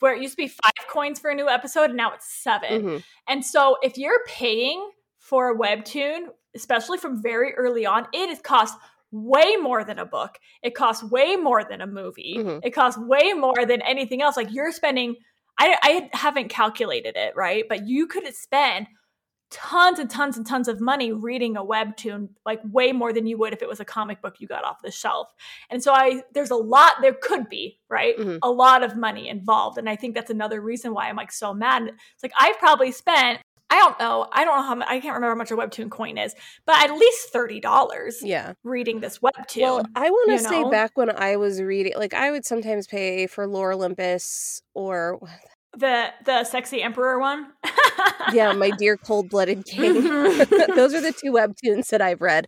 where 0.00 0.14
it 0.14 0.20
used 0.22 0.32
to 0.32 0.36
be 0.36 0.48
five 0.48 0.88
coins 0.88 1.20
for 1.20 1.30
a 1.30 1.34
new 1.34 1.48
episode, 1.48 1.90
and 1.90 1.96
now 1.96 2.12
it's 2.12 2.26
7 2.26 2.82
Mhm. 2.82 3.04
and 3.28 3.44
so 3.44 3.76
if 3.82 3.96
you're 3.96 4.24
paying 4.26 4.90
for 5.18 5.50
a 5.52 5.56
webtoon, 5.56 6.28
especially 6.56 6.98
from 6.98 7.22
very 7.22 7.54
early 7.54 7.86
on, 7.86 8.08
it 8.12 8.28
is 8.30 8.40
cost 8.40 8.76
way 9.10 9.56
more 9.56 9.84
than 9.84 9.98
a 9.98 10.06
book. 10.06 10.38
It 10.62 10.74
costs 10.74 11.02
way 11.02 11.36
more 11.36 11.64
than 11.64 11.80
a 11.80 11.86
movie. 11.86 12.36
Mhm. 12.38 12.60
It 12.62 12.70
costs 12.70 12.98
way 13.00 13.32
more 13.32 13.64
than 13.66 13.82
anything 13.82 14.22
else. 14.22 14.36
Like 14.36 14.52
you're 14.52 14.72
spending 14.72 15.16
I, 15.60 15.76
I 15.82 16.10
haven't 16.16 16.50
calculated 16.50 17.16
it, 17.16 17.34
right? 17.34 17.64
But 17.68 17.88
you 17.88 18.06
could 18.06 18.32
spend 18.32 18.86
tons 19.50 19.98
and 19.98 20.10
tons 20.10 20.36
and 20.36 20.46
tons 20.46 20.68
of 20.68 20.80
money 20.80 21.10
reading 21.10 21.56
a 21.56 21.64
webtoon, 21.64 22.28
like 22.44 22.60
way 22.64 22.92
more 22.92 23.12
than 23.12 23.26
you 23.26 23.38
would 23.38 23.52
if 23.54 23.62
it 23.62 23.68
was 23.68 23.80
a 23.80 23.84
comic 23.84 24.20
book 24.20 24.36
you 24.38 24.46
got 24.46 24.62
off 24.62 24.82
the 24.84 24.90
shelf. 24.90 25.28
And 25.70 25.82
so 25.82 25.92
I 25.92 26.22
there's 26.34 26.50
a 26.50 26.56
lot 26.56 26.96
there 27.00 27.16
could 27.20 27.48
be, 27.48 27.80
right? 27.88 28.16
Mhm. 28.16 28.38
A 28.42 28.50
lot 28.50 28.84
of 28.84 28.96
money 28.96 29.28
involved. 29.28 29.78
And 29.78 29.88
I 29.88 29.96
think 29.96 30.14
that's 30.14 30.30
another 30.30 30.60
reason 30.60 30.92
why 30.92 31.08
I'm 31.08 31.16
like 31.16 31.32
so 31.32 31.54
mad. 31.54 31.88
It's 31.88 32.22
like 32.22 32.32
I've 32.38 32.58
probably 32.58 32.92
spent 32.92 33.40
I 33.70 33.76
don't 33.76 33.98
know. 34.00 34.26
I 34.32 34.44
don't 34.44 34.56
know 34.56 34.62
how 34.62 34.74
much, 34.76 34.88
I 34.88 35.00
can't 35.00 35.14
remember 35.14 35.28
how 35.34 35.34
much 35.36 35.50
a 35.50 35.56
webtoon 35.56 35.90
coin 35.90 36.16
is, 36.16 36.34
but 36.66 36.82
at 36.82 36.96
least 36.96 37.32
$30 37.34 38.14
Yeah. 38.22 38.54
reading 38.64 39.00
this 39.00 39.18
webtoon. 39.18 39.60
Well, 39.62 39.82
I 39.94 40.10
want 40.10 40.28
to 40.28 40.32
you 40.32 40.38
say 40.38 40.62
know? 40.62 40.70
back 40.70 40.92
when 40.96 41.10
I 41.10 41.36
was 41.36 41.60
reading, 41.60 41.92
like 41.96 42.14
I 42.14 42.30
would 42.30 42.46
sometimes 42.46 42.86
pay 42.86 43.26
for 43.26 43.46
Lore 43.46 43.72
Olympus 43.72 44.62
or 44.74 45.20
the 45.76 46.08
the 46.24 46.44
sexy 46.44 46.82
emperor 46.82 47.18
one. 47.20 47.48
yeah, 48.32 48.52
my 48.52 48.70
dear 48.78 48.96
cold 48.96 49.28
blooded 49.28 49.66
king. 49.66 50.02
Mhm. 50.02 50.74
Those 50.74 50.94
are 50.94 51.00
the 51.02 51.12
two 51.12 51.32
webtoons 51.32 51.88
that 51.90 52.00
I've 52.00 52.22
read. 52.22 52.46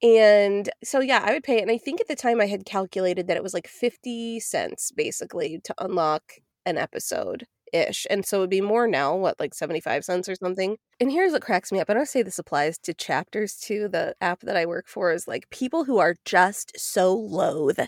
And 0.00 0.70
so 0.84 1.00
yeah, 1.00 1.22
I 1.24 1.32
would 1.32 1.42
pay 1.44 1.58
it. 1.58 1.62
And 1.62 1.70
I 1.72 1.78
think 1.78 2.00
at 2.00 2.08
the 2.08 2.16
time 2.16 2.40
I 2.40 2.46
had 2.46 2.64
calculated 2.64 3.26
that 3.26 3.36
it 3.36 3.42
was 3.42 3.52
like 3.54 3.66
50 3.66 4.38
cents 4.40 4.92
basically 4.92 5.60
to 5.64 5.74
unlock 5.78 6.22
an 6.64 6.78
episode 6.78 7.46
ish. 7.72 8.06
And 8.10 8.24
so 8.26 8.38
it 8.38 8.40
would 8.40 8.50
be 8.50 8.60
more 8.60 8.86
now, 8.88 9.16
what, 9.16 9.38
like 9.40 9.54
75 9.54 10.04
cents 10.04 10.28
or 10.28 10.34
something. 10.36 10.76
And 11.00 11.10
here's 11.10 11.32
what 11.32 11.42
cracks 11.42 11.72
me 11.72 11.80
up. 11.80 11.90
I 11.90 11.94
don't 11.94 12.06
say 12.08 12.22
this 12.22 12.38
applies 12.38 12.78
to 12.78 12.94
chapters 12.94 13.56
too. 13.56 13.88
The 13.88 14.14
app 14.20 14.40
that 14.42 14.56
I 14.56 14.66
work 14.66 14.86
for 14.88 15.12
is 15.12 15.26
like 15.26 15.50
people 15.50 15.84
who 15.84 15.98
are 15.98 16.14
just 16.24 16.72
so 16.78 17.12
loath 17.14 17.78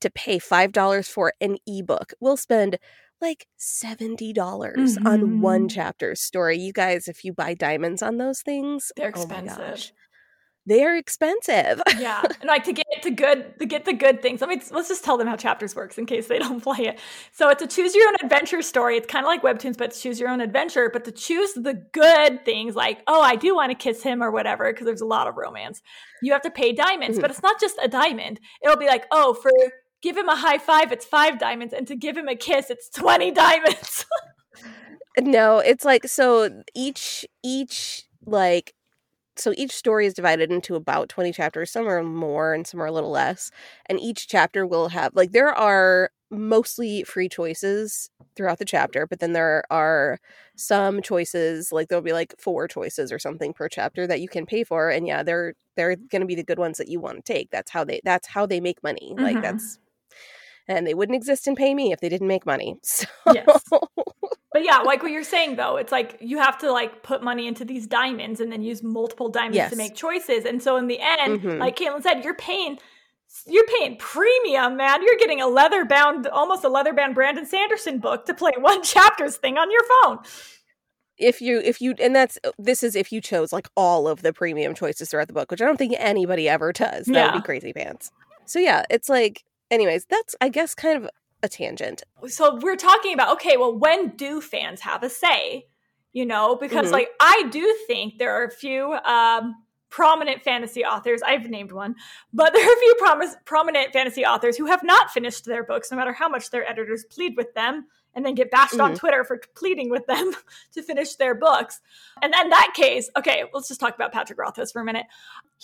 to 0.00 0.10
pay 0.10 0.38
$5 0.38 1.08
for 1.08 1.32
an 1.40 1.56
ebook 1.66 2.12
will 2.20 2.36
spend 2.36 2.78
like 3.20 3.46
$70 3.56 4.98
on 5.04 5.40
one 5.40 5.68
Mhm. 5.68 5.70
chapter 5.70 6.14
story. 6.14 6.58
You 6.58 6.72
guys, 6.72 7.08
if 7.08 7.24
you 7.24 7.32
buy 7.32 7.54
diamonds 7.54 8.02
on 8.02 8.18
those 8.18 8.42
things, 8.42 8.92
They're 8.96 9.08
oh 9.14 9.26
expensive. 9.26 9.44
gosh, 9.44 9.92
they 10.70 10.84
are 10.84 10.96
expensive. 10.96 11.82
yeah, 11.98 12.22
and 12.40 12.46
like 12.46 12.62
to 12.62 12.72
get 12.72 12.86
to 13.02 13.10
good 13.10 13.58
to 13.58 13.66
get 13.66 13.84
the 13.84 13.92
good 13.92 14.22
things. 14.22 14.40
Let 14.40 14.48
me 14.48 14.62
let's 14.70 14.88
just 14.88 15.04
tell 15.04 15.18
them 15.18 15.26
how 15.26 15.34
chapters 15.34 15.74
works 15.74 15.98
in 15.98 16.06
case 16.06 16.28
they 16.28 16.38
don't 16.38 16.60
play 16.62 16.86
it. 16.86 17.00
So 17.32 17.48
it's 17.48 17.60
a 17.60 17.66
choose 17.66 17.92
your 17.94 18.06
own 18.08 18.14
adventure 18.22 18.62
story. 18.62 18.96
It's 18.96 19.06
kind 19.06 19.24
of 19.24 19.28
like 19.28 19.42
webtoons, 19.42 19.76
but 19.76 19.88
it's 19.88 20.00
choose 20.00 20.20
your 20.20 20.28
own 20.28 20.40
adventure. 20.40 20.88
But 20.88 21.04
to 21.06 21.12
choose 21.12 21.54
the 21.54 21.74
good 21.92 22.44
things, 22.44 22.76
like 22.76 23.02
oh, 23.08 23.20
I 23.20 23.34
do 23.34 23.56
want 23.56 23.70
to 23.70 23.74
kiss 23.74 24.02
him 24.02 24.22
or 24.22 24.30
whatever, 24.30 24.72
because 24.72 24.86
there's 24.86 25.00
a 25.00 25.06
lot 25.06 25.26
of 25.26 25.36
romance. 25.36 25.82
You 26.22 26.32
have 26.32 26.42
to 26.42 26.50
pay 26.50 26.72
diamonds, 26.72 27.16
mm-hmm. 27.16 27.22
but 27.22 27.32
it's 27.32 27.42
not 27.42 27.60
just 27.60 27.76
a 27.82 27.88
diamond. 27.88 28.38
It'll 28.62 28.78
be 28.78 28.86
like 28.86 29.06
oh, 29.10 29.34
for 29.34 29.50
give 30.02 30.16
him 30.16 30.28
a 30.28 30.36
high 30.36 30.58
five, 30.58 30.92
it's 30.92 31.04
five 31.04 31.40
diamonds, 31.40 31.74
and 31.74 31.88
to 31.88 31.96
give 31.96 32.16
him 32.16 32.28
a 32.28 32.36
kiss, 32.36 32.70
it's 32.70 32.88
twenty 32.88 33.30
diamonds. 33.32 34.06
no, 35.18 35.58
it's 35.58 35.84
like 35.84 36.06
so 36.06 36.62
each 36.76 37.26
each 37.42 38.04
like 38.24 38.74
so 39.40 39.52
each 39.56 39.72
story 39.72 40.06
is 40.06 40.14
divided 40.14 40.50
into 40.50 40.74
about 40.74 41.08
20 41.08 41.32
chapters 41.32 41.70
some 41.70 41.88
are 41.88 42.02
more 42.02 42.52
and 42.54 42.66
some 42.66 42.80
are 42.80 42.86
a 42.86 42.92
little 42.92 43.10
less 43.10 43.50
and 43.86 44.00
each 44.00 44.28
chapter 44.28 44.66
will 44.66 44.88
have 44.88 45.14
like 45.14 45.32
there 45.32 45.52
are 45.52 46.10
mostly 46.32 47.02
free 47.02 47.28
choices 47.28 48.08
throughout 48.36 48.58
the 48.58 48.64
chapter 48.64 49.06
but 49.06 49.18
then 49.18 49.32
there 49.32 49.64
are 49.70 50.18
some 50.56 51.02
choices 51.02 51.72
like 51.72 51.88
there'll 51.88 52.02
be 52.02 52.12
like 52.12 52.34
four 52.38 52.68
choices 52.68 53.10
or 53.10 53.18
something 53.18 53.52
per 53.52 53.68
chapter 53.68 54.06
that 54.06 54.20
you 54.20 54.28
can 54.28 54.46
pay 54.46 54.62
for 54.62 54.90
and 54.90 55.08
yeah 55.08 55.24
they're 55.24 55.54
they're 55.80 55.96
going 55.96 56.20
to 56.20 56.26
be 56.26 56.34
the 56.34 56.44
good 56.44 56.58
ones 56.58 56.76
that 56.76 56.88
you 56.88 57.00
want 57.00 57.24
to 57.24 57.32
take. 57.32 57.50
That's 57.50 57.70
how 57.70 57.84
they 57.84 58.00
that's 58.04 58.28
how 58.28 58.44
they 58.46 58.60
make 58.60 58.82
money. 58.82 59.12
Mm-hmm. 59.14 59.24
like 59.24 59.42
that's 59.42 59.78
and 60.68 60.86
they 60.86 60.94
wouldn't 60.94 61.16
exist 61.16 61.46
and 61.46 61.56
pay 61.56 61.74
me 61.74 61.90
if 61.90 62.00
they 62.00 62.08
didn't 62.08 62.28
make 62.28 62.46
money. 62.46 62.76
So 62.84 63.06
yes 63.32 63.62
but 64.60 64.66
yeah, 64.66 64.78
like 64.80 65.02
what 65.02 65.10
you're 65.10 65.24
saying 65.24 65.56
though, 65.56 65.76
it's 65.76 65.90
like 65.90 66.18
you 66.20 66.38
have 66.38 66.58
to 66.58 66.70
like 66.70 67.02
put 67.02 67.22
money 67.22 67.46
into 67.46 67.64
these 67.64 67.86
diamonds 67.86 68.40
and 68.40 68.52
then 68.52 68.62
use 68.62 68.82
multiple 68.82 69.30
diamonds 69.30 69.56
yes. 69.56 69.70
to 69.70 69.76
make 69.76 69.94
choices. 69.94 70.44
And 70.44 70.62
so 70.62 70.76
in 70.76 70.86
the 70.86 70.98
end, 71.00 71.40
mm-hmm. 71.40 71.58
like 71.58 71.76
Caitlin 71.76 72.02
said, 72.02 72.22
you're 72.24 72.34
paying 72.34 72.78
you're 73.46 73.66
paying 73.78 73.96
premium, 73.96 74.76
man. 74.76 75.02
You're 75.02 75.16
getting 75.16 75.40
a 75.40 75.46
leather 75.46 75.84
bound, 75.84 76.26
almost 76.26 76.64
a 76.64 76.68
leather 76.68 76.92
bound 76.92 77.14
Brandon 77.14 77.46
Sanderson 77.46 78.00
book 78.00 78.26
to 78.26 78.34
play 78.34 78.52
one 78.58 78.82
chapter's 78.82 79.36
thing 79.36 79.56
on 79.56 79.70
your 79.70 79.82
phone. 80.02 80.18
If 81.16 81.40
you, 81.40 81.60
if 81.60 81.80
you, 81.80 81.94
and 82.00 82.14
that's, 82.14 82.38
this 82.58 82.82
is 82.82 82.96
if 82.96 83.12
you 83.12 83.20
chose 83.20 83.52
like 83.52 83.68
all 83.76 84.08
of 84.08 84.22
the 84.22 84.32
premium 84.32 84.74
choices 84.74 85.10
throughout 85.10 85.28
the 85.28 85.34
book, 85.34 85.50
which 85.50 85.62
I 85.62 85.64
don't 85.64 85.76
think 85.76 85.94
anybody 85.98 86.48
ever 86.48 86.72
does. 86.72 87.06
That 87.06 87.14
yeah. 87.14 87.32
would 87.32 87.42
be 87.42 87.46
crazy 87.46 87.72
pants. 87.72 88.10
So 88.46 88.58
yeah, 88.58 88.82
it's 88.90 89.08
like, 89.08 89.44
anyways, 89.70 90.06
that's, 90.06 90.34
I 90.40 90.48
guess, 90.48 90.74
kind 90.74 91.04
of 91.04 91.10
a 91.42 91.48
tangent. 91.48 92.02
So 92.26 92.56
we're 92.56 92.76
talking 92.76 93.14
about 93.14 93.32
okay, 93.34 93.56
well, 93.56 93.76
when 93.76 94.16
do 94.16 94.40
fans 94.40 94.80
have 94.80 95.02
a 95.02 95.10
say? 95.10 95.66
You 96.12 96.26
know, 96.26 96.56
because 96.56 96.86
mm-hmm. 96.86 96.94
like 96.94 97.08
I 97.20 97.48
do 97.50 97.76
think 97.86 98.18
there 98.18 98.32
are 98.34 98.44
a 98.44 98.50
few 98.50 98.92
um, 98.92 99.54
prominent 99.88 100.42
fantasy 100.42 100.84
authors. 100.84 101.22
I've 101.22 101.48
named 101.48 101.72
one, 101.72 101.94
but 102.32 102.52
there 102.54 102.68
are 102.68 102.72
a 102.72 102.78
few 102.78 102.94
prom- 102.98 103.34
prominent 103.44 103.92
fantasy 103.92 104.24
authors 104.24 104.56
who 104.56 104.66
have 104.66 104.82
not 104.82 105.10
finished 105.10 105.44
their 105.44 105.64
books, 105.64 105.90
no 105.90 105.96
matter 105.96 106.12
how 106.12 106.28
much 106.28 106.50
their 106.50 106.68
editors 106.68 107.04
plead 107.04 107.36
with 107.36 107.54
them 107.54 107.86
and 108.14 108.24
then 108.24 108.34
get 108.34 108.50
bashed 108.50 108.72
mm-hmm. 108.72 108.82
on 108.82 108.94
Twitter 108.94 109.24
for 109.24 109.40
pleading 109.54 109.90
with 109.90 110.06
them 110.06 110.32
to 110.72 110.82
finish 110.82 111.14
their 111.14 111.34
books. 111.34 111.80
And 112.22 112.34
in 112.34 112.50
that 112.50 112.72
case, 112.74 113.10
okay, 113.16 113.44
let's 113.54 113.68
just 113.68 113.80
talk 113.80 113.94
about 113.94 114.12
Patrick 114.12 114.38
Rothfuss 114.38 114.72
for 114.72 114.82
a 114.82 114.84
minute. 114.84 115.06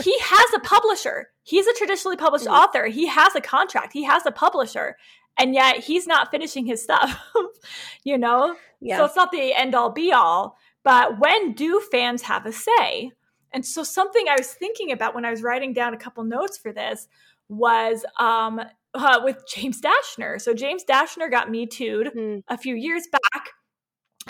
He 0.02 0.16
has 0.20 0.54
a 0.54 0.61
publisher. 0.61 1.30
He's 1.42 1.66
a 1.66 1.74
traditionally 1.74 2.16
published 2.16 2.46
mm-hmm. 2.46 2.54
author. 2.54 2.87
He 2.87 3.06
has 3.06 3.35
a 3.35 3.40
contract. 3.40 3.92
He 3.92 4.04
has 4.04 4.26
a 4.26 4.32
publisher 4.32 4.96
and 5.38 5.54
yet 5.54 5.78
he's 5.78 6.06
not 6.06 6.30
finishing 6.30 6.66
his 6.66 6.82
stuff 6.82 7.20
you 8.04 8.16
know 8.18 8.56
yeah. 8.80 8.98
so 8.98 9.04
it's 9.04 9.16
not 9.16 9.30
the 9.30 9.54
end 9.54 9.74
all 9.74 9.90
be 9.90 10.12
all 10.12 10.56
but 10.82 11.18
when 11.18 11.52
do 11.52 11.80
fans 11.90 12.22
have 12.22 12.46
a 12.46 12.52
say 12.52 13.11
and 13.52 13.64
so 13.64 13.82
something 13.82 14.26
i 14.28 14.37
was 14.38 14.52
thinking 14.52 14.92
about 14.92 15.14
when 15.14 15.24
i 15.24 15.30
was 15.30 15.42
writing 15.42 15.72
down 15.72 15.94
a 15.94 15.98
couple 15.98 16.24
notes 16.24 16.59
for 16.59 16.72
this 16.72 17.09
was 17.48 18.04
um, 18.18 18.61
uh, 18.96 19.20
with 19.22 19.42
james 19.52 19.80
dashner 19.80 20.40
so 20.40 20.54
james 20.54 20.85
dashner 20.88 21.30
got 21.30 21.50
me 21.50 21.66
tooed 21.66 22.09
mm-hmm. 22.09 22.38
a 22.48 22.59
few 22.59 22.74
years 22.74 23.04
back 23.11 23.50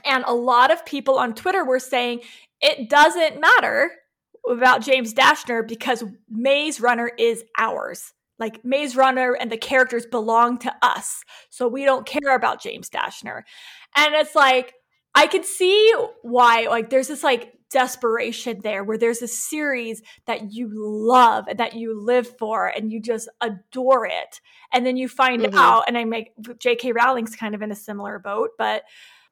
and 0.04 0.24
a 0.26 0.34
lot 0.34 0.70
of 0.70 0.84
people 0.84 1.18
on 1.18 1.34
twitter 1.34 1.64
were 1.64 1.78
saying 1.78 2.20
it 2.60 2.88
doesn't 2.88 3.40
matter 3.40 3.90
about 4.48 4.82
james 4.82 5.14
dashner 5.14 5.66
because 5.66 6.04
maze 6.28 6.80
runner 6.80 7.10
is 7.18 7.44
ours 7.58 8.12
like 8.38 8.64
Maze 8.64 8.96
Runner 8.96 9.32
and 9.32 9.50
the 9.50 9.56
characters 9.56 10.06
belong 10.06 10.58
to 10.58 10.74
us. 10.82 11.22
So 11.48 11.68
we 11.68 11.84
don't 11.84 12.06
care 12.06 12.36
about 12.36 12.60
James 12.60 12.90
Dashner. 12.90 13.42
And 13.96 14.14
it's 14.14 14.34
like, 14.34 14.74
I 15.16 15.26
could 15.26 15.44
see 15.44 15.92
why, 16.22 16.66
like, 16.68 16.90
there's 16.90 17.08
this 17.08 17.24
like 17.24 17.54
desperation 17.70 18.60
there 18.62 18.84
where 18.84 18.98
there's 18.98 19.22
a 19.22 19.28
series 19.28 20.02
that 20.26 20.52
you 20.52 20.70
love 20.72 21.46
and 21.48 21.58
that 21.58 21.74
you 21.74 22.00
live 22.00 22.38
for 22.38 22.66
and 22.68 22.92
you 22.92 23.00
just 23.00 23.28
adore 23.40 24.06
it. 24.06 24.40
And 24.72 24.86
then 24.86 24.96
you 24.96 25.08
find 25.08 25.42
mm-hmm. 25.42 25.58
out, 25.58 25.84
and 25.88 25.96
I 25.96 26.04
make 26.04 26.32
J.K. 26.58 26.92
Rowling's 26.92 27.34
kind 27.34 27.54
of 27.54 27.62
in 27.62 27.72
a 27.72 27.76
similar 27.76 28.18
boat, 28.18 28.50
but 28.58 28.82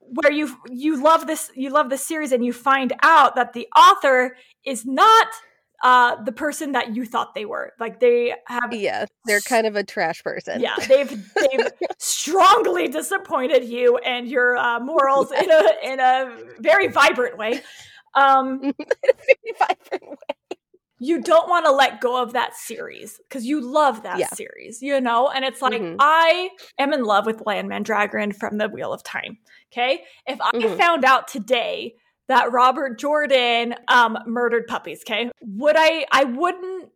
where 0.00 0.32
you 0.32 0.54
you 0.70 1.02
love 1.02 1.26
this 1.26 1.50
you 1.54 1.70
love 1.70 1.88
this 1.88 2.04
series 2.04 2.30
and 2.30 2.44
you 2.44 2.52
find 2.52 2.92
out 3.02 3.36
that 3.36 3.54
the 3.54 3.66
author 3.74 4.36
is 4.64 4.84
not 4.84 5.28
uh, 5.84 6.16
the 6.24 6.32
person 6.32 6.72
that 6.72 6.96
you 6.96 7.04
thought 7.04 7.34
they 7.34 7.44
were. 7.44 7.74
Like 7.78 8.00
they 8.00 8.34
have 8.46 8.72
Yeah, 8.72 9.04
they're 9.26 9.40
kind 9.40 9.66
of 9.66 9.76
a 9.76 9.84
trash 9.84 10.24
person. 10.24 10.60
Yeah, 10.60 10.74
they've 10.88 11.10
they've 11.10 11.72
strongly 11.98 12.88
disappointed 12.88 13.64
you 13.64 13.98
and 13.98 14.26
your 14.26 14.56
uh, 14.56 14.80
morals 14.80 15.30
in 15.30 15.50
a 15.50 15.62
in 15.84 16.00
a 16.00 16.36
very 16.58 16.88
vibrant 16.88 17.36
way. 17.36 17.60
Um 18.14 18.60
in 18.64 18.72
a 18.72 19.12
very 19.12 19.58
vibrant 19.58 20.02
way. 20.10 20.58
You 21.00 21.20
don't 21.20 21.50
want 21.50 21.66
to 21.66 21.72
let 21.72 22.00
go 22.00 22.22
of 22.22 22.32
that 22.32 22.54
series 22.54 23.20
because 23.28 23.44
you 23.44 23.60
love 23.60 24.04
that 24.04 24.18
yeah. 24.18 24.28
series, 24.28 24.80
you 24.80 24.98
know? 25.02 25.28
And 25.28 25.44
it's 25.44 25.60
like, 25.60 25.74
mm-hmm. 25.74 25.96
I 25.98 26.48
am 26.78 26.94
in 26.94 27.04
love 27.04 27.26
with 27.26 27.42
Lan 27.44 27.68
Mandragoran 27.68 28.34
from 28.34 28.56
the 28.56 28.70
Wheel 28.70 28.90
of 28.90 29.02
Time. 29.02 29.36
Okay. 29.70 30.04
If 30.26 30.40
I 30.40 30.52
mm-hmm. 30.52 30.78
found 30.78 31.04
out 31.04 31.28
today 31.28 31.96
that 32.28 32.52
Robert 32.52 32.98
Jordan 32.98 33.74
um, 33.88 34.18
murdered 34.26 34.66
puppies. 34.66 35.02
Okay, 35.02 35.30
would 35.40 35.76
I? 35.78 36.06
I 36.10 36.24
wouldn't. 36.24 36.90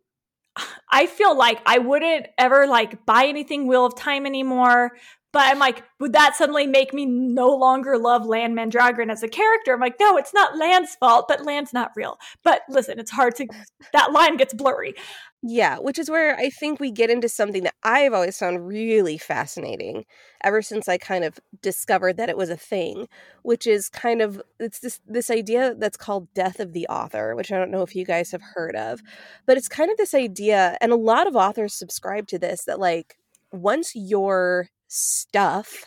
I 0.91 1.05
feel 1.05 1.37
like 1.37 1.61
I 1.65 1.77
wouldn't 1.77 2.27
ever 2.37 2.67
like 2.67 3.05
buy 3.05 3.25
anything 3.25 3.67
Wheel 3.67 3.85
of 3.85 3.95
Time 3.95 4.25
anymore. 4.25 4.91
But 5.31 5.43
I'm 5.43 5.59
like, 5.59 5.83
would 5.99 6.13
that 6.13 6.35
suddenly 6.35 6.65
make 6.65 6.91
me 6.91 7.05
no 7.05 7.49
longer 7.49 7.99
love 7.99 8.25
Lan 8.25 8.55
Mandragoran 8.55 9.11
as 9.11 9.21
a 9.21 9.27
character? 9.27 9.73
I'm 9.73 9.79
like, 9.79 9.99
no, 9.99 10.17
it's 10.17 10.33
not 10.33 10.57
Lan's 10.57 10.95
fault, 10.95 11.27
but 11.27 11.45
Lan's 11.45 11.71
not 11.71 11.91
real. 11.95 12.17
But 12.43 12.63
listen, 12.67 12.97
it's 12.97 13.11
hard 13.11 13.35
to 13.35 13.47
that 13.93 14.11
line 14.11 14.37
gets 14.37 14.55
blurry. 14.55 14.95
Yeah, 15.41 15.77
which 15.79 15.97
is 15.97 16.09
where 16.09 16.35
I 16.37 16.49
think 16.49 16.79
we 16.81 16.91
get 16.91 17.09
into 17.09 17.29
something 17.29 17.63
that 17.63 17.75
I've 17.83 18.11
always 18.11 18.37
found 18.37 18.67
really 18.67 19.17
fascinating 19.17 20.03
ever 20.43 20.61
since 20.61 20.89
I 20.89 20.97
kind 20.97 21.23
of 21.23 21.39
discovered 21.61 22.17
that 22.17 22.27
it 22.29 22.35
was 22.35 22.49
a 22.49 22.57
thing, 22.57 23.07
which 23.43 23.65
is 23.65 23.87
kind 23.87 24.21
of 24.21 24.41
it's 24.59 24.79
this 24.79 24.99
this 25.07 25.29
idea 25.29 25.75
that's 25.75 25.95
called 25.95 26.33
death 26.33 26.59
of 26.59 26.73
the 26.73 26.85
author, 26.87 27.35
which 27.35 27.53
I 27.53 27.57
don't 27.57 27.71
know 27.71 27.83
if 27.83 27.95
you 27.95 28.03
guys 28.05 28.31
have 28.31 28.41
heard 28.41 28.75
of, 28.75 29.01
but 29.45 29.55
it's 29.57 29.69
kind 29.69 29.89
of 29.89 29.95
this 29.97 30.13
idea 30.13 30.77
and 30.81 30.91
a 30.91 30.95
lot 30.97 31.25
of 31.25 31.37
authors 31.37 31.73
subscribe 31.73 32.27
to 32.27 32.39
this 32.39 32.65
that 32.65 32.79
like 32.79 33.17
once 33.53 33.93
your 33.95 34.67
stuff 34.89 35.85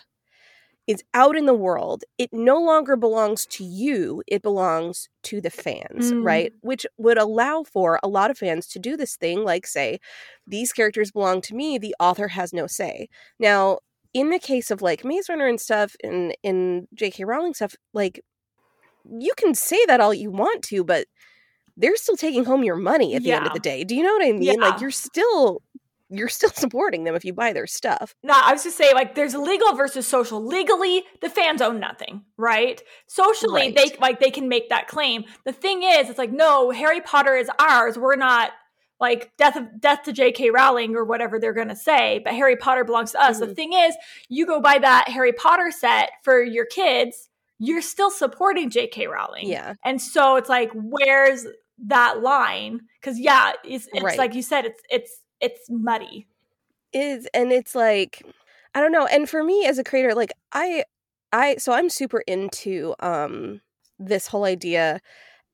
is 0.86 1.02
out 1.14 1.36
in 1.36 1.46
the 1.46 1.54
world, 1.54 2.04
it 2.18 2.30
no 2.32 2.60
longer 2.60 2.96
belongs 2.96 3.46
to 3.46 3.64
you, 3.64 4.22
it 4.26 4.42
belongs 4.42 5.08
to 5.22 5.40
the 5.40 5.50
fans, 5.50 6.12
mm. 6.12 6.24
right? 6.24 6.52
Which 6.60 6.84
would 6.98 7.18
allow 7.18 7.62
for 7.62 8.00
a 8.02 8.08
lot 8.08 8.30
of 8.30 8.38
fans 8.38 8.66
to 8.68 8.78
do 8.78 8.96
this 8.96 9.16
thing 9.16 9.44
like 9.44 9.66
say, 9.66 10.00
these 10.46 10.72
characters 10.72 11.12
belong 11.12 11.40
to 11.42 11.54
me, 11.54 11.78
the 11.78 11.94
author 12.00 12.28
has 12.28 12.52
no 12.52 12.66
say. 12.66 13.08
Now, 13.38 13.78
in 14.12 14.30
the 14.30 14.38
case 14.38 14.70
of 14.70 14.82
like 14.82 15.04
Maze 15.04 15.28
Runner 15.28 15.46
and 15.46 15.60
stuff 15.60 15.94
and 16.02 16.36
in 16.42 16.88
J.K. 16.94 17.24
Rowling 17.24 17.54
stuff, 17.54 17.74
like 17.94 18.20
you 19.04 19.32
can 19.36 19.54
say 19.54 19.84
that 19.86 20.00
all 20.00 20.12
you 20.12 20.30
want 20.30 20.62
to, 20.64 20.84
but 20.84 21.06
they're 21.76 21.96
still 21.96 22.16
taking 22.16 22.44
home 22.44 22.64
your 22.64 22.76
money 22.76 23.14
at 23.14 23.22
the 23.22 23.28
yeah. 23.30 23.38
end 23.38 23.46
of 23.46 23.54
the 23.54 23.60
day. 23.60 23.84
Do 23.84 23.94
you 23.94 24.02
know 24.02 24.12
what 24.12 24.24
I 24.24 24.32
mean? 24.32 24.42
Yeah. 24.42 24.52
Like 24.54 24.80
you're 24.80 24.90
still 24.90 25.62
you're 26.12 26.28
still 26.28 26.50
supporting 26.54 27.04
them 27.04 27.14
if 27.14 27.24
you 27.24 27.32
buy 27.32 27.52
their 27.52 27.66
stuff. 27.66 28.14
No, 28.22 28.34
I 28.34 28.52
was 28.52 28.62
just 28.62 28.76
saying, 28.76 28.94
like, 28.94 29.14
there's 29.14 29.34
legal 29.34 29.74
versus 29.74 30.06
social. 30.06 30.44
Legally, 30.44 31.04
the 31.20 31.30
fans 31.30 31.62
own 31.62 31.80
nothing, 31.80 32.24
right? 32.36 32.80
Socially, 33.06 33.62
right. 33.62 33.76
they 33.76 33.96
like 34.00 34.20
they 34.20 34.30
can 34.30 34.48
make 34.48 34.68
that 34.68 34.88
claim. 34.88 35.24
The 35.44 35.52
thing 35.52 35.82
is, 35.82 36.08
it's 36.08 36.18
like, 36.18 36.32
no, 36.32 36.70
Harry 36.70 37.00
Potter 37.00 37.34
is 37.34 37.50
ours. 37.58 37.98
We're 37.98 38.16
not 38.16 38.52
like 39.00 39.32
death 39.36 39.56
of 39.56 39.80
death 39.80 40.04
to 40.04 40.12
J.K. 40.12 40.50
Rowling 40.50 40.94
or 40.94 41.04
whatever 41.04 41.38
they're 41.38 41.52
gonna 41.52 41.76
say, 41.76 42.20
but 42.24 42.34
Harry 42.34 42.56
Potter 42.56 42.84
belongs 42.84 43.12
to 43.12 43.22
us. 43.22 43.38
Mm-hmm. 43.38 43.48
The 43.48 43.54
thing 43.54 43.72
is, 43.72 43.96
you 44.28 44.46
go 44.46 44.60
buy 44.60 44.78
that 44.78 45.08
Harry 45.08 45.32
Potter 45.32 45.70
set 45.70 46.10
for 46.22 46.42
your 46.42 46.66
kids, 46.66 47.28
you're 47.58 47.82
still 47.82 48.10
supporting 48.10 48.70
J.K. 48.70 49.06
Rowling. 49.06 49.48
Yeah. 49.48 49.74
And 49.84 50.00
so 50.00 50.36
it's 50.36 50.48
like, 50.48 50.70
where's 50.74 51.46
that 51.86 52.20
line? 52.20 52.80
Because 53.00 53.18
yeah, 53.18 53.52
it's, 53.64 53.88
it's 53.92 54.02
right. 54.02 54.18
like 54.18 54.34
you 54.34 54.42
said, 54.42 54.66
it's 54.66 54.82
it's 54.90 55.21
it's 55.42 55.68
muddy. 55.68 56.26
Is 56.92 57.28
and 57.34 57.52
it's 57.52 57.74
like 57.74 58.22
I 58.74 58.80
don't 58.80 58.92
know. 58.92 59.06
And 59.06 59.28
for 59.28 59.42
me 59.42 59.66
as 59.66 59.78
a 59.78 59.84
creator, 59.84 60.14
like 60.14 60.32
I 60.52 60.84
I 61.32 61.56
so 61.56 61.72
I'm 61.72 61.90
super 61.90 62.20
into 62.20 62.94
um 63.00 63.60
this 63.98 64.28
whole 64.28 64.44
idea 64.44 65.00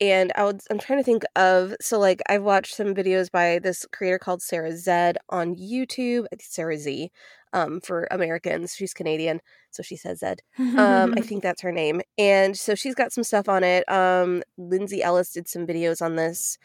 and 0.01 0.33
I 0.37 0.45
would, 0.45 0.61
I'm 0.71 0.79
trying 0.79 1.01
to 1.01 1.05
think 1.05 1.25
of 1.35 1.75
so 1.81 1.99
like 1.99 2.23
I've 2.29 2.43
watched 2.43 2.75
some 2.75 2.95
videos 2.95 3.31
by 3.31 3.59
this 3.59 3.85
creator 3.93 4.19
called 4.19 4.43
Sarah 4.43 4.77
Zed 4.77 5.19
on 5.29 5.57
YouTube. 5.57 6.27
Sarah 6.41 6.79
Z, 6.79 7.11
um, 7.53 7.81
for 7.81 8.07
Americans. 8.11 8.75
She's 8.75 8.95
Canadian, 8.95 9.41
so 9.71 9.83
she 9.83 9.97
says 9.97 10.21
Zed. 10.21 10.41
Um, 10.59 11.15
I 11.17 11.21
think 11.23 11.43
that's 11.43 11.63
her 11.63 11.73
name. 11.73 12.01
And 12.17 12.57
so 12.57 12.75
she's 12.75 12.95
got 12.95 13.13
some 13.13 13.25
stuff 13.25 13.49
on 13.49 13.65
it. 13.65 13.89
Um, 13.91 14.43
Lindsay 14.57 15.03
Ellis 15.03 15.33
did 15.33 15.49
some 15.49 15.67
videos 15.67 16.01
on 16.01 16.17
this, 16.17 16.59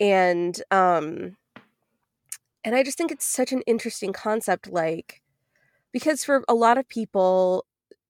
and 0.00 0.60
um, 0.70 1.36
and 2.64 2.74
I 2.74 2.82
just 2.82 2.98
think 2.98 3.10
it's 3.10 3.26
such 3.26 3.52
an 3.52 3.62
interesting 3.62 4.12
concept, 4.12 4.70
like 4.70 5.22
because 5.92 6.24
for 6.24 6.44
a 6.48 6.54
lot 6.54 6.78
of 6.78 6.88
people, 6.88 7.66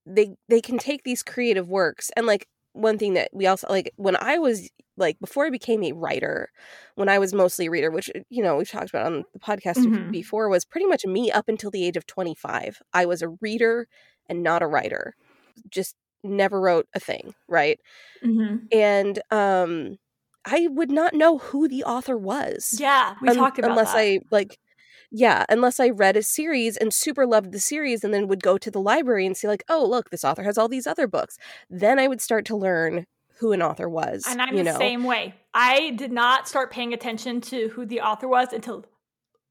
they 0.07 0.35
they 0.49 0.61
can 0.61 0.79
take 0.79 1.05
these 1.05 1.23
creative 1.23 1.69
works 1.69 2.11
and 2.17 2.27
like 2.27 2.49
one 2.73 2.99
thing 2.99 3.15
that 3.15 3.29
we 3.33 3.47
also 3.47 3.67
like 3.69 3.93
when 3.97 4.17
I 4.17 4.39
was 4.39 4.71
like 4.97 5.19
before 5.21 5.47
I 5.47 5.51
became 5.51 5.83
a 5.83 5.93
writer, 5.93 6.51
when 6.95 7.09
I 7.09 7.19
was 7.19 7.35
mostly 7.35 7.67
a 7.67 7.71
reader, 7.71 7.91
which 7.91 8.11
you 8.31 8.43
know 8.43 8.57
we've 8.57 8.71
talked 8.71 8.91
about 8.91 9.07
on 9.07 9.25
the 9.33 9.39
podcast 9.39 9.77
mm-hmm. 9.77 10.11
before, 10.11 10.49
was 10.49 10.65
pretty 10.65 10.87
much 10.87 11.05
me 11.05 11.31
up 11.31 11.49
until 11.49 11.71
the 11.71 11.85
age 11.85 11.97
of 11.97 12.07
twenty 12.07 12.35
five. 12.35 12.81
I 12.93 13.07
was 13.07 13.23
a 13.23 13.29
reader 13.41 13.89
and 14.29 14.43
not 14.43 14.63
a 14.63 14.67
writer. 14.67 15.15
Just 15.69 15.97
never 16.25 16.61
wrote 16.61 16.89
a 16.95 17.01
thing, 17.01 17.35
right? 17.49 17.79
Mm-hmm. 18.25 18.67
And 18.73 19.19
um, 19.31 19.99
I 20.45 20.69
would 20.71 20.91
not 20.91 21.15
know 21.15 21.39
who 21.39 21.69
the 21.69 21.85
author 21.85 22.17
was. 22.17 22.77
Yeah, 22.79 23.15
we 23.21 23.29
un- 23.29 23.37
talked 23.37 23.59
about 23.59 23.71
unless 23.71 23.93
that. 23.93 23.99
I 23.99 24.21
like 24.31 24.59
yeah, 25.15 25.45
unless 25.51 25.79
I 25.79 25.91
read 25.91 26.17
a 26.17 26.23
series 26.23 26.79
and 26.79 26.93
super 26.93 27.27
loved 27.27 27.53
the 27.53 27.61
series 27.61 28.03
and 28.03 28.15
then 28.15 28.29
would 28.29 28.43
go 28.43 28.57
to 28.57 28.71
the 28.71 28.81
library 28.81 29.27
and 29.27 29.37
see, 29.37 29.47
like, 29.47 29.63
oh, 29.69 29.85
look, 29.85 30.09
this 30.09 30.25
author 30.25 30.43
has 30.43 30.57
all 30.57 30.69
these 30.69 30.87
other 30.87 31.07
books. 31.07 31.37
Then 31.69 31.99
I 31.99 32.09
would 32.09 32.23
start 32.23 32.47
to 32.47 32.57
learn 32.57 33.05
who 33.39 33.53
an 33.53 33.61
author 33.61 33.91
was. 33.91 34.25
And 34.27 34.41
I'm 34.41 34.57
the 34.57 34.63
know? 34.63 34.79
same 34.79 35.05
way. 35.05 35.35
I 35.53 35.91
did 35.91 36.13
not 36.13 36.49
start 36.49 36.71
paying 36.71 36.95
attention 36.95 37.43
to 37.43 37.69
who 37.69 37.85
the 37.85 38.01
author 38.01 38.27
was 38.27 38.55
until 38.55 38.87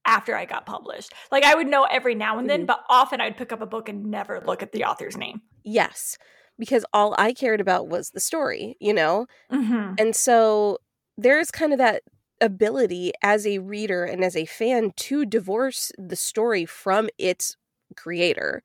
after 0.06 0.36
I 0.36 0.46
got 0.46 0.66
published. 0.66 1.14
Like 1.32 1.44
I 1.44 1.54
would 1.54 1.68
know 1.68 1.84
every 1.84 2.16
now 2.16 2.40
and 2.40 2.50
then, 2.50 2.62
mm-hmm. 2.62 2.68
but 2.68 2.84
often 2.90 3.22
I'd 3.22 3.38
pick 3.38 3.52
up 3.52 3.62
a 3.62 3.68
book 3.68 3.88
and 3.88 4.06
never 4.06 4.42
look 4.44 4.64
at 4.64 4.72
the 4.72 4.86
author's 4.86 5.16
name. 5.16 5.42
Yes, 5.64 6.18
because 6.60 6.86
all 6.94 7.16
I 7.18 7.34
cared 7.34 7.62
about 7.62 7.88
was 7.88 8.12
the 8.12 8.20
story, 8.20 8.76
you 8.80 8.94
know? 8.94 9.28
Mm-hmm. 9.52 9.96
And 9.98 10.16
so 10.16 10.78
there's 11.18 11.52
kind 11.52 11.74
of 11.74 11.80
that 11.80 12.04
ability 12.40 13.12
as 13.22 13.46
a 13.46 13.60
reader 13.60 14.04
and 14.04 14.24
as 14.24 14.36
a 14.36 14.46
fan 14.46 14.92
to 14.98 15.26
divorce 15.26 15.92
the 15.98 16.16
story 16.16 16.66
from 16.66 17.10
its 17.18 17.56
creator 17.96 18.64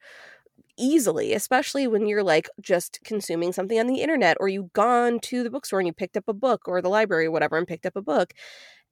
easily, 0.78 1.32
especially 1.32 1.86
when 1.86 2.06
you're 2.06 2.22
like 2.22 2.48
just 2.60 3.00
consuming 3.04 3.52
something 3.52 3.78
on 3.78 3.86
the 3.86 4.00
internet 4.00 4.36
or 4.40 4.48
you've 4.48 4.72
gone 4.72 5.18
to 5.20 5.42
the 5.42 5.50
bookstore 5.50 5.80
and 5.80 5.86
you 5.86 5.92
picked 5.92 6.16
up 6.16 6.28
a 6.28 6.34
book 6.34 6.62
or 6.66 6.82
the 6.82 6.88
library 6.88 7.26
or 7.26 7.30
whatever 7.30 7.56
and 7.56 7.66
picked 7.66 7.86
up 7.86 7.96
a 7.96 8.02
book. 8.02 8.32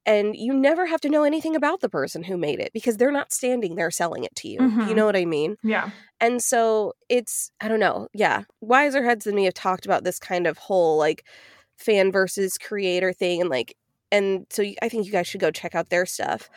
And 0.07 0.37
you 0.37 0.53
never 0.53 0.87
have 0.87 1.01
to 1.03 1.09
know 1.09 1.23
anything 1.25 1.57
about 1.57 1.81
the 1.81 1.89
person 1.89 2.25
who 2.25 2.37
made 2.37 2.61
it 2.61 2.73
because 2.75 2.99
they're 2.99 3.11
not 3.11 3.33
standing 3.33 3.75
there 3.75 3.91
selling 3.91 4.25
it 4.25 4.35
to 4.37 4.49
you. 4.49 4.59
Mm-hmm. 4.59 4.89
You 4.89 4.95
know 4.95 5.07
what 5.07 5.17
I 5.17 5.25
mean? 5.25 5.57
Yeah. 5.63 5.91
And 6.21 6.43
so 6.43 6.93
it's, 7.09 7.51
I 7.61 7.69
don't 7.69 7.81
know. 7.81 8.09
Yeah. 8.13 8.43
Wiser 8.61 9.03
heads 9.03 9.25
than 9.25 9.35
me 9.35 9.45
have 9.45 9.55
talked 9.55 9.87
about 9.87 10.05
this 10.05 10.19
kind 10.19 10.47
of 10.47 10.59
whole 10.59 10.99
like 10.99 11.25
fan 11.77 12.13
versus 12.13 12.59
creator 12.59 13.13
thing 13.13 13.41
and 13.41 13.51
like 13.51 13.77
and 14.13 14.47
so 14.49 14.63
I 14.81 14.89
think 14.89 15.07
you 15.07 15.13
guys 15.13 15.27
should 15.27 15.41
go 15.41 15.51
check 15.51 15.75
out 15.75 15.89
their 15.91 16.07
stuff. 16.07 16.49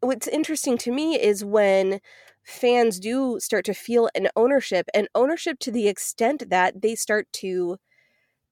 What's 0.00 0.28
interesting 0.28 0.76
to 0.78 0.92
me 0.92 1.18
is 1.18 1.42
when 1.42 2.00
fans 2.42 3.00
do 3.00 3.40
start 3.40 3.64
to 3.64 3.74
feel 3.74 4.10
an 4.14 4.28
ownership 4.36 4.86
and 4.92 5.08
ownership 5.14 5.58
to 5.60 5.70
the 5.70 5.88
extent 5.88 6.50
that 6.50 6.82
they 6.82 6.94
start 6.94 7.28
to 7.32 7.78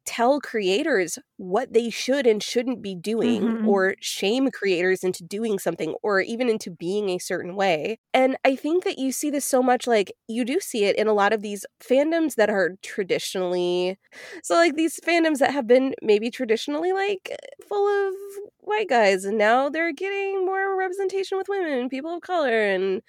tell 0.04 0.40
creators 0.40 1.18
what 1.36 1.72
they 1.72 1.90
should 1.90 2.26
and 2.26 2.42
shouldn't 2.42 2.82
be 2.82 2.94
doing 2.94 3.42
mm-hmm. 3.42 3.68
or 3.68 3.94
shame 4.00 4.50
creators 4.50 5.02
into 5.02 5.24
doing 5.24 5.58
something 5.58 5.94
or 6.02 6.20
even 6.20 6.48
into 6.48 6.70
being 6.70 7.10
a 7.10 7.18
certain 7.18 7.56
way. 7.56 7.98
And 8.12 8.36
I 8.44 8.56
think 8.56 8.84
that 8.84 8.98
you 8.98 9.12
see 9.12 9.30
this 9.30 9.44
so 9.44 9.62
much 9.62 9.86
like 9.86 10.12
you 10.28 10.44
do 10.44 10.60
see 10.60 10.84
it 10.84 10.96
in 10.96 11.06
a 11.06 11.12
lot 11.12 11.32
of 11.32 11.42
these 11.42 11.66
fandoms 11.80 12.34
that 12.36 12.50
are 12.50 12.76
traditionally 12.82 13.98
so 14.42 14.54
like 14.54 14.76
these 14.76 15.00
fandoms 15.00 15.38
that 15.38 15.52
have 15.52 15.66
been 15.66 15.94
maybe 16.02 16.30
traditionally 16.30 16.92
like 16.92 17.36
full 17.68 18.08
of 18.08 18.14
white 18.60 18.88
guys 18.88 19.24
and 19.24 19.36
now 19.36 19.68
they're 19.68 19.92
getting 19.92 20.44
more 20.46 20.76
representation 20.78 21.36
with 21.36 21.48
women 21.48 21.72
and 21.72 21.90
people 21.90 22.14
of 22.14 22.22
color 22.22 22.64
and 22.64 23.02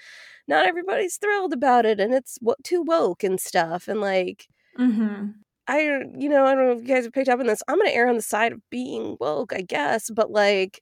not 0.47 0.67
everybody's 0.67 1.17
thrilled 1.17 1.53
about 1.53 1.85
it 1.85 1.99
and 1.99 2.13
it's 2.13 2.37
too 2.63 2.81
woke 2.81 3.23
and 3.23 3.39
stuff 3.39 3.87
and 3.87 4.01
like 4.01 4.47
Mm-hmm. 4.77 5.27
I, 5.67 6.01
you 6.17 6.29
know, 6.29 6.45
I 6.45 6.55
don't 6.55 6.67
know 6.67 6.73
if 6.73 6.81
you 6.81 6.87
guys 6.87 7.05
have 7.05 7.13
picked 7.13 7.29
up 7.29 7.39
on 7.39 7.47
this. 7.47 7.63
I'm 7.67 7.77
going 7.77 7.89
to 7.89 7.95
err 7.95 8.07
on 8.07 8.15
the 8.15 8.21
side 8.21 8.51
of 8.53 8.61
being 8.69 9.17
woke, 9.19 9.53
I 9.53 9.61
guess, 9.61 10.09
but 10.09 10.31
like, 10.31 10.81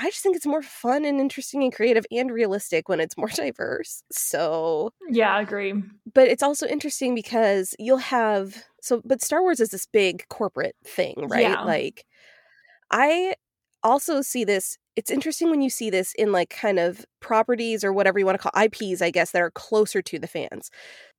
I 0.00 0.10
just 0.10 0.22
think 0.22 0.36
it's 0.36 0.46
more 0.46 0.62
fun 0.62 1.04
and 1.04 1.20
interesting 1.20 1.62
and 1.64 1.74
creative 1.74 2.06
and 2.12 2.30
realistic 2.30 2.88
when 2.88 3.00
it's 3.00 3.16
more 3.16 3.28
diverse. 3.34 4.02
So, 4.12 4.90
yeah, 5.08 5.34
I 5.34 5.40
agree. 5.40 5.82
But 6.12 6.28
it's 6.28 6.42
also 6.42 6.66
interesting 6.66 7.14
because 7.14 7.74
you'll 7.78 7.98
have, 7.98 8.64
so, 8.80 9.02
but 9.04 9.22
Star 9.22 9.42
Wars 9.42 9.60
is 9.60 9.70
this 9.70 9.86
big 9.86 10.26
corporate 10.28 10.76
thing, 10.84 11.26
right? 11.28 11.42
Yeah. 11.42 11.62
Like, 11.62 12.04
I 12.90 13.34
also 13.82 14.22
see 14.22 14.44
this. 14.44 14.78
It's 14.96 15.10
interesting 15.10 15.50
when 15.50 15.62
you 15.62 15.70
see 15.70 15.90
this 15.90 16.12
in 16.14 16.32
like 16.32 16.50
kind 16.50 16.78
of 16.78 17.04
properties 17.20 17.84
or 17.84 17.92
whatever 17.92 18.18
you 18.18 18.26
want 18.26 18.40
to 18.40 18.50
call 18.50 18.62
IPs, 18.62 19.02
I 19.02 19.10
guess, 19.10 19.30
that 19.32 19.42
are 19.42 19.50
closer 19.50 20.02
to 20.02 20.18
the 20.18 20.26
fans. 20.26 20.70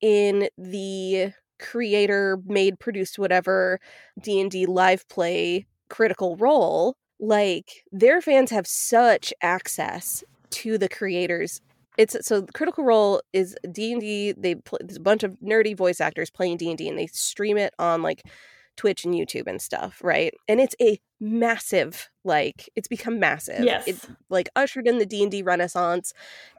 In 0.01 0.49
the 0.57 1.33
creator 1.59 2.39
made 2.45 2.79
produced 2.79 3.19
whatever 3.19 3.79
D&D 4.21 4.65
live 4.65 5.07
play 5.09 5.65
critical 5.89 6.35
role 6.37 6.95
like 7.19 7.83
their 7.91 8.21
fans 8.21 8.51
have 8.51 8.65
such 8.65 9.33
access 9.41 10.23
to 10.51 10.77
the 10.77 10.89
creators. 10.89 11.61
It's 11.97 12.15
so 12.25 12.45
critical 12.53 12.85
role 12.85 13.21
is 13.33 13.57
d&d 13.69 14.33
they 14.37 14.55
play 14.55 14.79
there's 14.81 14.97
a 14.97 15.01
bunch 15.01 15.23
of 15.23 15.35
nerdy 15.43 15.75
voice 15.75 15.99
actors 15.99 16.29
playing 16.29 16.55
d&d 16.55 16.87
and 16.87 16.97
they 16.97 17.07
stream 17.07 17.57
it 17.57 17.73
on 17.77 18.01
like 18.01 18.23
Twitch 18.79 19.03
and 19.03 19.13
YouTube 19.13 19.45
and 19.45 19.61
stuff, 19.61 19.99
right? 20.01 20.33
And 20.47 20.61
it's 20.61 20.73
a 20.81 21.01
massive 21.19 22.09
like 22.23 22.69
it's 22.77 22.87
become 22.87 23.19
massive. 23.19 23.61
Yes. 23.61 23.83
It's 23.87 24.07
like 24.29 24.47
ushered 24.55 24.87
in 24.87 24.99
the 24.99 25.05
D&D 25.05 25.41
renaissance 25.41 26.13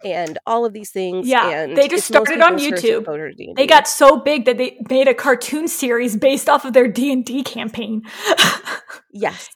and 0.05 0.39
all 0.47 0.67
of 0.67 0.75
these 0.75 0.91
things 0.91 1.27
yeah, 1.27 1.49
and 1.49 1.79
they 1.79 1.89
just 1.89 2.07
started 2.07 2.43
on 2.43 2.59
YouTube. 2.59 3.57
They 3.57 3.67
got 3.67 3.89
so 3.89 4.19
big 4.19 4.45
that 4.45 4.59
they 4.59 4.79
made 4.91 5.09
a 5.09 5.15
cartoon 5.15 5.67
series 5.67 6.15
based 6.15 6.49
off 6.49 6.67
of 6.67 6.75
their 6.75 6.89
D&D 6.89 7.43
campaign. 7.43 8.03
yes 9.13 9.49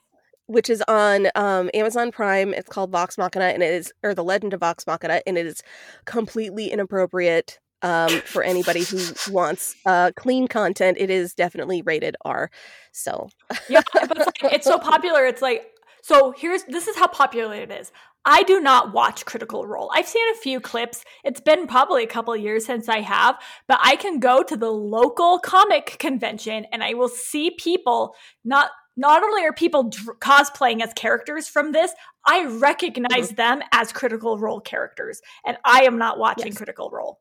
which 0.47 0.69
is 0.69 0.83
on 0.89 1.29
um, 1.35 1.71
Amazon 1.73 2.13
Prime. 2.13 2.53
It's 2.53 2.69
called 2.69 2.93
Vox 2.93 3.17
Machina, 3.17 3.47
and 3.47 3.63
it 3.63 3.73
is, 3.73 3.95
or 4.03 4.15
The 4.15 4.23
Legend 4.23 4.53
of 4.53 4.61
Vox 4.61 4.87
Machina, 4.87 5.23
and 5.27 5.39
it 5.39 5.47
is 5.47 5.63
completely 6.05 6.71
inappropriate 6.71 7.61
um, 7.85 8.09
for 8.23 8.43
anybody 8.43 8.83
who 8.83 8.99
wants 9.31 9.77
uh, 9.87 10.11
clean 10.17 10.49
content. 10.49 10.97
It 10.99 11.11
is 11.11 11.35
definitely 11.35 11.83
rated 11.83 12.17
R. 12.25 12.51
So 12.91 13.29
yeah, 13.69 13.83
but 13.93 14.17
it's, 14.17 14.27
like, 14.27 14.53
it's 14.53 14.67
so 14.67 14.79
popular. 14.79 15.25
It's 15.27 15.43
like 15.43 15.67
so. 16.03 16.33
Here's 16.37 16.65
this 16.65 16.89
is 16.89 16.97
how 16.97 17.07
popular 17.07 17.55
it 17.55 17.71
is. 17.71 17.93
I 18.25 18.43
do 18.45 18.59
not 18.59 18.95
watch 18.95 19.27
Critical 19.27 19.67
Role. 19.67 19.91
I've 19.95 20.09
seen 20.09 20.25
a 20.33 20.39
few 20.39 20.59
clips. 20.59 21.05
It's 21.25 21.43
been 21.43 21.67
probably 21.67 22.05
a 22.05 22.07
couple 22.07 22.35
years 22.35 22.65
since 22.65 22.89
I 22.89 23.01
have, 23.01 23.37
but 23.69 23.79
I 23.83 23.97
can 23.97 24.19
go 24.19 24.43
to 24.43 24.57
the 24.57 24.71
local 24.71 25.39
comic 25.39 25.97
convention 25.99 26.65
and 26.73 26.83
I 26.83 26.95
will 26.95 27.11
see 27.11 27.51
people 27.51 28.15
not 28.45 28.71
not 28.97 29.23
only 29.23 29.43
are 29.43 29.53
people 29.53 29.91
dr- 29.91 30.19
cosplaying 30.21 30.81
as 30.81 30.93
characters 30.95 31.49
from 31.49 31.73
this, 31.73 31.93
I 32.27 32.47
recognize 32.47 33.27
mm-hmm. 33.27 33.35
them 33.35 33.63
as 33.73 33.93
Critical 33.93 34.39
Role 34.39 34.61
characters, 34.61 35.21
and 35.45 35.59
I 35.65 35.83
am 35.83 35.99
not 35.99 36.19
watching 36.19 36.47
yes. 36.47 36.57
Critical 36.57 36.91
Role. 36.91 37.19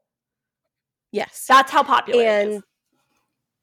Yes. 1.13 1.45
That's 1.47 1.71
how 1.71 1.83
popular 1.83 2.23
and 2.23 2.63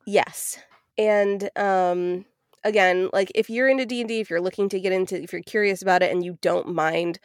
yes. 0.07 0.59
And 0.97 1.51
um 1.57 2.25
again, 2.63 3.11
like 3.13 3.33
if 3.35 3.51
you're 3.51 3.69
into 3.69 3.85
D&D, 3.85 4.21
if 4.21 4.31
you're 4.31 4.41
looking 4.41 4.69
to 4.71 4.81
get 4.81 4.93
into 4.93 5.21
if 5.21 5.33
you're 5.33 5.43
curious 5.43 5.83
about 5.83 6.03
it 6.03 6.13
and 6.13 6.25
you 6.25 6.39
don't 6.41 6.69
mind 6.69 7.19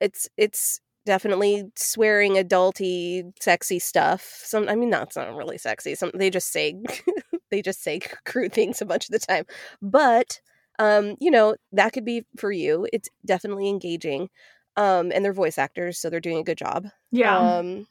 it's 0.00 0.28
it's 0.36 0.80
definitely 1.06 1.64
swearing 1.74 2.34
adulty 2.34 3.32
sexy 3.40 3.78
stuff. 3.78 4.42
Some 4.44 4.68
I 4.68 4.76
mean 4.76 4.90
that's 4.90 5.16
not 5.16 5.34
really 5.34 5.58
sexy. 5.58 5.94
Some 5.94 6.10
they 6.14 6.28
just 6.28 6.52
say 6.52 6.76
they 7.50 7.62
just 7.62 7.82
say 7.82 7.98
crude 8.26 8.52
things 8.52 8.82
a 8.82 8.84
bunch 8.84 9.06
of 9.06 9.12
the 9.12 9.18
time. 9.20 9.46
But 9.80 10.38
um 10.78 11.16
you 11.18 11.30
know, 11.30 11.56
that 11.72 11.94
could 11.94 12.04
be 12.04 12.26
for 12.36 12.52
you. 12.52 12.86
It's 12.92 13.08
definitely 13.24 13.70
engaging. 13.70 14.28
Um 14.76 15.12
and 15.14 15.24
they're 15.24 15.32
voice 15.32 15.56
actors, 15.56 15.98
so 15.98 16.10
they're 16.10 16.20
doing 16.20 16.36
a 16.36 16.44
good 16.44 16.58
job. 16.58 16.88
Yeah. 17.10 17.38
Um 17.38 17.86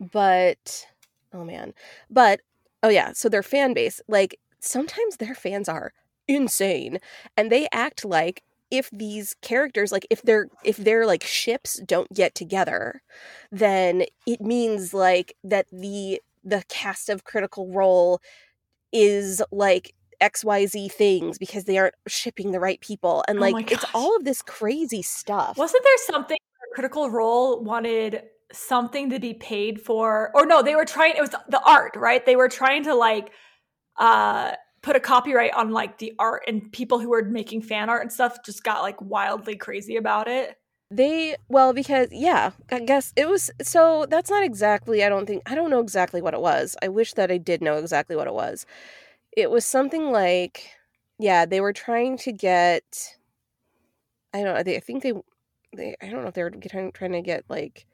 but 0.00 0.86
oh 1.32 1.44
man. 1.44 1.74
But 2.10 2.40
oh 2.82 2.88
yeah, 2.88 3.12
so 3.12 3.28
their 3.28 3.42
fan 3.42 3.74
base, 3.74 4.00
like 4.08 4.38
sometimes 4.60 5.16
their 5.16 5.34
fans 5.34 5.68
are 5.68 5.92
insane 6.26 6.98
and 7.36 7.52
they 7.52 7.68
act 7.70 8.04
like 8.04 8.42
if 8.70 8.88
these 8.90 9.36
characters 9.42 9.92
like 9.92 10.06
if 10.08 10.22
they're 10.22 10.48
if 10.64 10.78
they're 10.78 11.04
like 11.04 11.22
ships 11.22 11.80
don't 11.86 12.10
get 12.14 12.34
together 12.34 13.02
then 13.52 14.04
it 14.26 14.40
means 14.40 14.94
like 14.94 15.36
that 15.44 15.66
the 15.70 16.18
the 16.42 16.64
cast 16.70 17.10
of 17.10 17.24
critical 17.24 17.70
role 17.70 18.22
is 18.90 19.42
like 19.52 19.94
xyz 20.22 20.90
things 20.92 21.36
because 21.36 21.64
they 21.64 21.76
aren't 21.76 21.94
shipping 22.08 22.52
the 22.52 22.60
right 22.60 22.80
people 22.80 23.22
and 23.28 23.36
Oh 23.38 23.42
like 23.42 23.52
my 23.52 23.64
it's 23.68 23.84
all 23.92 24.16
of 24.16 24.24
this 24.24 24.40
crazy 24.40 25.02
stuff 25.02 25.58
Wasn't 25.58 25.84
there 25.84 25.98
something 26.06 26.38
Critical 26.74 27.08
Role 27.08 27.62
wanted 27.62 28.24
something 28.56 29.10
to 29.10 29.18
be 29.18 29.34
paid 29.34 29.80
for? 29.80 30.30
Or 30.34 30.46
no, 30.46 30.62
they 30.62 30.74
were 30.74 30.84
trying 30.84 31.14
it 31.16 31.20
was 31.20 31.34
the 31.48 31.60
art, 31.64 31.96
right? 31.96 32.24
They 32.24 32.36
were 32.36 32.48
trying 32.48 32.84
to 32.84 32.94
like 32.94 33.30
uh 33.98 34.52
put 34.82 34.96
a 34.96 35.00
copyright 35.00 35.54
on 35.54 35.70
like 35.70 35.98
the 35.98 36.12
art 36.18 36.42
and 36.46 36.70
people 36.70 36.98
who 36.98 37.08
were 37.08 37.24
making 37.24 37.62
fan 37.62 37.88
art 37.88 38.02
and 38.02 38.12
stuff 38.12 38.38
just 38.44 38.62
got 38.62 38.82
like 38.82 39.00
wildly 39.00 39.56
crazy 39.56 39.96
about 39.96 40.28
it. 40.28 40.58
They 40.90 41.36
well 41.48 41.72
because 41.72 42.08
yeah, 42.12 42.50
I 42.70 42.80
guess 42.80 43.12
it 43.16 43.26
was 43.26 43.50
so 43.62 44.06
that's 44.08 44.30
not 44.30 44.44
exactly 44.44 45.02
I 45.02 45.08
don't 45.08 45.26
think 45.26 45.42
I 45.50 45.54
don't 45.54 45.70
know 45.70 45.80
exactly 45.80 46.20
what 46.20 46.34
it 46.34 46.40
was. 46.40 46.76
I 46.82 46.88
wish 46.88 47.14
that 47.14 47.30
I 47.30 47.38
did 47.38 47.62
know 47.62 47.78
exactly 47.78 48.14
what 48.14 48.26
it 48.26 48.34
was. 48.34 48.66
It 49.36 49.50
was 49.50 49.64
something 49.64 50.12
like 50.12 50.70
yeah, 51.18 51.46
they 51.46 51.60
were 51.60 51.72
trying 51.72 52.18
to 52.18 52.32
get 52.32 53.16
I 54.34 54.42
don't 54.42 54.54
know, 54.54 54.62
they, 54.62 54.76
I 54.76 54.80
think 54.80 55.02
they 55.02 55.12
they 55.74 55.96
I 56.02 56.10
don't 56.10 56.22
know 56.22 56.28
if 56.28 56.34
they 56.34 56.42
were 56.42 56.50
trying 56.50 56.92
trying 56.92 57.12
to 57.12 57.22
get 57.22 57.44
like 57.48 57.86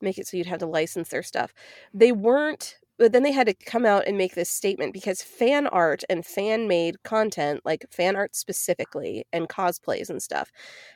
make 0.00 0.18
it 0.18 0.26
so 0.26 0.36
you'd 0.36 0.46
have 0.46 0.58
to 0.60 0.66
license 0.66 1.08
their 1.10 1.22
stuff. 1.22 1.52
They 1.94 2.12
weren't 2.12 2.78
but 2.98 3.12
then 3.12 3.22
they 3.24 3.32
had 3.32 3.46
to 3.46 3.52
come 3.54 3.84
out 3.84 4.06
and 4.06 4.16
make 4.16 4.34
this 4.34 4.48
statement 4.48 4.94
because 4.94 5.20
fan 5.20 5.66
art 5.66 6.02
and 6.08 6.24
fan 6.24 6.66
made 6.66 7.02
content, 7.02 7.60
like 7.62 7.84
fan 7.90 8.16
art 8.16 8.34
specifically 8.34 9.26
and 9.34 9.50
cosplays 9.50 10.08
and 10.08 10.22
stuff, 10.22 10.50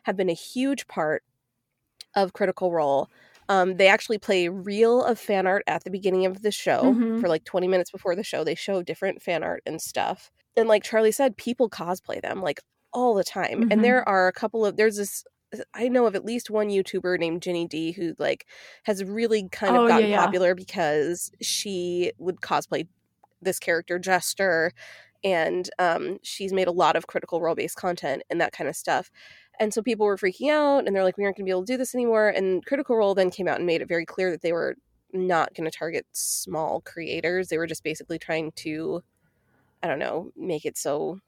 have 0.05 0.17
been 0.17 0.31
a 0.31 0.35
huge 0.35 0.87
part 0.87 1.23
of 2.17 2.33
Critical 2.33 2.73
Role. 2.73 3.09
Um, 3.49 3.77
they 3.77 3.89
actually 3.89 4.19
play 4.19 4.49
reel 4.49 5.05
of 5.05 5.19
fan 5.19 5.47
art 5.47 5.63
at 5.67 5.85
the 5.85 5.91
beginning 5.91 6.27
of 6.27 6.43
the 6.43 6.53
show 6.53 6.99
Mhm. 6.99 7.17
for 7.17 7.29
like 7.29 7.45
20 7.45 7.69
minutes 7.69 7.91
before 7.91 8.17
the 8.17 8.25
show. 8.25 8.45
They 8.45 8.55
show 8.55 8.83
different 8.83 9.23
fan 9.23 9.43
art 9.43 9.63
and 9.67 9.81
stuff. 9.81 10.31
And 10.57 10.69
like 10.69 10.85
Charlie 10.85 11.13
said, 11.13 11.37
people 11.37 11.69
cosplay 11.71 12.21
them 12.23 12.41
like 12.41 12.61
all 12.93 13.15
the 13.15 13.25
time. 13.25 13.65
Mhm. 13.65 13.71
And 13.71 13.85
there 13.85 14.09
are 14.09 14.29
a 14.29 14.33
couple 14.33 14.65
of, 14.67 14.77
there's 14.77 14.97
this, 14.97 15.25
I 15.75 15.89
know 15.89 16.07
of 16.07 16.15
at 16.15 16.25
least 16.25 16.51
one 16.51 16.69
YouTuber 16.69 17.19
named 17.19 17.43
Ginny 17.43 17.67
Di 17.67 17.93
who 17.93 18.15
like 18.19 18.47
has 18.85 19.03
really 19.05 19.49
kind 19.51 19.77
of 19.77 19.83
Oh, 19.83 19.89
gotten 19.89 20.11
yeah. 20.11 20.25
popular 20.25 20.55
because 20.55 21.31
she 21.41 22.13
would 22.19 22.41
cosplay 22.41 22.87
this 23.43 23.59
character 23.59 23.99
Jester 23.99 24.73
and 25.25 25.69
um, 25.79 26.19
she's 26.23 26.53
made 26.53 26.69
a 26.69 26.73
lot 26.73 26.97
of 26.97 27.07
critical 27.07 27.41
role 27.41 27.55
based 27.55 27.77
content 27.77 28.23
and 28.31 28.41
that 28.41 28.53
kind 28.53 28.69
of 28.69 28.77
stuff. 28.77 29.11
And 29.59 29.75
so 29.75 29.83
people 29.83 30.07
were 30.07 30.17
freaking 30.17 30.51
out 30.51 30.87
and 30.87 30.95
they're 30.97 31.05
like, 31.05 31.19
we 31.19 31.25
aren't 31.25 31.37
going 31.37 31.45
to 31.45 31.49
be 31.49 31.53
able 31.53 31.65
to 31.67 31.73
do 31.73 31.77
this 31.77 31.95
anymore. 31.95 32.29
And 32.31 32.65
Critical 32.65 32.97
Role 32.97 33.15
then 33.15 33.31
came 33.31 33.47
out 33.47 33.59
and 33.59 33.67
made 33.67 33.83
it 33.83 33.89
very 33.89 34.07
clear 34.07 34.31
that 34.31 34.41
they 34.41 34.53
were 34.53 34.77
not 35.13 35.53
going 35.55 35.71
to 35.71 35.77
target 35.77 36.07
small 36.13 36.81
creators. 36.81 37.49
They 37.49 37.59
were 37.59 37.67
just 37.67 37.85
basically 37.85 38.19
trying 38.19 38.53
to, 38.57 39.03
I 39.83 39.89
don't 39.89 39.99
know, 39.99 40.31
make 40.35 40.65
it 40.65 40.79
so 40.79 41.21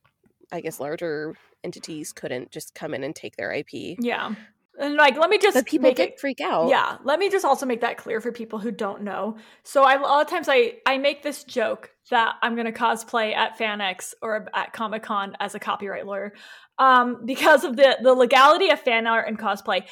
I 0.50 0.62
guess 0.62 0.80
larger 0.80 1.34
entities 1.64 2.12
couldn't 2.12 2.50
just 2.50 2.74
come 2.74 2.94
in 2.94 3.04
and 3.04 3.14
take 3.14 3.36
their 3.36 3.52
IP. 3.52 3.96
Yeah. 3.98 4.34
And 4.78 4.94
like 4.96 5.16
let 5.18 5.28
me 5.28 5.36
just 5.38 5.54
But 5.54 5.66
people 5.66 5.90
make 5.90 5.96
did 5.96 6.10
it 6.10 6.20
freak 6.20 6.40
out. 6.40 6.68
Yeah, 6.70 6.96
let 7.04 7.18
me 7.18 7.28
just 7.28 7.44
also 7.44 7.66
make 7.66 7.82
that 7.82 7.98
clear 7.98 8.20
for 8.22 8.32
people 8.32 8.58
who 8.58 8.70
don't 8.70 9.02
know. 9.02 9.36
So 9.64 9.84
I, 9.84 9.94
a 9.96 10.00
lot 10.00 10.22
of 10.24 10.30
times 10.30 10.48
I 10.48 10.74
I 10.86 10.96
make 10.98 11.22
this 11.22 11.44
joke 11.44 11.90
that 12.10 12.36
I'm 12.42 12.54
going 12.54 12.66
to 12.66 12.72
cosplay 12.72 13.34
at 13.34 13.58
FanX 13.58 14.14
or 14.22 14.48
at 14.54 14.72
Comic 14.72 15.02
Con 15.02 15.36
as 15.40 15.54
a 15.54 15.58
copyright 15.58 16.06
lawyer, 16.06 16.32
um, 16.78 17.24
because 17.26 17.64
of 17.64 17.76
the 17.76 17.98
the 18.02 18.14
legality 18.14 18.70
of 18.70 18.80
fan 18.80 19.06
art 19.06 19.28
and 19.28 19.38
cosplay. 19.38 19.82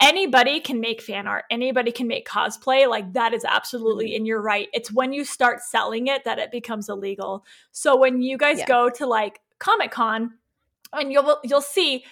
Anybody 0.00 0.60
can 0.60 0.78
make 0.80 1.02
fan 1.02 1.26
art. 1.26 1.44
Anybody 1.50 1.90
can 1.90 2.06
make 2.06 2.26
cosplay. 2.26 2.88
Like 2.88 3.14
that 3.14 3.34
is 3.34 3.44
absolutely, 3.44 4.14
and 4.14 4.24
you're 4.24 4.40
right. 4.40 4.68
It's 4.72 4.92
when 4.92 5.12
you 5.12 5.24
start 5.24 5.60
selling 5.62 6.06
it 6.06 6.22
that 6.24 6.38
it 6.38 6.52
becomes 6.52 6.88
illegal. 6.88 7.44
So 7.72 7.96
when 7.96 8.22
you 8.22 8.38
guys 8.38 8.58
Yeah. 8.60 8.66
go 8.66 8.88
to 8.90 9.06
like 9.06 9.40
Comic 9.58 9.90
Con, 9.90 10.34
and 10.92 11.12
you'll 11.12 11.38
you'll 11.44 11.60
see 11.60 12.04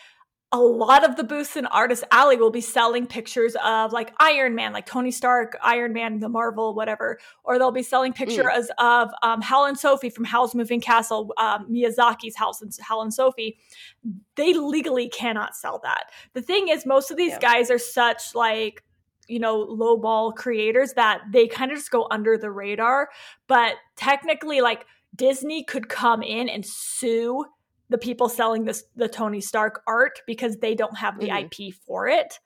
a 0.52 0.60
lot 0.60 1.04
of 1.04 1.16
the 1.16 1.24
booths 1.24 1.56
in 1.56 1.66
Artist 1.66 2.04
Alley 2.12 2.36
will 2.36 2.52
be 2.52 2.60
selling 2.60 3.06
pictures 3.06 3.56
of 3.64 3.92
like 3.92 4.12
Iron 4.20 4.54
Man, 4.54 4.72
like 4.72 4.86
Tony 4.86 5.10
Stark, 5.10 5.56
Iron 5.60 5.92
Man, 5.92 6.20
the 6.20 6.28
Marvel, 6.28 6.72
whatever. 6.72 7.18
Or 7.42 7.58
they'll 7.58 7.72
be 7.72 7.82
selling 7.82 8.12
pictures 8.12 8.70
of 8.78 9.10
um, 9.22 9.42
Howl 9.42 9.64
and 9.66 9.76
Sophie 9.76 10.08
from 10.08 10.24
Howl's 10.24 10.54
Moving 10.54 10.80
Castle, 10.80 11.32
um, 11.36 11.66
Miyazaki's 11.68 12.36
House 12.36 12.62
and 12.62 12.72
Howl 12.80 13.02
and 13.02 13.12
Sophie. 13.12 13.58
They 14.36 14.54
legally 14.54 15.08
cannot 15.08 15.56
sell 15.56 15.80
that. 15.82 16.10
The 16.32 16.42
thing 16.42 16.68
is, 16.68 16.86
most 16.86 17.10
of 17.10 17.16
these 17.16 17.32
Yeah. 17.32 17.40
guys 17.40 17.70
are 17.70 17.78
such 17.78 18.34
like 18.34 18.84
you 19.28 19.40
know 19.40 19.66
lowball 19.66 20.32
creators 20.36 20.92
that 20.92 21.22
they 21.32 21.48
kind 21.48 21.72
of 21.72 21.78
just 21.78 21.90
go 21.90 22.06
under 22.12 22.38
the 22.38 22.52
radar. 22.52 23.08
But 23.48 23.74
technically, 23.96 24.60
like 24.60 24.86
Disney 25.16 25.64
could 25.64 25.88
come 25.88 26.22
in 26.22 26.48
and 26.48 26.64
sue 26.64 27.44
the 27.88 27.98
people 27.98 28.28
selling 28.28 28.64
this 28.64 28.84
the 28.96 29.08
Tony 29.08 29.40
Stark 29.40 29.82
art 29.86 30.20
because 30.26 30.56
they 30.58 30.74
don't 30.74 30.96
have 30.98 31.18
the 31.20 31.28
Mhm. 31.28 31.44
IP 31.44 31.74
for 31.86 32.08
it. 32.08 32.38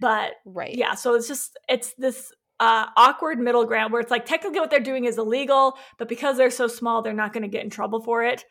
But 0.00 0.34
Right. 0.44 0.74
yeah, 0.74 0.94
so 0.94 1.14
it's 1.14 1.28
just 1.28 1.58
it's 1.68 1.94
this 1.94 2.32
uh, 2.60 2.86
awkward 2.96 3.38
middle 3.38 3.66
ground 3.66 3.92
where 3.92 4.00
it's 4.00 4.10
like 4.10 4.24
technically 4.24 4.60
what 4.60 4.70
they're 4.70 4.80
doing 4.80 5.04
is 5.04 5.18
illegal, 5.18 5.76
but 5.98 6.08
because 6.08 6.36
they're 6.38 6.50
so 6.50 6.66
small, 6.66 7.02
they're 7.02 7.12
not 7.12 7.32
going 7.34 7.42
to 7.42 7.48
get 7.48 7.62
in 7.64 7.68
trouble 7.70 8.00
for 8.02 8.24
it. 8.24 8.44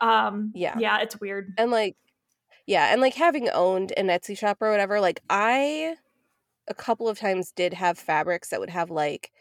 Um, 0.00 0.52
Yeah. 0.54 0.76
yeah, 0.78 0.98
it's 1.00 1.18
weird. 1.20 1.52
and 1.58 1.70
like 1.70 1.96
yeah 2.66 2.92
and 2.92 3.00
like 3.00 3.14
having 3.14 3.48
owned 3.50 3.92
an 3.96 4.06
etsy 4.08 4.36
shop 4.38 4.58
or 4.60 4.70
whatever 4.70 5.00
like 5.00 5.20
i 5.30 5.96
a 6.68 6.74
couple 6.74 7.08
of 7.08 7.18
times 7.18 7.50
did 7.52 7.72
have 7.74 7.98
fabrics 7.98 8.50
that 8.50 8.60
would 8.60 8.70
have 8.70 8.90
like 8.90 9.32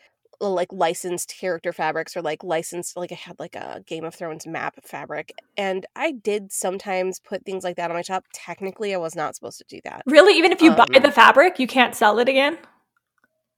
like 0.41 0.71
licensed 0.71 1.35
character 1.39 1.73
fabrics 1.73 2.15
or 2.15 2.21
like 2.21 2.43
licensed 2.43 2.95
like 2.95 3.11
i 3.11 3.15
had 3.15 3.37
like 3.39 3.55
a 3.55 3.83
game 3.85 4.03
of 4.05 4.15
thrones 4.15 4.47
map 4.47 4.75
fabric 4.85 5.33
and 5.57 5.85
i 5.95 6.11
did 6.11 6.51
sometimes 6.51 7.19
put 7.19 7.43
things 7.45 7.63
like 7.63 7.75
that 7.75 7.91
on 7.91 7.95
my 7.97 8.01
shop 8.01 8.23
technically 8.33 8.93
i 8.93 8.97
was 8.97 9.15
not 9.15 9.35
supposed 9.35 9.57
to 9.57 9.65
do 9.67 9.79
that 9.83 10.03
Really, 10.05 10.37
even 10.37 10.51
if 10.51 10.61
you 10.61 10.71
buy 10.71 10.85
Um, 10.95 11.01
the 11.01 11.11
fabric, 11.11 11.59
you 11.59 11.67
can't 11.67 11.95
sell 11.95 12.19
it 12.19 12.29
again. 12.29 12.57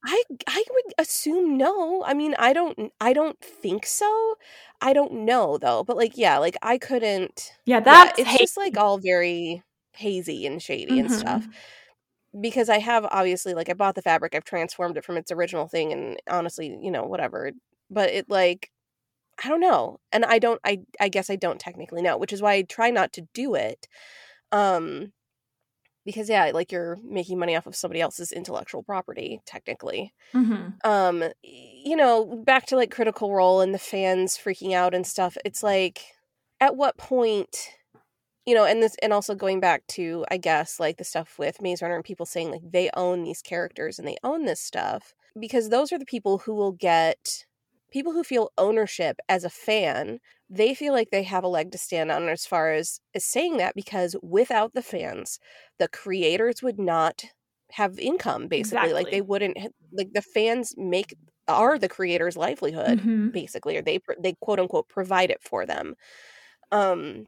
i 0.04 0.22
i 0.48 0.64
would 0.70 0.94
assume 0.98 1.56
no 1.56 2.02
i 2.04 2.12
mean 2.12 2.34
i 2.38 2.52
don't 2.52 2.92
i 3.00 3.12
don't 3.12 3.40
think 3.40 3.86
so 3.86 4.34
i 4.80 4.92
don't 4.92 5.12
know 5.12 5.56
though 5.58 5.84
but 5.84 5.96
like 5.96 6.16
yeah 6.16 6.38
like 6.38 6.56
i 6.62 6.76
couldn't 6.76 7.52
Yeah, 7.64 7.76
yeah, 7.76 7.82
that's 7.84 8.18
it's 8.18 8.36
just 8.36 8.56
like 8.56 8.76
all 8.76 8.98
very 8.98 9.62
hazy 9.92 10.46
and 10.46 10.60
shady 10.60 10.98
and 10.98 11.10
stuff. 11.10 11.46
Because 12.40 12.68
I 12.68 12.78
have 12.78 13.04
obviously 13.06 13.54
like 13.54 13.68
I 13.68 13.74
bought 13.74 13.94
the 13.94 14.02
fabric, 14.02 14.34
I've 14.34 14.44
transformed 14.44 14.96
it 14.96 15.04
from 15.04 15.16
its 15.16 15.30
original 15.32 15.68
thing, 15.68 15.92
and 15.92 16.20
honestly, 16.28 16.76
you 16.80 16.90
know, 16.90 17.04
whatever. 17.04 17.52
But 17.90 18.10
it 18.10 18.28
like 18.30 18.70
I 19.44 19.48
don't 19.48 19.60
know, 19.60 20.00
and 20.12 20.24
I 20.24 20.38
don't. 20.38 20.60
I 20.64 20.80
I 21.00 21.08
guess 21.08 21.30
I 21.30 21.36
don't 21.36 21.60
technically 21.60 22.02
know, 22.02 22.16
which 22.18 22.32
is 22.32 22.42
why 22.42 22.54
I 22.54 22.62
try 22.62 22.90
not 22.90 23.12
to 23.14 23.22
do 23.34 23.54
it. 23.54 23.88
Um, 24.52 25.12
because 26.04 26.28
yeah, 26.28 26.50
like 26.52 26.72
you're 26.72 26.98
making 27.04 27.38
money 27.38 27.56
off 27.56 27.66
of 27.66 27.76
somebody 27.76 28.00
else's 28.00 28.32
intellectual 28.32 28.82
property, 28.82 29.40
technically. 29.46 30.12
Mhm. 30.34 30.74
Um, 30.84 31.24
you 31.42 31.96
know, 31.96 32.42
back 32.44 32.66
to 32.66 32.76
like 32.76 32.90
Critical 32.90 33.32
Role 33.34 33.60
and 33.60 33.72
the 33.74 33.78
fans 33.78 34.36
freaking 34.36 34.72
out 34.74 34.94
and 34.94 35.06
stuff. 35.06 35.36
It's 35.44 35.62
like, 35.62 36.02
at 36.60 36.76
what 36.76 36.96
point? 36.96 37.70
You 38.46 38.54
know, 38.54 38.64
and 38.64 38.82
this, 38.82 38.96
and 39.02 39.12
also 39.12 39.34
going 39.34 39.60
back 39.60 39.86
to, 39.88 40.24
I 40.30 40.36
guess, 40.36 40.80
like 40.80 40.96
the 40.98 41.04
stuff 41.04 41.38
with 41.38 41.62
Maze 41.62 41.82
Runner 41.82 41.94
and 41.96 42.04
people 42.04 42.26
saying 42.26 42.50
like 42.50 42.62
they 42.64 42.90
own 42.94 43.22
these 43.22 43.42
characters 43.42 43.98
and 43.98 44.08
they 44.08 44.16
own 44.24 44.44
this 44.44 44.60
stuff 44.60 45.14
because 45.38 45.68
those 45.68 45.92
are 45.92 45.98
the 45.98 46.04
people 46.04 46.38
who 46.38 46.54
will 46.54 46.72
get 46.72 47.46
people 47.90 48.12
who 48.12 48.24
feel 48.24 48.50
ownership 48.58 49.18
as 49.28 49.44
a 49.44 49.50
fan. 49.50 50.18
They 50.50 50.74
feel 50.74 50.92
like 50.92 51.10
they 51.10 51.22
have 51.22 51.44
a 51.44 51.48
leg 51.48 51.70
to 51.72 51.78
stand 51.78 52.10
on 52.10 52.28
as 52.28 52.46
far 52.46 52.72
as 52.72 53.00
as 53.14 53.24
saying 53.24 53.58
that 53.58 53.74
because 53.74 54.16
without 54.22 54.74
the 54.74 54.82
fans, 54.82 55.38
the 55.78 55.88
creators 55.88 56.62
would 56.62 56.78
not 56.78 57.24
have 57.72 57.98
income. 57.98 58.48
Basically, 58.48 58.92
like 58.92 59.10
they 59.10 59.20
wouldn't 59.22 59.56
like 59.92 60.12
the 60.12 60.22
fans 60.22 60.74
make 60.76 61.14
are 61.48 61.78
the 61.78 61.88
creators' 61.88 62.36
livelihood 62.36 63.02
Mhm. 63.02 63.32
basically 63.32 63.76
or 63.76 63.82
they 63.82 63.98
they 64.20 64.34
quote 64.42 64.60
unquote 64.60 64.88
provide 64.88 65.30
it 65.30 65.42
for 65.42 65.64
them 65.66 65.94
um 66.72 67.26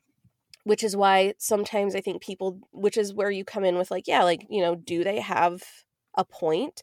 which 0.65 0.83
is 0.85 0.97
why 0.97 1.35
sometimes 1.39 1.95
i 1.95 2.01
think 2.01 2.23
people 2.23 2.61
which 2.73 2.97
is 2.97 3.15
where 3.15 3.31
you 3.31 3.45
come 3.45 3.65
in 3.65 3.77
with 3.77 3.91
like 3.91 4.07
yeah 4.07 4.23
like 4.25 4.47
you 4.51 4.63
know 4.63 4.75
do 4.75 5.05
they 5.05 5.21
have 5.21 5.63
a 6.17 6.25
point 6.25 6.83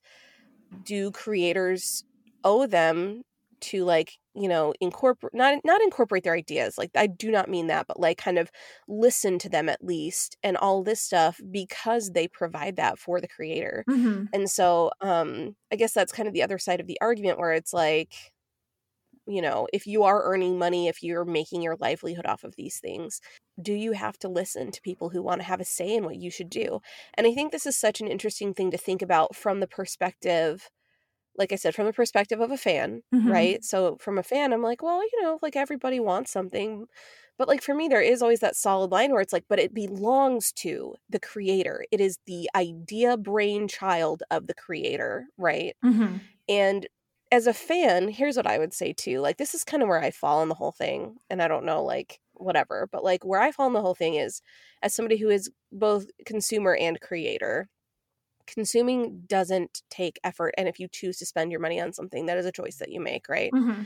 do 0.83 1.11
creators 1.11 2.03
owe 2.43 2.65
them 2.67 3.23
to 3.59 3.83
like 3.83 4.17
you 4.33 4.47
know 4.47 4.73
incorporate 4.81 5.33
not 5.35 5.59
not 5.63 5.81
incorporate 5.81 6.23
their 6.23 6.33
ideas 6.33 6.77
like 6.77 6.89
i 6.95 7.05
do 7.05 7.29
not 7.29 7.49
mean 7.49 7.67
that 7.67 7.85
but 7.87 7.99
like 7.99 8.17
kind 8.17 8.39
of 8.39 8.49
listen 8.87 9.37
to 9.37 9.49
them 9.49 9.69
at 9.69 9.83
least 9.83 10.35
and 10.41 10.57
all 10.57 10.81
this 10.83 10.99
stuff 11.01 11.39
because 11.51 12.11
they 12.11 12.27
provide 12.27 12.75
that 12.77 12.97
for 12.97 13.21
the 13.21 13.27
creator 13.27 13.85
Mhm. 13.87 14.29
and 14.33 14.49
so 14.49 14.91
um 15.01 15.55
I 15.71 15.75
guess 15.75 15.93
that's 15.93 16.11
kind 16.13 16.27
of 16.27 16.33
the 16.33 16.43
other 16.43 16.57
side 16.57 16.79
of 16.79 16.87
the 16.87 16.97
argument 17.01 17.37
where 17.37 17.53
it's 17.53 17.73
like 17.73 18.30
you 19.27 19.41
know, 19.41 19.67
if 19.73 19.85
you 19.87 20.03
are 20.03 20.23
earning 20.23 20.57
money, 20.57 20.87
if 20.87 21.03
you're 21.03 21.25
making 21.25 21.61
your 21.61 21.75
livelihood 21.77 22.25
off 22.25 22.43
of 22.43 22.55
these 22.55 22.79
things, 22.79 23.21
do 23.61 23.73
you 23.73 23.91
have 23.93 24.17
to 24.19 24.29
listen 24.29 24.71
to 24.71 24.81
people 24.81 25.09
who 25.09 25.21
want 25.21 25.41
to 25.41 25.47
have 25.47 25.61
a 25.61 25.65
say 25.65 25.95
in 25.95 26.03
what 26.05 26.17
you 26.17 26.31
should 26.31 26.49
do? 26.49 26.79
And 27.15 27.27
I 27.27 27.33
think 27.33 27.51
this 27.51 27.65
is 27.65 27.77
such 27.77 28.01
an 28.01 28.07
interesting 28.07 28.53
thing 28.53 28.71
to 28.71 28.77
think 28.77 29.01
about 29.01 29.35
from 29.35 29.59
the 29.59 29.67
perspective 29.67 30.69
like 31.37 31.51
I 31.51 31.55
said 31.55 31.75
from 31.75 31.85
the 31.85 31.93
perspective 31.93 32.39
of 32.41 32.51
a 32.51 32.57
fan, 32.57 33.03
Mhm. 33.11 33.21
right? 33.25 33.63
So 33.63 33.97
from 34.01 34.17
a 34.17 34.23
fan 34.23 34.53
I'm 34.53 34.61
like, 34.63 34.81
well, 34.83 35.01
you 35.03 35.21
know, 35.21 35.39
like 35.41 35.55
everybody 35.55 35.99
wants 35.99 36.31
something, 36.31 36.87
but 37.37 37.47
like 37.47 37.61
for 37.61 37.73
me 37.73 37.87
there 37.87 38.01
is 38.01 38.21
always 38.21 38.41
that 38.41 38.55
solid 38.55 38.91
line 38.91 39.11
where 39.11 39.21
it's 39.21 39.33
like 39.33 39.45
but 39.49 39.59
it 39.59 39.73
belongs 39.73 40.51
to 40.53 40.95
the 41.09 41.19
creator 41.19 41.85
it 41.91 41.99
is 42.01 42.17
the 42.27 42.49
idea 42.55 43.17
brainchild 43.17 44.21
of 44.29 44.47
the 44.47 44.53
creator 44.53 45.25
right 45.37 45.75
Mm-hmm. 45.83 46.17
and 46.49 46.87
as 47.31 47.47
a 47.47 47.53
fan 47.53 48.09
here's 48.09 48.35
what 48.37 48.47
i 48.47 48.57
would 48.57 48.73
say 48.73 48.93
too 48.93 49.19
like 49.19 49.37
this 49.37 49.53
is 49.55 49.63
kind 49.63 49.81
of 49.81 49.89
where 49.89 50.01
i 50.01 50.11
fall 50.11 50.41
in 50.41 50.49
the 50.49 50.55
whole 50.55 50.71
thing 50.71 51.15
and 51.29 51.41
i 51.41 51.47
don't 51.47 51.65
know 51.65 51.83
like 51.83 52.19
whatever 52.33 52.87
but 52.91 53.03
like 53.03 53.23
where 53.23 53.39
i 53.39 53.51
fall 53.51 53.67
in 53.67 53.73
the 53.73 53.81
whole 53.81 53.95
thing 53.95 54.15
is 54.15 54.41
as 54.81 54.93
somebody 54.93 55.17
who 55.17 55.29
is 55.29 55.49
both 55.71 56.07
consumer 56.25 56.75
and 56.75 56.99
creator 56.99 57.69
consuming 58.47 59.21
doesn't 59.27 59.81
take 59.89 60.19
effort 60.23 60.53
and 60.57 60.67
if 60.67 60.79
you 60.79 60.87
choose 60.91 61.17
to 61.17 61.25
spend 61.25 61.51
your 61.51 61.61
money 61.61 61.79
on 61.79 61.93
something 61.93 62.25
that 62.25 62.37
is 62.37 62.45
a 62.45 62.51
choice 62.51 62.77
that 62.77 62.91
you 62.91 62.99
make 62.99 63.29
right 63.29 63.51
Mm-hmm. 63.53 63.83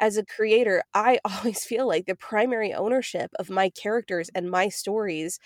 As 0.00 0.16
a 0.16 0.24
creator, 0.24 0.82
I 0.94 1.20
always 1.24 1.64
feel 1.64 1.86
like 1.86 2.06
the 2.06 2.16
primary 2.16 2.72
ownership 2.72 3.30
of 3.38 3.50
my 3.50 3.70
characters 3.70 4.30
and 4.34 4.50
my 4.50 4.68
stories 4.68 5.38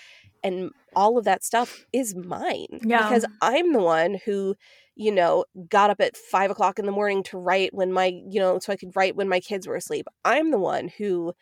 and 0.43 0.71
all 0.95 1.19
of 1.19 1.25
that 1.25 1.43
stuff 1.43 1.85
is 1.93 2.15
mine. 2.15 2.81
Yeah. 2.85 3.09
Because 3.09 3.25
I'm 3.43 3.73
the 3.73 3.81
one 3.81 4.21
who, 4.25 4.55
you 4.95 5.11
know, 5.11 5.45
got 5.69 5.91
up 5.91 6.01
at 6.01 6.17
five 6.17 6.51
o'clock 6.51 6.79
in 6.79 6.87
the 6.87 6.93
morning 6.93 7.23
to 7.25 7.39
write 7.39 7.75
when 7.75 7.93
my, 7.93 8.07
you 8.29 8.41
know, 8.41 8.59
so 8.59 8.73
I 8.73 8.77
could 8.77 8.95
write 8.95 9.17
when 9.17 9.29
my 9.29 9.41
kids 9.41 9.67
were 9.67 9.77
asleep. 9.77 10.07
I'm 10.25 10.51
the 10.51 10.59
one 10.59 10.89
who 10.99 11.33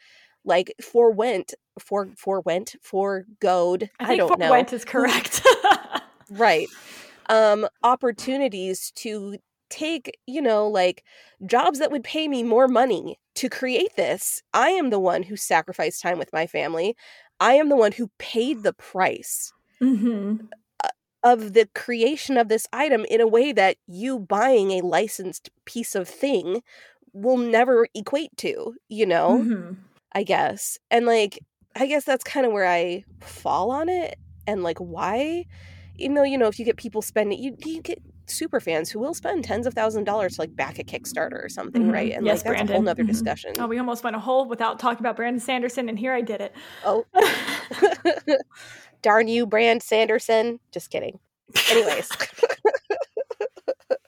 like 0.44 0.72
forewent, 0.80 1.54
for 1.78 2.08
forewent, 2.16 2.74
foregoed, 2.82 3.90
I 4.00 4.14
I, 4.14 4.16
don't 4.16 4.38
know. 4.38 4.48
forwent 4.48 4.72
is 4.72 4.84
correct. 4.84 5.42
right 6.30 6.66
um 7.28 7.66
opportunities 7.82 8.90
to 8.94 9.36
take 9.72 10.18
you 10.26 10.42
know 10.42 10.68
like 10.68 11.04
jobs 11.46 11.78
that 11.80 11.90
would 11.90 12.04
pay 12.04 12.28
me 12.28 12.42
more 12.42 12.68
money 12.68 13.18
to 13.34 13.48
create 13.48 13.96
this 13.96 14.42
i 14.54 14.70
am 14.70 14.90
the 14.90 15.00
one 15.00 15.22
who 15.24 15.36
sacrificed 15.36 16.02
time 16.02 16.18
with 16.18 16.32
my 16.32 16.46
family. 16.46 16.96
I 17.40 17.54
am 17.54 17.70
the 17.70 17.76
one 17.76 17.90
who 17.92 18.10
paid 18.18 18.62
the 18.62 18.72
price 18.72 19.52
hmm 19.80 20.52
of 21.22 21.52
the 21.52 21.68
creation 21.74 22.36
of 22.36 22.48
this 22.48 22.66
item 22.72 23.04
in 23.08 23.20
a 23.20 23.28
way 23.28 23.52
that 23.52 23.76
you 23.86 24.18
buying 24.18 24.72
a 24.72 24.80
licensed 24.80 25.50
piece 25.64 25.94
of 25.94 26.08
thing 26.08 26.62
will 27.12 27.36
never 27.36 27.86
equate 27.94 28.36
to 28.38 28.74
you 28.88 29.06
know? 29.06 29.46
Hmm 29.46 29.74
I 30.14 30.24
guess. 30.24 30.78
And 30.90 31.06
like 31.06 31.40
I 31.76 31.86
guess 31.86 32.04
that's 32.04 32.24
kind 32.24 32.46
of 32.46 32.52
where 32.52 32.66
I 32.68 33.04
fall 33.22 33.70
on 33.72 33.88
it 33.88 34.16
and 34.46 34.62
like 34.64 34.78
why? 34.78 35.46
Even 35.96 36.16
though 36.16 36.24
you 36.24 36.38
know 36.38 36.48
if 36.48 36.58
you 36.58 36.64
get 36.66 36.78
people 36.78 37.02
spending 37.02 37.42
you 37.42 37.56
you 37.64 37.82
get 37.82 38.00
super 38.26 38.60
fans 38.60 38.90
who 38.90 38.98
will 38.98 39.14
spend 39.14 39.44
tens 39.44 39.66
of 39.66 39.74
thousands 39.74 40.02
of 40.02 40.06
dollars 40.06 40.34
to 40.36 40.42
like 40.42 40.54
back 40.56 40.78
a 40.78 40.84
Kickstarter 40.84 41.44
or 41.44 41.48
something, 41.48 41.84
Mhm. 41.88 41.92
right? 41.92 42.12
And 42.12 42.24
Yes, 42.26 42.38
like 42.38 42.44
that's 42.44 42.44
a 42.44 42.48
Brandon. 42.50 42.74
whole 42.74 42.82
nother 42.82 43.04
Mhm. 43.04 43.08
discussion. 43.08 43.52
Oh, 43.58 43.66
we 43.66 43.78
almost 43.78 44.04
went 44.04 44.16
a 44.16 44.20
whole 44.20 44.46
without 44.46 44.78
talking 44.78 45.00
about 45.00 45.16
Brandon 45.16 45.40
Sanderson, 45.40 45.88
and 45.88 45.98
here 45.98 46.12
I 46.12 46.20
did 46.20 46.40
it. 46.40 46.52
Oh. 46.84 47.04
Darn 49.02 49.28
you, 49.28 49.46
Brandon 49.46 49.80
Sanderson. 49.80 50.60
Just 50.72 50.90
kidding. 50.90 51.18
Anyways. 51.70 52.08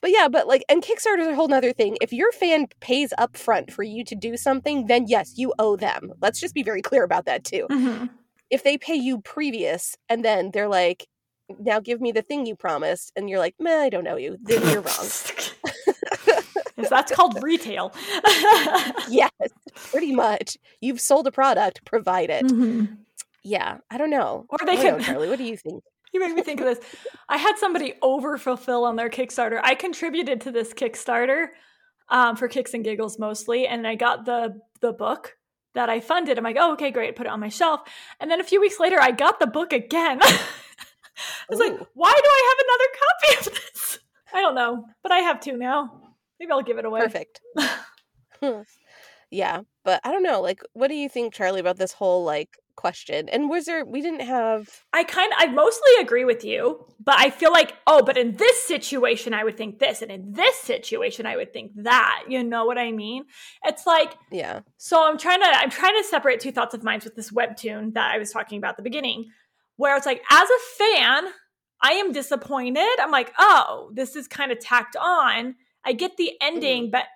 but 0.00 0.10
yeah, 0.10 0.28
but 0.28 0.46
like, 0.46 0.64
and 0.68 0.82
Kickstarter's 0.82 1.26
a 1.28 1.34
whole 1.34 1.48
nother 1.48 1.72
thing. 1.72 1.96
If 2.00 2.12
your 2.12 2.30
fan 2.32 2.66
pays 2.80 3.12
up 3.18 3.36
front 3.36 3.72
for 3.72 3.82
you 3.82 4.04
to 4.04 4.14
do 4.14 4.36
something, 4.36 4.86
then 4.86 5.06
yes, 5.08 5.34
you 5.36 5.52
owe 5.58 5.76
them. 5.76 6.12
Let's 6.20 6.40
just 6.40 6.54
be 6.54 6.62
very 6.62 6.82
clear 6.82 7.02
about 7.04 7.24
that 7.26 7.44
too. 7.44 7.66
Mhm. 7.70 8.10
If 8.50 8.62
they 8.62 8.78
pay 8.78 8.94
you 8.94 9.20
previous 9.22 9.96
and 10.08 10.24
then 10.24 10.50
they're 10.52 10.68
like, 10.68 11.06
now 11.58 11.80
give 11.80 12.00
me 12.00 12.12
the 12.12 12.22
thing 12.22 12.46
you 12.46 12.56
promised, 12.56 13.12
and 13.16 13.28
you're 13.28 13.38
like, 13.38 13.54
meh, 13.58 13.82
I 13.82 13.88
don't 13.88 14.04
know 14.04 14.16
you, 14.16 14.38
then 14.42 14.62
you're 14.68 14.80
wrong. 14.80 15.06
that's 16.90 17.12
called 17.12 17.42
retail. 17.42 17.92
yes, 19.08 19.30
pretty 19.90 20.14
much. 20.14 20.56
You've 20.80 21.00
sold 21.00 21.26
a 21.26 21.32
product, 21.32 21.84
provide 21.84 22.30
it. 22.30 22.46
Mhm. 22.46 22.98
Yeah, 23.42 23.78
I 23.90 23.98
don't 23.98 24.10
know. 24.10 24.46
Or 24.48 24.58
they 24.64 24.82
know. 24.82 24.98
Charlie, 24.98 25.28
what 25.28 25.38
do 25.38 25.44
you 25.44 25.56
think? 25.56 25.82
You 26.14 26.20
make 26.20 26.34
me 26.36 26.42
think 26.42 26.60
of 26.60 26.66
this. 26.66 26.78
I 27.28 27.38
had 27.38 27.58
somebody 27.58 27.94
over 28.00 28.38
fulfill 28.38 28.84
on 28.84 28.94
their 28.94 29.10
Kickstarter. 29.10 29.58
I 29.60 29.74
contributed 29.74 30.42
to 30.42 30.52
this 30.52 30.72
Kickstarter 30.72 31.48
um, 32.08 32.36
for 32.36 32.46
kicks 32.46 32.72
and 32.72 32.84
giggles 32.84 33.18
mostly, 33.18 33.66
and 33.66 33.84
I 33.84 33.96
got 33.96 34.24
the 34.24 34.60
the 34.80 34.92
book 34.92 35.34
that 35.74 35.90
I 35.90 35.98
funded. 35.98 36.38
I'm 36.38 36.44
like, 36.44 36.56
oh, 36.56 36.74
okay, 36.74 36.92
great. 36.92 37.16
Put 37.16 37.26
it 37.26 37.30
on 37.30 37.40
my 37.40 37.48
shelf. 37.48 37.80
And 38.20 38.30
then 38.30 38.40
a 38.40 38.44
few 38.44 38.60
weeks 38.60 38.78
later, 38.78 39.00
I 39.00 39.10
got 39.10 39.40
the 39.40 39.48
book 39.48 39.72
again. 39.72 40.20
I 41.16 41.46
was 41.48 41.60
like, 41.60 41.72
oh. 41.72 41.86
why 41.94 42.12
do 42.12 42.28
I 42.28 42.50
have 42.50 42.66
another 42.66 42.90
copy 43.00 43.38
of 43.38 43.62
this? 43.62 43.98
I 44.32 44.40
don't 44.40 44.54
know, 44.54 44.86
but 45.02 45.12
I 45.12 45.18
have 45.18 45.40
two 45.40 45.56
now. 45.56 46.00
Maybe 46.40 46.50
I'll 46.52 46.62
give 46.62 46.78
it 46.78 46.84
away. 46.84 47.00
Perfect. 47.00 47.40
Hmm. 48.42 48.62
yeah, 49.30 49.60
but 49.84 50.00
I 50.04 50.10
don't 50.10 50.24
know. 50.24 50.40
Like, 50.42 50.60
what 50.72 50.88
do 50.88 50.94
you 50.94 51.08
think, 51.08 51.32
Charlie, 51.32 51.60
about 51.60 51.78
this 51.78 51.92
whole 51.92 52.24
like 52.24 52.58
question? 52.76 53.28
And 53.28 53.48
was 53.48 53.64
there? 53.64 53.84
We 53.84 54.02
didn't 54.02 54.20
have. 54.20 54.68
I 54.92 55.04
kind 55.04 55.32
of, 55.32 55.38
I 55.40 55.46
mostly 55.46 55.92
agree 56.00 56.24
with 56.24 56.44
you, 56.44 56.84
but 57.02 57.14
I 57.16 57.30
feel 57.30 57.52
like, 57.52 57.74
oh, 57.86 58.02
but 58.02 58.18
in 58.18 58.36
this 58.36 58.60
situation, 58.64 59.32
I 59.32 59.44
would 59.44 59.56
think 59.56 59.78
this, 59.78 60.02
and 60.02 60.10
in 60.10 60.32
this 60.32 60.56
situation, 60.58 61.26
I 61.26 61.36
would 61.36 61.52
think 61.52 61.70
that. 61.76 62.24
You 62.28 62.42
know 62.42 62.64
what 62.66 62.76
I 62.76 62.90
mean? 62.92 63.24
It's 63.64 63.86
like, 63.86 64.14
Yeah. 64.30 64.60
so 64.76 65.08
I'm 65.08 65.16
trying 65.16 65.40
to, 65.40 65.46
I'm 65.46 65.70
trying 65.70 65.96
to 65.96 66.06
separate 66.06 66.40
two 66.40 66.52
thoughts 66.52 66.74
of 66.74 66.82
mine 66.82 67.00
with 67.04 67.14
this 67.14 67.30
webtoon 67.30 67.94
that 67.94 68.12
I 68.12 68.18
was 68.18 68.30
talking 68.30 68.58
about 68.58 68.70
at 68.70 68.76
the 68.78 68.82
beginning, 68.82 69.26
where 69.76 69.96
it's 69.96 70.06
like, 70.06 70.22
as 70.30 70.48
a 70.48 70.78
fan, 70.78 71.24
I 71.82 71.92
am 71.92 72.12
disappointed. 72.12 72.88
I'm 73.00 73.10
like, 73.10 73.32
oh, 73.38 73.90
this 73.92 74.16
is 74.16 74.28
kind 74.28 74.52
of 74.52 74.58
tacked 74.58 74.96
on. 74.96 75.56
I 75.84 75.92
get 75.92 76.16
the 76.16 76.32
ending, 76.40 76.84
mm-hmm. 76.84 76.90
but, 76.92 77.06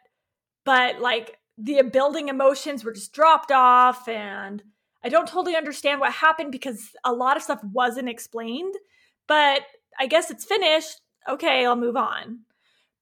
but 0.64 1.00
like 1.00 1.38
the 1.56 1.82
building 1.82 2.28
emotions 2.28 2.84
were 2.84 2.92
just 2.92 3.12
dropped 3.12 3.50
off 3.50 4.08
and 4.08 4.62
I 5.02 5.08
don't 5.08 5.28
totally 5.28 5.56
understand 5.56 6.00
what 6.00 6.12
happened 6.12 6.52
because 6.52 6.90
a 7.04 7.12
lot 7.12 7.36
of 7.36 7.42
stuff 7.42 7.62
wasn't 7.72 8.08
explained, 8.08 8.74
but 9.26 9.62
I 9.98 10.06
guess 10.06 10.30
it's 10.30 10.44
finished. 10.44 11.00
Okay, 11.28 11.64
I'll 11.64 11.76
move 11.76 11.96
on. 11.96 12.40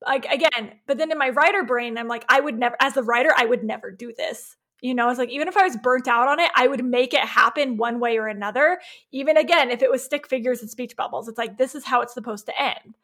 Like 0.06 0.26
again, 0.26 0.74
but 0.86 0.98
then 0.98 1.10
in 1.10 1.18
my 1.18 1.30
writer 1.30 1.64
brain, 1.64 1.96
I'm 1.96 2.08
like, 2.08 2.24
I 2.28 2.40
would 2.40 2.58
never, 2.58 2.76
as 2.80 2.96
a 2.96 3.02
writer, 3.02 3.32
I 3.36 3.46
would 3.46 3.64
never 3.64 3.90
do 3.90 4.12
this. 4.16 4.56
You 4.86 4.94
know, 4.94 5.10
it's 5.10 5.18
like 5.18 5.30
even 5.30 5.48
if 5.48 5.56
I 5.56 5.64
was 5.64 5.76
burnt 5.76 6.06
out 6.06 6.28
on 6.28 6.38
it, 6.38 6.48
I 6.54 6.68
would 6.68 6.84
make 6.84 7.12
it 7.12 7.20
happen 7.20 7.76
one 7.76 7.98
way 7.98 8.18
or 8.18 8.28
another. 8.28 8.78
Even 9.10 9.36
again, 9.36 9.72
if 9.72 9.82
it 9.82 9.90
was 9.90 10.04
stick 10.04 10.28
figures 10.28 10.60
and 10.60 10.70
speech 10.70 10.94
bubbles, 10.94 11.26
it's 11.26 11.38
like 11.38 11.58
this 11.58 11.74
is 11.74 11.84
how 11.84 12.02
it's 12.02 12.14
supposed 12.14 12.46
to 12.46 12.62
end. 12.62 12.94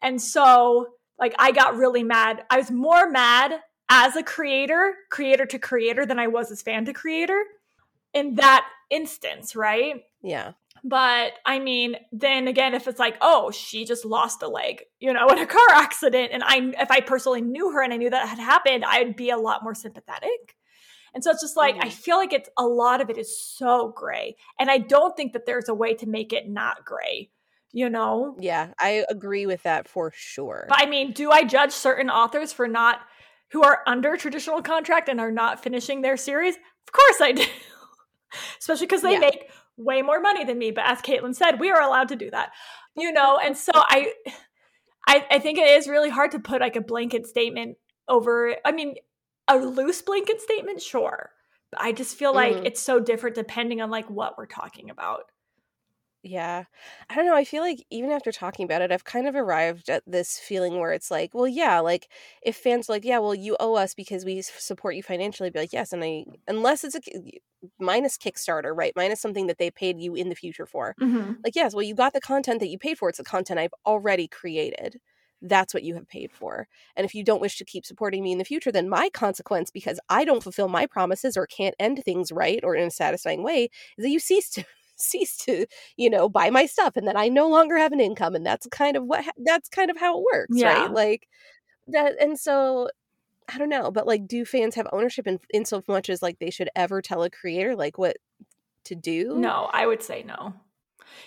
And 0.00 0.20
so, 0.20 0.86
like, 1.18 1.34
I 1.38 1.52
got 1.52 1.76
really 1.76 2.02
mad. 2.02 2.44
I 2.48 2.56
was 2.56 2.70
more 2.70 3.10
mad 3.10 3.60
as 3.90 4.16
a 4.16 4.22
creator, 4.22 4.94
creator 5.10 5.44
to 5.44 5.58
creator, 5.58 6.06
than 6.06 6.18
I 6.18 6.26
was 6.26 6.50
as 6.50 6.62
fan 6.62 6.86
to 6.86 6.94
creator 6.94 7.42
in 8.14 8.36
that 8.36 8.66
instance, 8.88 9.54
right? 9.54 10.04
Yeah. 10.22 10.52
But 10.82 11.32
I 11.44 11.58
mean, 11.58 11.96
then 12.12 12.48
again, 12.48 12.72
if 12.72 12.88
it's 12.88 12.98
like, 12.98 13.18
oh, 13.20 13.50
she 13.50 13.84
just 13.84 14.06
lost 14.06 14.42
a 14.42 14.48
leg, 14.48 14.84
you 15.00 15.12
know, 15.12 15.28
in 15.28 15.38
a 15.38 15.46
car 15.46 15.68
accident, 15.72 16.30
and 16.32 16.42
I, 16.42 16.72
if 16.80 16.90
I 16.90 17.00
personally 17.00 17.42
knew 17.42 17.72
her 17.72 17.82
and 17.82 17.92
I 17.92 17.98
knew 17.98 18.08
that 18.08 18.26
had 18.26 18.38
happened, 18.38 18.86
I'd 18.86 19.16
be 19.16 19.28
a 19.28 19.36
lot 19.36 19.62
more 19.62 19.74
sympathetic. 19.74 20.56
And 21.16 21.24
so 21.24 21.30
it's 21.30 21.40
just 21.40 21.56
like 21.56 21.76
I 21.80 21.88
Mhm. 21.88 21.92
feel 21.94 22.16
like 22.18 22.34
it's 22.34 22.50
a 22.58 22.66
lot 22.66 23.00
of 23.00 23.08
it 23.08 23.16
is 23.16 23.40
so 23.40 23.88
gray, 23.96 24.36
and 24.58 24.70
I 24.70 24.76
don't 24.76 25.16
think 25.16 25.32
that 25.32 25.46
there's 25.46 25.70
a 25.70 25.74
way 25.74 25.94
to 25.94 26.06
make 26.06 26.34
it 26.34 26.46
not 26.46 26.84
gray, 26.84 27.30
you 27.72 27.88
know. 27.88 28.36
Yeah. 28.38 28.74
I 28.78 29.06
agree 29.08 29.46
with 29.46 29.62
that 29.62 29.88
for 29.88 30.12
sure. 30.14 30.66
But 30.68 30.82
I 30.82 30.84
mean, 30.84 31.12
do 31.12 31.30
I 31.30 31.44
judge 31.44 31.72
certain 31.72 32.10
authors 32.10 32.52
for 32.52 32.68
not 32.68 33.00
who 33.52 33.62
are 33.64 33.82
under 33.86 34.18
traditional 34.18 34.60
contract 34.60 35.08
and 35.08 35.18
are 35.18 35.32
not 35.32 35.62
finishing 35.62 36.02
their 36.02 36.18
series? 36.18 36.56
Of 36.56 36.92
course 36.92 37.20
I 37.22 37.32
do. 37.32 37.44
Especially 38.58 38.86
because 38.86 39.00
they 39.00 39.12
Yeah. 39.12 39.20
make 39.20 39.50
way 39.78 40.02
more 40.02 40.20
money 40.20 40.44
than 40.44 40.58
me. 40.58 40.70
But 40.70 40.84
as 40.84 41.00
Caitlin 41.00 41.34
said, 41.34 41.58
we 41.60 41.70
are 41.70 41.80
allowed 41.80 42.08
to 42.08 42.16
do 42.16 42.30
that. 42.30 42.52
You 42.94 43.10
know, 43.10 43.38
and 43.38 43.56
so 43.56 43.72
I 43.74 44.12
I, 45.08 45.24
I 45.30 45.38
think 45.38 45.56
it 45.56 45.66
is 45.66 45.88
really 45.88 46.10
hard 46.10 46.32
to 46.32 46.40
put 46.40 46.60
like 46.60 46.76
a 46.76 46.82
blanket 46.82 47.26
statement 47.26 47.78
over 48.06 48.56
I 48.66 48.72
mean, 48.72 48.96
a 49.48 49.56
loose 49.56 50.02
blanket 50.02 50.40
statement, 50.40 50.82
sure. 50.82 51.32
But 51.70 51.80
I 51.82 51.92
just 51.92 52.16
feel 52.16 52.34
like 52.34 52.56
Mhm. 52.56 52.64
it's 52.64 52.80
so 52.82 53.00
different 53.00 53.36
depending 53.36 53.80
on 53.80 53.90
like 53.90 54.08
what 54.10 54.38
we're 54.38 54.46
talking 54.46 54.90
about. 54.90 55.30
Yeah. 56.22 56.64
I 57.08 57.14
don't 57.14 57.26
know. 57.26 57.36
I 57.36 57.44
feel 57.44 57.62
like 57.62 57.86
even 57.90 58.10
after 58.10 58.32
talking 58.32 58.64
about 58.64 58.82
it, 58.82 58.90
I've 58.90 59.04
kind 59.04 59.28
of 59.28 59.36
arrived 59.36 59.88
at 59.88 60.02
this 60.08 60.40
feeling 60.40 60.78
where 60.80 60.92
it's 60.92 61.08
like, 61.10 61.32
well, 61.34 61.46
yeah, 61.46 61.78
like 61.78 62.10
if 62.42 62.56
fans 62.56 62.90
are 62.90 62.94
like, 62.94 63.04
yeah, 63.04 63.18
well, 63.18 63.34
you 63.34 63.56
owe 63.60 63.76
us 63.76 63.94
because 63.94 64.24
we 64.24 64.42
support 64.42 64.96
you 64.96 65.04
financially, 65.04 65.46
I'd 65.48 65.52
be 65.52 65.60
like, 65.60 65.72
yes. 65.72 65.92
And 65.92 66.02
I, 66.02 66.24
unless 66.48 66.82
it's 66.82 66.96
a 66.96 67.00
minus 67.78 68.18
Kickstarter, 68.18 68.76
right? 68.76 68.92
Minus 68.96 69.20
something 69.20 69.46
that 69.46 69.58
they 69.58 69.70
paid 69.70 70.00
you 70.00 70.16
in 70.16 70.28
the 70.28 70.34
future 70.34 70.66
for. 70.66 70.96
Mm-hmm. 71.00 71.42
Like, 71.44 71.54
yes, 71.54 71.74
well, 71.74 71.84
you 71.84 71.94
got 71.94 72.12
the 72.12 72.20
content 72.20 72.58
that 72.60 72.68
you 72.68 72.78
paid 72.78 72.98
for. 72.98 73.08
It's 73.08 73.18
the 73.18 73.24
content 73.24 73.60
I've 73.60 73.74
already 73.86 74.26
created. 74.26 75.00
That's 75.42 75.74
what 75.74 75.82
you 75.82 75.94
have 75.94 76.08
paid 76.08 76.32
for. 76.32 76.66
And 76.96 77.04
if 77.04 77.14
you 77.14 77.22
don't 77.22 77.40
wish 77.40 77.58
to 77.58 77.64
keep 77.64 77.84
supporting 77.84 78.22
me 78.22 78.32
in 78.32 78.38
the 78.38 78.44
future, 78.44 78.72
then 78.72 78.88
my 78.88 79.10
consequence, 79.12 79.70
because 79.70 80.00
I 80.08 80.24
don't 80.24 80.42
fulfill 80.42 80.68
my 80.68 80.86
promises 80.86 81.36
or 81.36 81.46
can't 81.46 81.74
end 81.78 82.02
things 82.04 82.32
right 82.32 82.60
or 82.62 82.74
in 82.74 82.86
a 82.88 82.90
satisfying 82.90 83.42
way, 83.42 83.68
is 83.98 84.04
that 84.04 84.10
you 84.10 84.18
cease 84.20 84.50
to 84.50 84.64
cease 84.98 85.36
to 85.36 85.66
you 85.98 86.08
know 86.08 86.26
buy 86.26 86.48
my 86.48 86.64
stuff 86.64 86.96
and 86.96 87.06
then 87.06 87.18
i 87.18 87.28
no 87.28 87.50
longer 87.50 87.76
have 87.76 87.92
an 87.92 88.00
income 88.00 88.34
and 88.34 88.46
that's 88.46 88.66
kind 88.68 88.96
of 88.96 89.04
what 89.04 89.22
ha- 89.22 89.30
that's 89.44 89.68
kind 89.68 89.90
of 89.90 89.98
how 89.98 90.16
it 90.18 90.24
works 90.32 90.52
Yeah. 90.58 90.72
right 90.84 90.90
like 90.90 91.28
that 91.88 92.14
and 92.18 92.38
so 92.38 92.88
I 93.48 93.58
don't 93.58 93.68
know, 93.68 93.90
but 93.92 94.06
like, 94.06 94.26
do 94.26 94.44
fans 94.44 94.74
have 94.74 94.88
ownership 94.92 95.26
in 95.26 95.38
in 95.50 95.64
so 95.64 95.82
much 95.86 96.10
as 96.10 96.20
like 96.22 96.38
they 96.38 96.50
should 96.50 96.68
ever 96.74 97.00
tell 97.00 97.22
a 97.22 97.30
creator 97.30 97.76
like 97.76 97.96
what 97.96 98.16
to 98.84 98.94
do? 98.94 99.36
No, 99.36 99.68
I 99.72 99.86
would 99.86 100.02
say 100.02 100.24
no. 100.26 100.54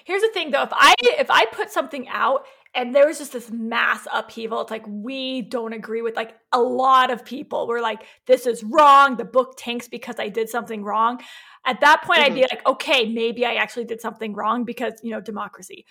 Here's 0.04 0.22
the 0.22 0.30
thing 0.30 0.52
though, 0.52 0.64
if 0.64 0.74
I 0.74 0.96
if 1.02 1.30
I 1.32 1.46
put 1.46 1.72
something 1.72 2.08
out 2.10 2.46
and 2.76 2.96
there 2.96 3.08
was 3.08 3.18
just 3.18 3.34
this 3.34 3.50
mass 3.50 4.08
upheaval, 4.14 4.62
it's 4.62 4.72
like 4.72 4.86
we 4.88 5.42
don't 5.42 5.74
agree 5.74 6.02
with 6.02 6.16
like 6.16 6.36
a 6.52 6.62
lot 6.62 7.10
of 7.10 7.26
people 7.26 7.68
We're 7.68 7.82
like, 7.82 8.04
this 8.28 8.46
is 8.46 8.64
wrong. 8.64 9.18
The 9.18 9.26
book 9.26 9.56
tanks 9.58 9.88
because 9.88 10.20
I 10.20 10.30
did 10.30 10.50
something 10.50 10.84
wrong. 10.84 11.20
At 11.66 11.82
that 11.82 12.04
point, 12.04 12.20
mm-hmm. 12.20 12.32
I'd 12.32 12.36
be 12.36 12.42
like, 12.42 12.66
okay, 12.68 13.12
maybe 13.12 13.46
I 13.46 13.56
actually 13.56 13.86
did 13.86 14.02
something 14.02 14.34
wrong 14.34 14.66
because 14.66 14.94
you 15.04 15.12
know 15.12 15.22
democracy. 15.22 15.86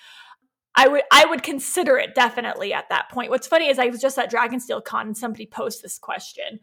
I 0.76 0.86
would 0.86 1.02
I 1.12 1.26
would 1.26 1.42
consider 1.42 1.98
it 1.98 2.14
definitely 2.14 2.72
at 2.72 2.88
that 2.90 3.10
point. 3.10 3.30
What's 3.30 3.48
funny 3.48 3.68
is 3.68 3.78
I 3.78 3.86
was 3.86 4.00
just 4.00 4.16
at 4.16 4.30
Dragonsteel 4.30 4.84
Con 4.84 5.08
and 5.08 5.16
somebody 5.16 5.46
posed 5.46 5.82
this 5.82 5.98
question 5.98 6.60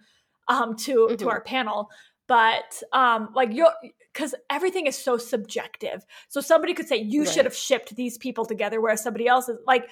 um 0.47 0.75
to 0.77 1.07
mm-hmm. 1.07 1.15
to 1.17 1.29
our 1.29 1.41
panel, 1.41 1.89
but 2.27 2.81
um 2.93 3.29
like 3.35 3.51
you 3.51 3.67
because 4.15 4.33
everything 4.49 4.87
is 4.87 4.97
so 4.97 5.17
subjective. 5.17 6.05
So 6.29 6.39
somebody 6.39 6.73
could 6.73 6.87
say 6.87 6.97
you 6.97 7.23
right. 7.23 7.29
should 7.29 7.45
have 7.45 7.55
shipped 7.55 7.95
these 7.95 8.17
people 8.17 8.45
together, 8.45 8.79
whereas 8.79 9.03
somebody 9.03 9.27
else 9.27 9.49
is 9.49 9.57
like 9.67 9.89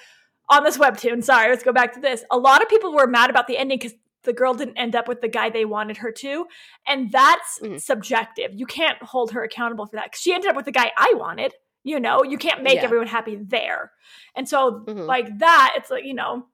on 0.48 0.64
this 0.64 0.78
webtoon. 0.78 1.22
Sorry, 1.22 1.50
let's 1.50 1.62
go 1.62 1.72
back 1.72 1.92
to 1.94 2.00
this. 2.00 2.24
A 2.30 2.38
lot 2.38 2.62
of 2.62 2.68
people 2.68 2.94
were 2.94 3.06
mad 3.06 3.28
about 3.28 3.46
the 3.46 3.58
ending 3.58 3.78
because 3.78 3.94
the 4.22 4.32
girl 4.32 4.54
didn't 4.54 4.78
end 4.78 4.96
up 4.96 5.06
with 5.06 5.20
the 5.20 5.28
guy 5.28 5.50
they 5.50 5.66
wanted 5.66 5.98
her 5.98 6.10
to, 6.10 6.46
and 6.88 7.12
that's 7.12 7.58
mm-hmm. 7.62 7.76
subjective. 7.76 8.52
You 8.54 8.64
can't 8.64 9.00
hold 9.02 9.32
her 9.32 9.44
accountable 9.44 9.86
for 9.86 9.96
that 9.96 10.06
because 10.06 10.22
she 10.22 10.32
ended 10.32 10.48
up 10.48 10.56
with 10.56 10.64
the 10.64 10.72
guy 10.72 10.90
I 10.96 11.12
wanted. 11.16 11.52
You 11.82 12.00
know, 12.00 12.24
you 12.24 12.38
can't 12.38 12.62
make 12.62 12.76
yeah. 12.76 12.84
everyone 12.84 13.08
happy 13.08 13.36
there. 13.36 13.92
And 14.34 14.48
so, 14.48 14.84
mm-hmm. 14.86 15.00
like 15.00 15.38
that, 15.40 15.74
it's 15.76 15.90
like, 15.90 16.04
you 16.04 16.14
know, 16.14 16.46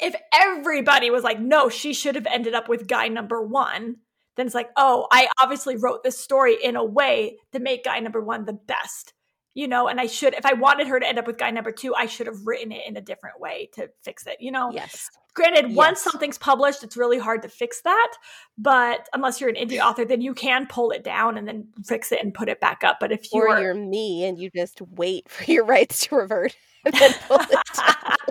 if 0.00 0.16
everybody 0.32 1.10
was 1.10 1.22
like, 1.22 1.38
no, 1.38 1.68
she 1.68 1.94
should 1.94 2.16
have 2.16 2.26
ended 2.26 2.54
up 2.54 2.68
with 2.68 2.88
guy 2.88 3.06
number 3.06 3.40
one, 3.40 3.98
then 4.36 4.46
it's 4.46 4.54
like, 4.54 4.70
oh, 4.76 5.06
I 5.12 5.28
obviously 5.42 5.76
wrote 5.76 6.02
this 6.02 6.18
story 6.18 6.56
in 6.62 6.76
a 6.76 6.84
way 6.84 7.38
to 7.52 7.60
make 7.60 7.84
guy 7.84 8.00
number 8.00 8.20
one 8.20 8.44
the 8.44 8.52
best, 8.52 9.12
you 9.54 9.68
know, 9.68 9.88
and 9.88 10.00
I 10.00 10.06
should, 10.06 10.34
if 10.34 10.44
I 10.44 10.54
wanted 10.54 10.88
her 10.88 10.98
to 10.98 11.06
end 11.06 11.18
up 11.18 11.26
with 11.26 11.38
guy 11.38 11.50
number 11.50 11.70
two, 11.70 11.94
I 11.94 12.06
should 12.06 12.26
have 12.26 12.44
written 12.44 12.72
it 12.72 12.82
in 12.86 12.96
a 12.96 13.00
different 13.00 13.40
way 13.40 13.70
to 13.74 13.88
fix 14.02 14.26
it, 14.26 14.38
you 14.40 14.50
know? 14.50 14.70
Yes. 14.72 15.08
Granted, 15.34 15.68
yes. 15.68 15.76
once 15.76 16.00
something's 16.00 16.38
published, 16.38 16.84
it's 16.84 16.96
really 16.96 17.18
hard 17.18 17.42
to 17.42 17.48
fix 17.48 17.80
that. 17.82 18.12
But 18.56 19.08
unless 19.14 19.40
you're 19.40 19.50
an 19.50 19.56
indie 19.56 19.80
author, 19.80 20.04
then 20.04 20.20
you 20.20 20.34
can 20.34 20.66
pull 20.66 20.90
it 20.90 21.02
down 21.02 21.38
and 21.38 21.46
then 21.46 21.68
fix 21.84 22.12
it 22.12 22.22
and 22.22 22.32
put 22.32 22.48
it 22.48 22.60
back 22.60 22.84
up. 22.84 22.98
But 23.00 23.12
if 23.12 23.32
you 23.32 23.42
or 23.42 23.60
you're 23.60 23.74
me 23.74 24.24
and 24.24 24.38
you 24.38 24.50
just 24.54 24.80
wait 24.82 25.28
for 25.28 25.50
your 25.50 25.64
rights 25.64 26.06
to 26.06 26.16
revert 26.16 26.56
and 26.84 26.94
then 26.94 27.12
pull 27.26 27.40
it 27.40 27.58
down. 27.76 28.16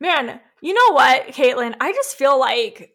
Man, 0.00 0.40
you 0.60 0.74
know 0.74 0.94
what, 0.94 1.28
Caitlin? 1.28 1.76
I 1.80 1.92
just 1.92 2.16
feel 2.16 2.38
like 2.38 2.92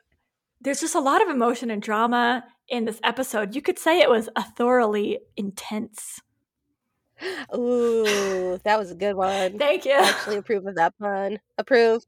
there's 0.67 0.81
just 0.81 0.95
a 0.95 0.99
lot 0.99 1.21
of 1.21 1.29
emotion 1.29 1.71
and 1.71 1.81
drama 1.81 2.43
in 2.67 2.83
this 2.83 2.99
episode. 3.01 3.55
You 3.55 3.61
could 3.61 3.79
say 3.79 4.01
it 4.01 4.09
was 4.09 4.27
a 4.35 4.43
thoroughly 4.43 5.19
intense. 5.37 6.19
Ooh, 7.55 8.59
that 8.65 8.77
was 8.77 8.91
a 8.91 8.95
good 8.95 9.15
one. 9.15 9.57
Thank 9.57 9.85
you. 9.85 9.93
I 9.93 10.09
actually 10.09 10.35
approve 10.35 10.67
of 10.67 10.75
that 10.75 10.93
pun. 10.99 11.39
Approve. 11.57 12.03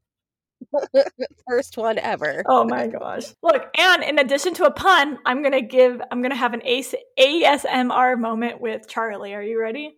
First 1.48 1.78
one 1.78 1.98
ever. 1.98 2.42
Oh 2.46 2.64
my 2.64 2.86
gosh. 2.86 3.32
Look, 3.42 3.70
and 3.78 4.02
in 4.02 4.18
addition 4.18 4.52
to 4.54 4.64
a 4.64 4.70
pun, 4.70 5.18
I'm 5.24 5.40
going 5.40 5.52
to 5.52 5.62
give, 5.62 5.98
I'm 6.10 6.20
going 6.20 6.30
to 6.30 6.36
have 6.36 6.52
an 6.52 6.60
ASMR 6.60 8.20
moment 8.20 8.60
with 8.60 8.86
Charlie. 8.86 9.32
Are 9.32 9.42
you 9.42 9.58
ready? 9.58 9.96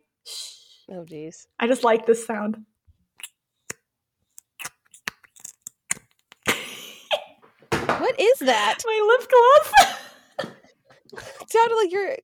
Oh, 0.88 1.04
geez. 1.04 1.48
I 1.58 1.66
just 1.66 1.82
like 1.82 2.06
this 2.06 2.24
sound. 2.24 2.64
What 8.02 8.18
is 8.18 8.40
that? 8.40 8.78
My 8.84 9.16
lip 9.16 9.30
gloss. 9.30 10.52
sounded 11.48 11.76
like 11.76 11.92
you're. 11.92 12.16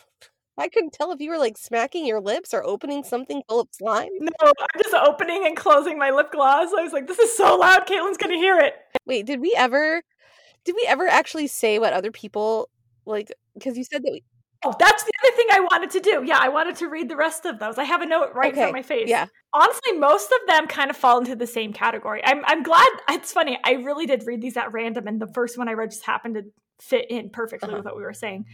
I 0.56 0.68
couldn't 0.68 0.94
tell 0.94 1.12
if 1.12 1.20
you 1.20 1.28
were 1.28 1.36
like 1.36 1.58
smacking 1.58 2.06
your 2.06 2.18
lips 2.18 2.54
or 2.54 2.64
opening 2.64 3.04
something 3.04 3.42
full 3.46 3.60
of 3.60 3.68
slime. 3.72 4.08
No, 4.20 4.30
I'm 4.40 4.82
just 4.82 4.94
opening 4.94 5.44
and 5.44 5.54
closing 5.54 5.98
my 5.98 6.08
lip 6.10 6.32
gloss. 6.32 6.72
I 6.76 6.82
was 6.82 6.94
like, 6.94 7.06
this 7.06 7.18
is 7.18 7.36
so 7.36 7.58
loud. 7.58 7.86
Caitlin's 7.86 8.16
going 8.16 8.32
to 8.32 8.38
hear 8.38 8.58
it. 8.58 8.72
Wait, 9.04 9.26
did 9.26 9.40
we 9.40 9.54
ever. 9.54 10.02
Did 10.64 10.74
we 10.74 10.86
ever 10.88 11.06
actually 11.06 11.46
say 11.46 11.78
what 11.78 11.92
other 11.92 12.10
people 12.10 12.70
like? 13.04 13.30
Because 13.52 13.76
you 13.76 13.84
said 13.84 14.02
that 14.04 14.12
we. 14.12 14.24
Oh, 14.64 14.74
that's 14.76 15.04
the 15.04 15.12
other 15.22 15.36
thing 15.36 15.46
I 15.52 15.60
wanted 15.60 15.90
to 15.90 16.00
do. 16.00 16.24
Yeah, 16.24 16.38
I 16.40 16.48
wanted 16.48 16.74
to 16.76 16.88
read 16.88 17.08
the 17.08 17.16
rest 17.16 17.46
of 17.46 17.60
those. 17.60 17.78
I 17.78 17.84
have 17.84 18.02
a 18.02 18.06
note 18.06 18.30
right 18.34 18.48
okay. 18.48 18.48
in 18.48 18.54
front 18.54 18.68
of 18.70 18.74
my 18.74 18.82
face. 18.82 19.08
Yeah. 19.08 19.26
Honestly, 19.52 19.92
most 19.92 20.32
of 20.32 20.48
them 20.48 20.66
kind 20.66 20.90
of 20.90 20.96
fall 20.96 21.18
into 21.18 21.36
the 21.36 21.46
same 21.46 21.72
category. 21.72 22.20
I'm 22.24 22.44
I'm 22.44 22.64
glad 22.64 22.88
it's 23.08 23.32
funny. 23.32 23.58
I 23.62 23.72
really 23.74 24.06
did 24.06 24.24
read 24.26 24.40
these 24.40 24.56
at 24.56 24.72
random 24.72 25.06
and 25.06 25.20
the 25.20 25.32
first 25.32 25.58
one 25.58 25.68
I 25.68 25.74
read 25.74 25.90
just 25.90 26.04
happened 26.04 26.34
to 26.34 26.42
fit 26.80 27.06
in 27.08 27.30
perfectly 27.30 27.68
uh-huh. 27.68 27.76
with 27.78 27.84
what 27.84 27.96
we 27.96 28.02
were 28.02 28.12
saying. 28.12 28.46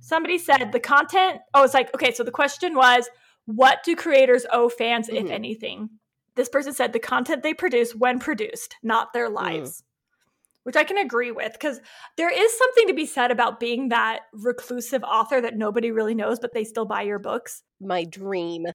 Somebody 0.00 0.38
said 0.38 0.72
the 0.72 0.80
content, 0.80 1.40
oh, 1.54 1.64
it's 1.64 1.74
like, 1.74 1.94
okay, 1.94 2.12
so 2.12 2.22
the 2.22 2.30
question 2.30 2.74
was, 2.74 3.08
what 3.46 3.82
do 3.84 3.96
creators 3.96 4.46
owe 4.52 4.68
fans, 4.68 5.08
mm-hmm. 5.08 5.26
if 5.26 5.32
anything? 5.32 5.90
This 6.34 6.48
person 6.48 6.74
said 6.74 6.92
the 6.92 7.00
content 7.00 7.42
they 7.42 7.54
produce 7.54 7.94
when 7.94 8.18
produced, 8.18 8.76
not 8.82 9.12
their 9.12 9.26
mm-hmm. 9.26 9.36
lives 9.36 9.82
which 10.66 10.74
I 10.74 10.82
can 10.82 10.98
agree 10.98 11.30
with 11.30 11.52
because 11.52 11.80
there 12.16 12.28
is 12.28 12.58
something 12.58 12.88
to 12.88 12.92
be 12.92 13.06
said 13.06 13.30
about 13.30 13.60
being 13.60 13.90
that 13.90 14.22
reclusive 14.32 15.04
author 15.04 15.40
that 15.40 15.56
nobody 15.56 15.92
really 15.92 16.14
knows, 16.16 16.40
but 16.40 16.54
they 16.54 16.64
still 16.64 16.84
buy 16.84 17.02
your 17.02 17.20
books. 17.20 17.62
My 17.80 18.02
dream. 18.02 18.66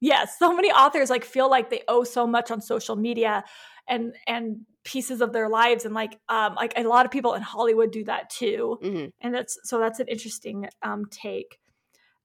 Yes, 0.00 0.38
so 0.38 0.56
many 0.56 0.70
authors 0.70 1.10
like 1.10 1.26
feel 1.26 1.50
like 1.50 1.68
they 1.68 1.82
owe 1.86 2.02
so 2.02 2.26
much 2.26 2.50
on 2.50 2.62
social 2.62 2.96
media 2.96 3.44
and 3.86 4.14
and 4.26 4.60
pieces 4.84 5.20
of 5.20 5.34
their 5.34 5.50
lives 5.50 5.84
and 5.84 5.94
like 5.94 6.18
um 6.30 6.54
like 6.54 6.72
a 6.78 6.82
lot 6.84 7.04
of 7.04 7.12
people 7.12 7.34
in 7.34 7.42
Hollywood 7.42 7.92
do 7.92 8.04
that 8.04 8.30
too. 8.30 8.78
Mm-hmm. 8.82 9.06
And 9.20 9.34
that's 9.34 9.58
so 9.64 9.78
that's 9.78 10.00
an 10.00 10.08
interesting 10.08 10.66
um 10.82 11.04
take. 11.10 11.58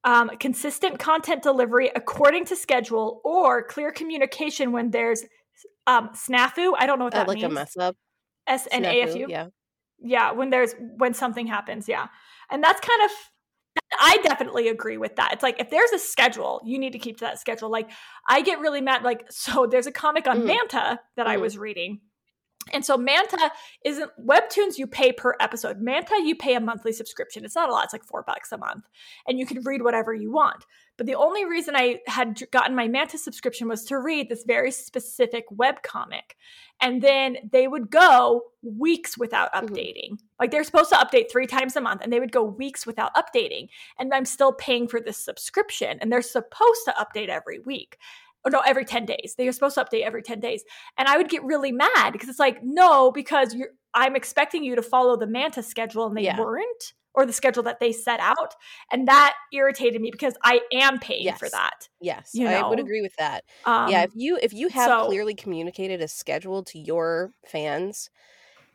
Um, 0.05 0.31
consistent 0.39 0.97
content 0.97 1.43
delivery 1.43 1.91
according 1.93 2.45
to 2.45 2.55
schedule 2.55 3.19
or 3.25 3.63
clear 3.63 3.91
communication 3.91 4.71
when 4.71 4.91
there's 4.91 5.23
um 5.87 6.11
snafu. 6.13 6.71
I 6.77 6.85
don't 6.85 6.99
know 6.99 7.05
what 7.05 7.15
uh, 7.15 7.17
that 7.17 7.27
uh, 7.27 7.31
like 7.31 7.39
means. 7.39 7.51
a 7.51 7.53
mess 7.53 7.75
up. 7.75 7.97
S 8.47 8.67
N 8.71 8.85
A 8.85 9.01
F 9.01 9.15
U. 9.15 9.27
Yeah. 9.29 9.47
Yeah, 10.05 10.31
when 10.31 10.49
there's 10.49 10.75
when 10.97 11.13
something 11.13 11.47
happens, 11.47 11.87
yeah. 11.87 12.07
And 12.51 12.63
that's 12.63 12.81
kind 12.81 13.03
of 13.03 13.11
I 13.99 14.17
definitely 14.23 14.67
agree 14.67 14.97
with 14.97 15.15
that. 15.15 15.33
It's 15.33 15.43
like 15.43 15.59
if 15.59 15.69
there's 15.69 15.91
a 15.91 15.99
schedule, 15.99 16.61
you 16.65 16.77
need 16.77 16.93
to 16.93 16.99
keep 16.99 17.17
to 17.17 17.25
that 17.25 17.39
schedule. 17.39 17.69
Like 17.69 17.89
I 18.27 18.41
get 18.41 18.59
really 18.59 18.81
mad 18.81 19.03
like 19.03 19.25
so 19.29 19.67
there's 19.69 19.87
a 19.87 19.91
comic 19.91 20.27
on 20.27 20.39
mm-hmm. 20.39 20.47
Manta 20.47 20.99
that 21.15 21.25
mm-hmm. 21.25 21.27
I 21.27 21.37
was 21.37 21.57
reading 21.57 22.01
and 22.71 22.85
so 22.85 22.97
Manta 22.97 23.51
isn't 23.83 24.11
webtoons 24.25 24.77
you 24.77 24.87
pay 24.87 25.11
per 25.11 25.35
episode. 25.39 25.81
Manta 25.81 26.21
you 26.23 26.35
pay 26.35 26.55
a 26.55 26.59
monthly 26.59 26.93
subscription. 26.93 27.43
It's 27.43 27.55
not 27.55 27.69
a 27.69 27.71
lot. 27.71 27.85
It's 27.85 27.93
like 27.93 28.05
4 28.05 28.23
bucks 28.23 28.51
a 28.51 28.57
month 28.57 28.85
and 29.27 29.37
you 29.37 29.45
can 29.45 29.63
read 29.63 29.81
whatever 29.81 30.13
you 30.13 30.31
want. 30.31 30.65
But 30.95 31.07
the 31.07 31.15
only 31.15 31.43
reason 31.43 31.75
I 31.75 31.99
had 32.07 32.39
gotten 32.51 32.75
my 32.75 32.87
Manta 32.87 33.17
subscription 33.17 33.67
was 33.67 33.83
to 33.85 33.97
read 33.97 34.29
this 34.29 34.43
very 34.45 34.71
specific 34.71 35.45
web 35.49 35.81
comic. 35.81 36.37
And 36.79 37.01
then 37.01 37.37
they 37.51 37.67
would 37.67 37.89
go 37.89 38.43
weeks 38.61 39.17
without 39.17 39.51
mm-hmm. 39.51 39.65
updating. 39.65 40.11
Mm-hmm. 40.11 40.25
Like 40.39 40.51
they're 40.51 40.63
supposed 40.63 40.91
to 40.91 40.95
update 40.97 41.31
3 41.31 41.47
times 41.47 41.75
a 41.75 41.81
month 41.81 42.01
and 42.01 42.13
they 42.13 42.19
would 42.19 42.31
go 42.31 42.43
weeks 42.43 42.85
without 42.85 43.13
updating. 43.15 43.69
And 43.97 44.13
I'm 44.13 44.25
still 44.25 44.53
paying 44.53 44.87
for 44.87 45.01
this 45.01 45.17
subscription 45.17 45.97
and 45.99 46.11
they're 46.11 46.21
supposed 46.21 46.85
to 46.85 46.93
update 46.93 47.29
every 47.29 47.59
week 47.59 47.97
or 48.45 48.51
no, 48.51 48.59
every 48.65 48.85
10 48.85 49.05
days. 49.05 49.35
They 49.37 49.47
are 49.47 49.51
supposed 49.51 49.75
to 49.75 49.85
update 49.85 50.03
every 50.03 50.21
10 50.21 50.39
days. 50.39 50.63
And 50.97 51.07
I 51.07 51.17
would 51.17 51.29
get 51.29 51.43
really 51.43 51.71
mad 51.71 52.11
because 52.11 52.29
it's 52.29 52.39
like, 52.39 52.59
no, 52.63 53.11
because 53.11 53.53
you're 53.53 53.69
I'm 53.93 54.15
expecting 54.15 54.63
you 54.63 54.75
to 54.75 54.81
follow 54.81 55.15
the 55.17 55.27
Manta 55.27 55.61
schedule 55.61 56.07
and 56.07 56.17
they 56.17 56.23
yeah. 56.23 56.39
weren't, 56.39 56.93
or 57.13 57.25
the 57.25 57.33
schedule 57.33 57.63
that 57.63 57.79
they 57.79 57.91
set 57.91 58.19
out. 58.19 58.55
And 58.91 59.07
that 59.07 59.35
irritated 59.53 60.01
me 60.01 60.09
because 60.11 60.33
I 60.43 60.61
am 60.73 60.99
paying 60.99 61.25
yes. 61.25 61.37
for 61.37 61.49
that. 61.49 61.89
Yes. 62.01 62.31
You 62.33 62.45
know? 62.45 62.53
I 62.53 62.67
would 62.67 62.79
agree 62.79 63.01
with 63.01 63.15
that. 63.17 63.43
Um, 63.65 63.89
yeah, 63.89 64.03
if 64.03 64.11
you 64.15 64.39
if 64.41 64.53
you 64.53 64.69
have 64.69 64.89
so, 64.89 65.05
clearly 65.05 65.35
communicated 65.35 66.01
a 66.01 66.07
schedule 66.07 66.63
to 66.63 66.79
your 66.79 67.31
fans 67.45 68.09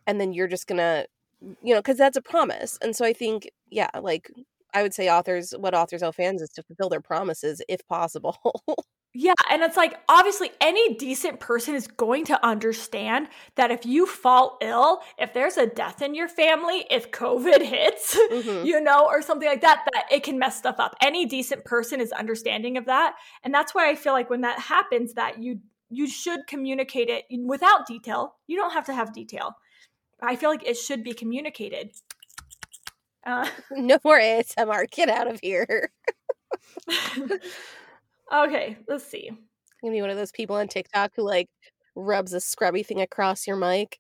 and 0.07 0.21
then 0.21 0.33
you're 0.33 0.49
just 0.49 0.67
gonna 0.67 1.07
you 1.41 1.73
know, 1.73 1.81
because 1.81 1.97
that's 1.99 2.17
a 2.17 2.23
promise. 2.23 2.79
And 2.83 2.97
so 2.97 3.05
I 3.05 3.13
think, 3.13 3.49
yeah, 3.71 3.91
like 4.01 4.31
I 4.75 4.83
would 4.83 4.95
say 4.95 5.09
authors 5.09 5.55
what 5.59 5.75
authors 5.75 6.03
owe 6.03 6.13
fans 6.13 6.43
is 6.43 6.51
to 6.51 6.63
fulfill 6.63 6.89
their 6.89 7.01
promises 7.01 7.63
if 7.69 7.87
possible. 7.89 8.39
Yeah, 9.21 9.35
and 9.51 9.63
it's 9.63 9.77
like 9.77 9.99
obviously 10.09 10.53
any 10.61 10.95
decent 10.95 11.41
person 11.41 11.75
is 11.75 11.89
going 11.89 12.25
to 12.27 12.47
understand 12.47 13.27
that 13.57 13.73
if 13.73 13.85
you 13.85 14.07
fall 14.07 14.59
ill, 14.61 15.01
if 15.19 15.35
there's 15.35 15.57
a 15.57 15.67
death 15.67 16.03
in 16.03 16.15
your 16.15 16.29
family, 16.29 16.87
if 16.89 17.11
COVID 17.11 17.61
hits, 17.61 18.17
mm-hmm. 18.17 18.65
you 18.65 18.81
know, 18.81 19.07
or 19.07 19.21
something 19.21 19.49
like 19.49 19.63
that, 19.63 19.85
that 19.93 20.05
it 20.13 20.23
can 20.23 20.39
mess 20.39 20.57
stuff 20.57 20.77
up. 20.79 20.95
Any 21.03 21.27
decent 21.27 21.65
person 21.65 22.01
is 22.01 22.13
understanding 22.13 22.77
of 22.77 22.85
that. 22.85 23.17
And 23.43 23.53
that's 23.53 23.75
why 23.75 23.91
I 23.91 23.97
feel 23.97 24.13
like 24.13 24.31
when 24.31 24.43
that 24.43 24.61
happens 24.61 25.15
that 25.15 25.43
you 25.43 25.59
you 25.91 26.07
should 26.07 26.47
communicate 26.47 27.09
it 27.09 27.25
without 27.45 27.89
detail. 27.89 28.37
You 28.47 28.57
don't 28.57 28.73
have 28.73 28.87
to 28.87 28.95
have 28.95 29.13
detail. 29.13 29.57
I 30.23 30.37
feel 30.37 30.51
like 30.51 30.65
it 30.65 30.77
should 30.77 31.03
be 31.03 31.13
communicated. 31.13 31.91
Uh, 33.27 33.49
no 33.73 33.99
more 34.05 34.21
ASMR. 34.21 34.89
Get 34.93 35.09
out 35.09 35.27
of 35.27 35.41
here. 35.43 35.91
Okay, 38.33 38.77
let's 38.89 39.05
see. 39.05 39.31
gonna 39.81 39.93
be 39.93 40.01
one 40.01 40.11
of 40.11 40.17
those 40.17 40.33
people 40.33 40.57
on 40.57 40.69
TikTok 40.69 41.13
who 41.17 41.23
like 41.23 41.49
rubs 41.95 42.33
a 42.33 42.41
scrubby 42.41 42.83
thing 42.83 43.01
across 43.01 43.47
your 43.47 43.57
mic. 43.57 43.99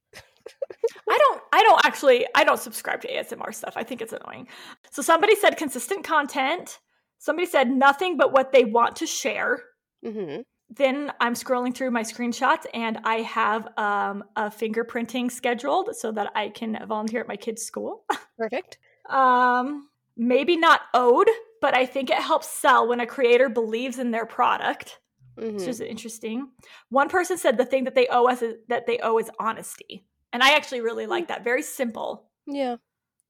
I 1.09 1.19
don't 1.19 1.43
I 1.53 1.63
don't 1.63 1.85
actually 1.85 2.27
I 2.35 2.45
don't 2.45 2.61
subscribe 2.61 3.01
to 3.03 3.13
ASMR 3.13 3.55
stuff. 3.55 3.75
I 3.77 3.83
think 3.83 4.01
it's 4.01 4.13
annoying. 4.13 4.49
So 4.91 5.03
somebody 5.03 5.35
said 5.37 5.57
consistent 5.57 6.05
content. 6.05 6.79
Somebody 7.19 7.47
said 7.47 7.71
nothing 7.71 8.17
but 8.17 8.33
what 8.33 8.53
they 8.53 8.65
want 8.65 8.97
to 8.97 9.07
share. 9.07 9.65
Mm-hmm. 10.05 10.43
Then 10.71 11.13
I'm 11.21 11.35
scrolling 11.35 11.75
through 11.75 11.91
my 11.91 12.03
screenshots 12.03 12.67
and 12.75 12.99
I 13.05 13.17
have 13.23 13.69
um, 13.79 14.25
a 14.37 14.51
fingerprinting 14.51 15.31
scheduled 15.33 15.97
so 15.97 16.13
that 16.13 16.31
I 16.35 16.51
can 16.51 16.79
volunteer 16.87 17.21
at 17.21 17.29
my 17.29 17.37
kid's 17.37 17.63
school. 17.63 18.05
Perfect. 18.39 18.79
um, 19.09 19.89
maybe 20.17 20.57
not 20.57 20.83
owed, 20.93 21.29
but 21.61 21.75
I 21.77 21.87
think 21.87 22.11
it 22.11 22.19
helps 22.19 22.49
sell 22.49 22.87
when 22.89 23.01
a 23.01 23.07
creator 23.07 23.49
believes 23.49 23.99
in 23.99 24.11
their 24.11 24.27
product. 24.27 25.01
Mhm. 25.39 25.55
Which 25.55 25.69
is 25.69 25.81
interesting. 25.81 26.51
One 26.89 27.09
person 27.09 27.39
said 27.39 27.59
the 27.59 27.65
thing 27.65 27.85
that 27.85 27.95
they 27.95 28.09
owe 28.09 28.27
us 28.27 28.43
is, 28.43 28.57
that 28.69 28.87
they 28.87 28.99
owe 28.99 29.19
is 29.19 29.31
honesty, 29.39 30.05
and 30.33 30.43
I 30.43 30.55
actually 30.57 30.81
really 30.81 31.05
Hmm. 31.05 31.11
like 31.11 31.29
that. 31.29 31.45
Very 31.45 31.63
simple. 31.63 32.29
Yeah, 32.47 32.77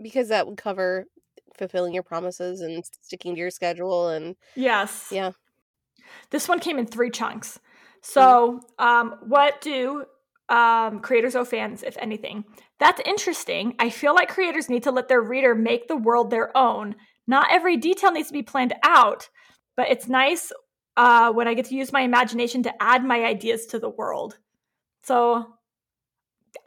because 0.00 0.28
that 0.28 0.46
would 0.46 0.56
cover 0.56 1.04
fulfilling 1.58 1.92
your 1.92 2.02
promises 2.04 2.60
and 2.62 2.82
sticking 3.02 3.34
to 3.34 3.40
your 3.40 3.50
schedule 3.50 4.08
and 4.08 4.36
Yes. 4.54 5.08
yeah. 5.12 5.32
This 6.30 6.48
one 6.48 6.60
came 6.60 6.78
in 6.78 6.86
three 6.86 7.10
chunks. 7.10 7.58
So, 8.00 8.60
um, 8.78 9.16
what 9.26 9.60
do 9.60 10.04
um, 10.48 11.00
creators 11.00 11.36
owe 11.36 11.44
fans, 11.44 11.82
if 11.82 11.98
anything? 11.98 12.42
That's 12.78 13.02
interesting. 13.04 13.74
I 13.78 13.90
feel 13.90 14.14
like 14.14 14.30
creators 14.30 14.70
need 14.70 14.84
to 14.84 14.90
let 14.90 15.08
their 15.08 15.20
reader 15.20 15.54
make 15.54 15.88
the 15.88 15.96
world 15.96 16.30
their 16.30 16.56
own. 16.56 16.96
Not 17.28 17.46
every 17.52 17.76
detail 17.76 18.10
needs 18.10 18.28
to 18.28 18.32
be 18.32 18.42
planned 18.42 18.74
out, 18.82 19.28
but 19.76 19.88
it's 19.90 20.08
nice 20.08 20.50
uh, 20.96 21.30
when 21.32 21.46
I 21.46 21.54
get 21.54 21.66
to 21.66 21.76
use 21.76 21.92
my 21.92 22.00
imagination 22.00 22.64
to 22.64 22.82
add 22.82 23.04
my 23.04 23.22
ideas 23.24 23.66
to 23.66 23.78
the 23.78 23.88
world. 23.88 24.36
So, 25.04 25.46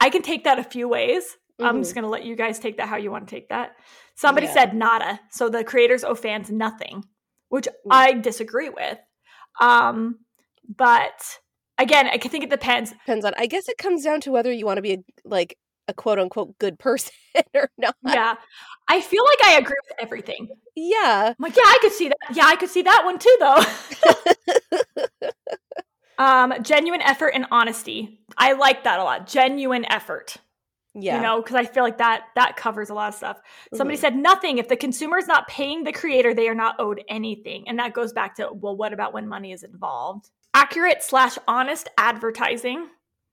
I 0.00 0.08
can 0.08 0.22
take 0.22 0.44
that 0.44 0.58
a 0.58 0.64
few 0.64 0.88
ways. 0.88 1.36
I'm 1.60 1.76
Mhm. 1.76 1.82
just 1.82 1.94
going 1.94 2.04
to 2.04 2.08
let 2.08 2.24
you 2.24 2.34
guys 2.34 2.58
take 2.58 2.78
that 2.78 2.88
how 2.88 2.96
you 2.96 3.10
want 3.10 3.28
to 3.28 3.34
take 3.34 3.50
that. 3.50 3.76
Somebody 4.14 4.46
Yeah. 4.46 4.52
said 4.54 4.74
nada. 4.74 5.20
So 5.30 5.48
the 5.50 5.62
creators 5.64 6.02
owe 6.02 6.14
fans 6.14 6.50
nothing, 6.50 7.04
which 7.50 7.66
Mm. 7.68 7.90
I 7.90 8.12
disagree 8.12 8.68
with. 8.70 8.98
Um, 9.60 10.24
but 10.66 11.38
again, 11.78 12.06
I 12.06 12.16
think 12.16 12.42
it 12.42 12.50
depends. 12.50 12.92
Depends 12.92 13.24
on. 13.26 13.34
I 13.36 13.46
guess 13.46 13.68
it 13.68 13.76
comes 13.78 14.02
down 14.02 14.20
to 14.22 14.32
whether 14.32 14.50
you 14.52 14.64
want 14.64 14.78
to 14.78 14.82
be 14.82 15.04
like 15.24 15.56
a 15.88 15.94
quote 15.94 16.18
unquote 16.18 16.58
good 16.58 16.78
person 16.78 17.12
or 17.54 17.70
not. 17.78 17.96
Yeah. 18.06 18.34
I 18.88 19.00
feel 19.00 19.24
like 19.24 19.44
I 19.44 19.58
agree 19.58 19.76
with 19.88 19.98
everything. 20.00 20.48
Yeah. 20.74 21.28
I'm 21.28 21.36
like, 21.38 21.56
yeah, 21.56 21.62
I 21.64 21.78
could 21.80 21.92
see 21.92 22.08
that. 22.08 22.16
Yeah, 22.34 22.46
I 22.46 22.56
could 22.56 22.68
see 22.68 22.82
that 22.82 23.02
one 23.04 23.18
too, 23.18 23.36
though. 23.40 23.62
um, 26.24 26.54
genuine 26.62 27.02
effort 27.02 27.28
and 27.28 27.46
honesty. 27.50 28.20
I 28.36 28.52
like 28.52 28.84
that 28.84 29.00
a 29.00 29.04
lot. 29.04 29.26
Genuine 29.26 29.84
effort. 29.90 30.36
Yeah. 30.94 31.16
You 31.16 31.22
know, 31.22 31.40
because 31.40 31.56
I 31.56 31.64
feel 31.64 31.84
like 31.84 31.98
that 31.98 32.24
that 32.34 32.56
covers 32.56 32.90
a 32.90 32.94
lot 32.94 33.08
of 33.08 33.14
stuff. 33.14 33.40
Somebody 33.72 33.96
Mhm. 33.96 34.00
said 34.02 34.16
nothing. 34.16 34.58
If 34.58 34.68
the 34.68 34.76
consumer 34.76 35.16
is 35.16 35.26
not 35.26 35.48
paying 35.48 35.84
the 35.84 35.92
creator, 35.92 36.34
they 36.34 36.48
are 36.48 36.54
not 36.54 36.76
owed 36.78 37.02
anything. 37.08 37.66
And 37.66 37.78
that 37.78 37.94
goes 37.94 38.12
back 38.12 38.34
to, 38.36 38.50
well, 38.52 38.76
what 38.76 38.92
about 38.92 39.14
when 39.14 39.26
money 39.26 39.52
is 39.52 39.62
involved? 39.62 40.28
Accurate 40.52 41.02
slash 41.02 41.38
honest 41.48 41.88
advertising. 41.96 42.88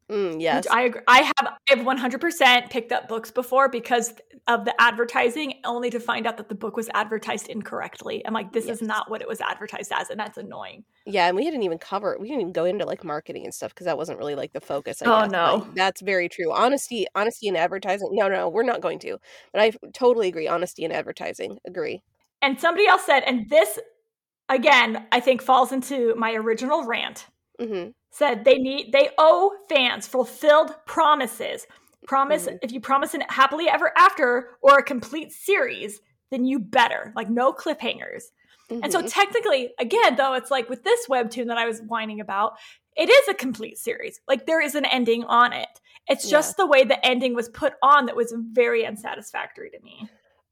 Mm, 0.09 0.41
yes. 0.41 0.65
I 0.67 0.81
agree. 0.83 1.01
I 1.07 1.19
have 1.21 1.33
I 1.69 1.75
have 1.75 1.85
100% 1.85 2.69
picked 2.71 2.91
up 2.91 3.07
books 3.07 3.29
before 3.29 3.69
because 3.69 4.13
of 4.47 4.65
the 4.65 4.73
advertising, 4.81 5.61
only 5.65 5.91
to 5.91 5.99
find 5.99 6.25
out 6.25 6.37
that 6.37 6.49
the 6.49 6.55
book 6.55 6.75
was 6.75 6.89
advertised 6.95 7.47
incorrectly. 7.47 8.25
I'm 8.25 8.33
like, 8.33 8.51
this 8.51 8.65
Yes. 8.65 8.77
is 8.81 8.87
not 8.87 9.11
what 9.11 9.21
it 9.21 9.27
was 9.27 9.39
advertised 9.39 9.91
as, 9.93 10.09
and 10.09 10.19
that's 10.19 10.37
annoying. 10.39 10.83
yeah, 11.05 11.27
and 11.27 11.35
we 11.35 11.43
didn't 11.43 11.61
even 11.61 11.77
cover. 11.77 12.17
We 12.19 12.27
didn't 12.27 12.41
even 12.41 12.53
go 12.53 12.65
into 12.65 12.85
like 12.85 13.03
marketing 13.03 13.43
and 13.45 13.53
stuff 13.53 13.71
because 13.75 13.85
that 13.85 13.97
wasn't 13.97 14.17
really 14.17 14.33
like 14.33 14.51
the 14.53 14.61
focus. 14.61 15.01
I 15.03 15.05
Oh, 15.05 15.21
guess. 15.23 15.31
no. 15.31 15.59
But 15.67 15.75
that's 15.75 16.01
very 16.01 16.27
true. 16.27 16.51
Honesty, 16.51 17.05
honesty, 17.13 17.47
in 17.47 17.55
advertising. 17.55 18.09
No, 18.11 18.27
no, 18.27 18.49
we're 18.49 18.63
not 18.63 18.81
going 18.81 18.97
to. 18.99 19.19
But 19.53 19.61
I 19.61 19.71
totally 19.93 20.27
agree. 20.27 20.47
Honesty 20.47 20.83
in 20.85 20.91
advertising. 20.91 21.59
Agree. 21.67 22.01
And 22.41 22.59
somebody 22.59 22.87
else 22.87 23.05
said, 23.05 23.21
and 23.27 23.47
this 23.49 23.77
again, 24.49 25.05
I 25.11 25.19
think 25.19 25.43
falls 25.43 25.71
into 25.71 26.15
my 26.15 26.33
original 26.33 26.85
rant. 26.85 27.27
hmm 27.61 27.89
said 28.11 28.43
they 28.43 28.57
need 28.57 28.91
they 28.91 29.09
owe 29.17 29.51
fans 29.69 30.07
fulfilled 30.07 30.75
promises. 30.85 31.65
Promise 32.07 32.47
Mhm. 32.47 32.59
if 32.61 32.71
you 32.71 32.79
promise 32.81 33.13
an 33.13 33.21
happily 33.29 33.69
ever 33.69 33.91
after 33.97 34.57
or 34.61 34.77
a 34.77 34.83
complete 34.83 35.31
series, 35.31 36.01
then 36.31 36.45
you 36.45 36.59
better 36.59 37.11
like 37.15 37.29
no 37.29 37.53
cliffhangers. 37.53 38.23
And 38.69 38.91
so 38.91 39.01
technically, 39.01 39.73
again, 39.79 40.15
though, 40.15 40.33
it's 40.33 40.51
like 40.51 40.69
with 40.69 40.83
this 40.83 41.07
webtoon 41.07 41.47
that 41.47 41.57
I 41.57 41.65
was 41.65 41.81
whining 41.81 42.19
about, 42.21 42.53
it 42.95 43.09
is 43.09 43.27
a 43.27 43.33
complete 43.33 43.79
series. 43.79 44.21
Like 44.27 44.45
there 44.45 44.61
is 44.61 44.75
an 44.75 44.85
ending 44.85 45.23
on 45.23 45.53
it. 45.53 45.81
It's 46.07 46.25
Yeah. 46.25 46.37
just 46.37 46.55
the 46.57 46.67
way 46.67 46.83
the 46.83 47.03
ending 47.05 47.33
was 47.33 47.49
put 47.49 47.73
on 47.81 48.05
that 48.05 48.15
was 48.15 48.31
very 48.37 48.85
unsatisfactory 48.85 49.71
to 49.71 49.79
me. 49.81 50.07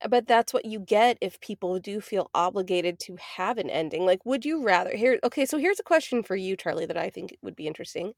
But 0.10 0.28
that's 0.28 0.54
what 0.54 0.66
you 0.66 0.80
get 0.80 1.18
if 1.22 1.40
people 1.40 1.80
do 1.80 2.02
feel 2.02 2.30
obligated 2.34 3.00
to 3.00 3.18
have 3.18 3.58
an 3.58 3.70
ending. 3.70 4.06
Like, 4.06 4.26
would 4.26 4.46
you 4.46 4.64
rather 4.64 4.96
here? 4.96 5.20
Okay, 5.24 5.46
so 5.46 5.58
here's 5.58 5.80
a 5.80 5.84
question 5.84 6.24
for 6.24 6.36
you, 6.36 6.56
Charlie, 6.56 6.86
that 6.86 6.98
I 6.98 7.10
think 7.10 7.36
would 7.42 7.56
be 7.56 7.68
interesting. 7.68 8.14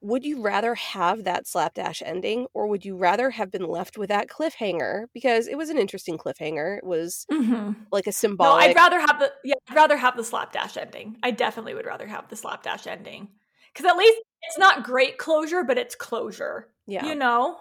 Would 0.00 0.24
you 0.24 0.40
rather 0.40 0.76
have 0.76 1.24
that 1.24 1.48
slapdash 1.48 2.02
ending, 2.06 2.46
or 2.54 2.68
would 2.68 2.84
you 2.84 2.96
rather 2.96 3.30
have 3.30 3.50
been 3.50 3.66
left 3.66 3.98
with 3.98 4.10
that 4.10 4.28
cliffhanger? 4.28 5.06
Because 5.12 5.48
it 5.48 5.56
was 5.58 5.70
an 5.70 5.78
interesting 5.78 6.16
cliffhanger. 6.16 6.78
It 6.78 6.84
was 6.84 7.26
mm-hmm. 7.32 7.72
like 7.90 8.06
a 8.06 8.12
symbolic. 8.12 8.62
No. 8.62 8.70
I'd 8.70 8.76
rather 8.76 9.00
have 9.00 9.18
the 9.18 9.32
yeah, 9.42 9.54
I'd 9.68 9.74
rather 9.74 9.96
have 9.96 10.16
the 10.16 10.22
slapdash 10.22 10.76
ending. 10.76 11.16
I 11.24 11.32
definitely 11.32 11.74
would 11.74 11.86
rather 11.86 12.06
have 12.06 12.28
the 12.28 12.36
slapdash 12.36 12.86
ending. 12.86 13.28
Cuz 13.74 13.86
at 13.86 13.96
least 13.96 14.20
it's 14.42 14.58
not 14.58 14.84
great 14.84 15.18
closure, 15.18 15.64
but 15.64 15.78
it's 15.78 15.96
closure. 15.96 16.68
yeah. 16.86 17.04
You 17.04 17.16
know? 17.16 17.58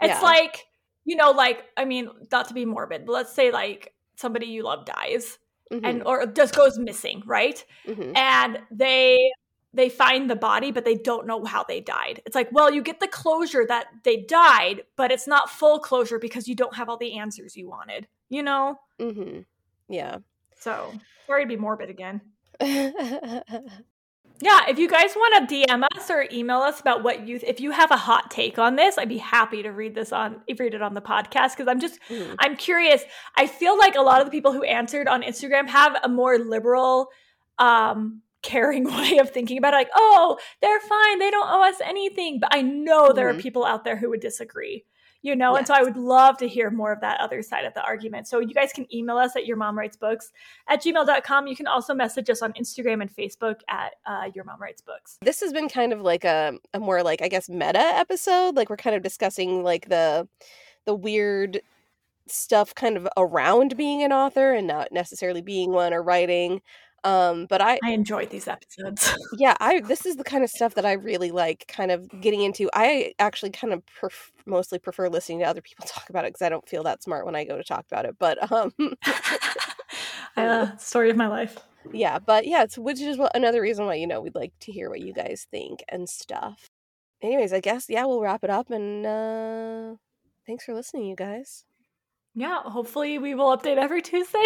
It's 0.00 0.14
Yeah. 0.14 0.22
like, 0.22 0.66
you 1.08 1.16
know, 1.16 1.30
like 1.30 1.64
I 1.76 1.84
mean, 1.86 2.10
not 2.30 2.48
to 2.48 2.54
be 2.54 2.64
morbid, 2.66 3.06
but 3.06 3.12
let's 3.12 3.32
say 3.32 3.50
like 3.50 3.94
somebody 4.16 4.46
you 4.46 4.62
love 4.62 4.84
dies 4.84 5.38
Mhm, 5.72 5.80
and 5.84 6.02
or 6.04 6.26
just 6.26 6.54
goes 6.54 6.78
missing, 6.78 7.22
right? 7.26 7.64
mhm. 7.86 8.16
And 8.16 8.58
they 8.70 9.30
they 9.74 9.88
find 9.90 10.30
the 10.30 10.36
body 10.36 10.70
but 10.72 10.84
they 10.84 10.94
don't 10.96 11.26
know 11.26 11.44
how 11.44 11.62
they 11.64 11.80
died. 11.80 12.22
It's 12.26 12.34
like, 12.34 12.50
well, 12.52 12.72
you 12.72 12.82
get 12.82 13.00
the 13.00 13.08
closure 13.08 13.66
that 13.66 13.86
they 14.04 14.16
died, 14.22 14.82
but 14.96 15.10
it's 15.12 15.26
not 15.26 15.50
full 15.50 15.78
closure 15.78 16.18
because 16.18 16.48
you 16.48 16.54
don't 16.54 16.74
have 16.76 16.88
all 16.88 16.96
the 16.98 17.18
answers 17.18 17.56
you 17.56 17.68
wanted. 17.68 18.08
You 18.30 18.42
know? 18.42 18.78
Mm-hmm. 18.98 19.40
Yeah. 19.88 20.18
So, 20.58 20.92
sorry 21.26 21.44
to 21.44 21.48
be 21.48 21.56
morbid 21.56 21.90
again. 21.90 22.20
Yeah, 24.40 24.60
if 24.68 24.78
you 24.78 24.88
guys 24.88 25.14
want 25.16 25.48
to 25.48 25.54
DM 25.66 25.84
us 25.96 26.10
or 26.10 26.26
email 26.32 26.58
us 26.58 26.80
about 26.80 27.02
what 27.02 27.26
you 27.26 27.40
if 27.44 27.60
you 27.60 27.72
have 27.72 27.90
a 27.90 27.96
hot 27.96 28.30
take 28.30 28.58
on 28.58 28.76
this, 28.76 28.96
I'd 28.96 29.08
be 29.08 29.18
happy 29.18 29.62
to 29.64 29.70
read 29.70 29.94
this 29.94 30.12
on 30.12 30.40
read 30.58 30.74
it 30.74 30.82
on 30.82 30.94
the 30.94 31.00
podcast 31.00 31.56
because 31.56 31.66
I'm 31.68 31.80
just 31.80 31.98
Mhm. 32.08 32.36
I'm 32.38 32.56
curious. 32.56 33.02
I 33.36 33.46
feel 33.48 33.76
like 33.76 33.96
a 33.96 34.00
lot 34.02 34.20
of 34.20 34.26
the 34.26 34.30
people 34.30 34.52
who 34.52 34.62
answered 34.62 35.08
on 35.08 35.22
Instagram 35.22 35.66
have 35.68 35.96
a 36.04 36.08
more 36.08 36.38
liberal 36.38 37.08
um 37.58 38.22
caring 38.42 38.84
way 38.96 39.18
of 39.18 39.30
thinking 39.30 39.58
about 39.58 39.74
it 39.74 39.78
like, 39.78 39.90
"Oh, 39.96 40.38
they're 40.62 40.80
fine. 40.80 41.18
They 41.18 41.30
don't 41.32 41.48
owe 41.50 41.68
us 41.68 41.80
anything." 41.84 42.38
But 42.38 42.54
I 42.54 42.62
know 42.62 43.12
there 43.12 43.32
Mhm. 43.32 43.38
are 43.38 43.42
people 43.42 43.64
out 43.64 43.82
there 43.84 43.96
who 43.96 44.08
would 44.10 44.20
disagree. 44.20 44.84
You 45.22 45.34
know, 45.34 45.56
and 45.56 45.66
so 45.66 45.74
I 45.74 45.82
would 45.82 45.96
love 45.96 46.36
to 46.38 46.46
hear 46.48 46.70
more 46.70 46.92
of 46.92 47.00
that 47.00 47.20
other 47.20 47.42
side 47.42 47.64
of 47.64 47.74
the 47.74 47.82
argument. 47.82 48.28
So 48.28 48.38
you 48.38 48.54
guys 48.54 48.72
can 48.72 48.86
email 48.94 49.16
us 49.16 49.34
at 49.34 49.46
your 49.46 49.56
mom 49.56 49.76
writes 49.76 49.96
books 49.96 50.30
at 50.68 50.82
gmail.com. 50.82 51.46
You 51.48 51.56
can 51.56 51.66
also 51.66 51.92
message 51.92 52.30
us 52.30 52.40
on 52.40 52.52
Instagram 52.52 53.00
and 53.02 53.10
Facebook 53.14 53.60
at 53.68 53.94
uh, 54.06 54.30
your 54.34 54.44
mom 54.44 54.60
writes 54.60 54.80
books. 54.80 55.18
this 55.22 55.40
has 55.40 55.52
been 55.52 55.68
kind 55.68 55.92
of 55.92 56.00
like 56.02 56.24
a, 56.24 56.54
a 56.72 56.80
more 56.80 57.02
like 57.02 57.20
i 57.22 57.28
guess 57.28 57.48
meta 57.48 57.78
episode 57.78 58.54
like 58.56 58.70
we're 58.70 58.76
kind 58.76 58.94
of 58.96 59.02
discussing 59.02 59.62
like 59.62 59.88
the 59.88 60.28
the 60.86 60.94
weird 60.94 61.60
stuff 62.26 62.74
kind 62.74 62.96
of 62.96 63.08
around 63.16 63.76
being 63.76 64.02
an 64.02 64.12
author 64.12 64.52
and 64.52 64.66
not 64.66 64.92
necessarily 64.92 65.40
being 65.42 65.72
one 65.72 65.92
or 65.92 66.02
writing 66.02 66.60
um 67.04 67.46
but 67.48 67.60
i 67.60 67.78
I 67.84 67.90
enjoyed 67.90 68.30
these 68.30 68.48
episodes. 68.48 69.14
yeah 69.38 69.54
i 69.60 69.80
this 69.80 70.04
is 70.06 70.16
the 70.16 70.24
kind 70.24 70.42
of 70.42 70.50
stuff 70.50 70.74
that 70.74 70.84
i 70.84 70.92
really 70.92 71.30
like 71.30 71.64
kind 71.68 71.90
of 71.90 72.08
getting 72.20 72.42
into 72.42 72.68
i 72.74 73.12
actually 73.18 73.50
kind 73.50 73.72
of 73.72 73.84
pref- 73.86 74.32
mostly 74.46 74.78
prefer 74.78 75.08
listening 75.08 75.38
to 75.40 75.44
other 75.44 75.60
people 75.60 75.84
talk 75.88 76.08
about 76.10 76.24
it 76.24 76.28
because 76.32 76.42
i 76.42 76.48
don't 76.48 76.68
feel 76.68 76.82
that 76.82 77.02
smart 77.02 77.24
when 77.26 77.36
i 77.36 77.44
go 77.44 77.56
to 77.56 77.64
talk 77.64 77.84
about 77.90 78.04
it 78.04 78.16
but 78.18 78.50
um 78.52 78.72
uh, 80.36 80.76
story 80.76 81.10
of 81.10 81.16
my 81.16 81.26
life. 81.28 81.58
yeah 81.92 82.18
but 82.18 82.46
yeah 82.46 82.62
it's 82.64 82.76
which 82.78 83.00
is 83.00 83.18
another 83.34 83.60
reason 83.62 83.86
why 83.86 83.94
you 83.94 84.06
know 84.06 84.20
we'd 84.20 84.34
like 84.34 84.52
to 84.60 84.72
hear 84.72 84.88
what 84.90 85.00
you 85.00 85.12
guys 85.12 85.46
think 85.50 85.82
and 85.88 86.08
stuff 86.08 86.68
anyways 87.22 87.52
i 87.52 87.60
guess 87.60 87.86
yeah 87.88 88.04
we'll 88.04 88.20
wrap 88.20 88.42
it 88.44 88.50
up 88.50 88.70
and 88.70 89.06
uh 89.06 89.94
thanks 90.46 90.64
for 90.64 90.74
listening 90.74 91.04
you 91.06 91.16
guys 91.16 91.64
Yeah, 92.34 92.62
hopefully 92.62 93.18
we 93.18 93.34
will 93.34 93.56
update 93.56 93.78
every 93.78 94.00
Tuesday. 94.02 94.44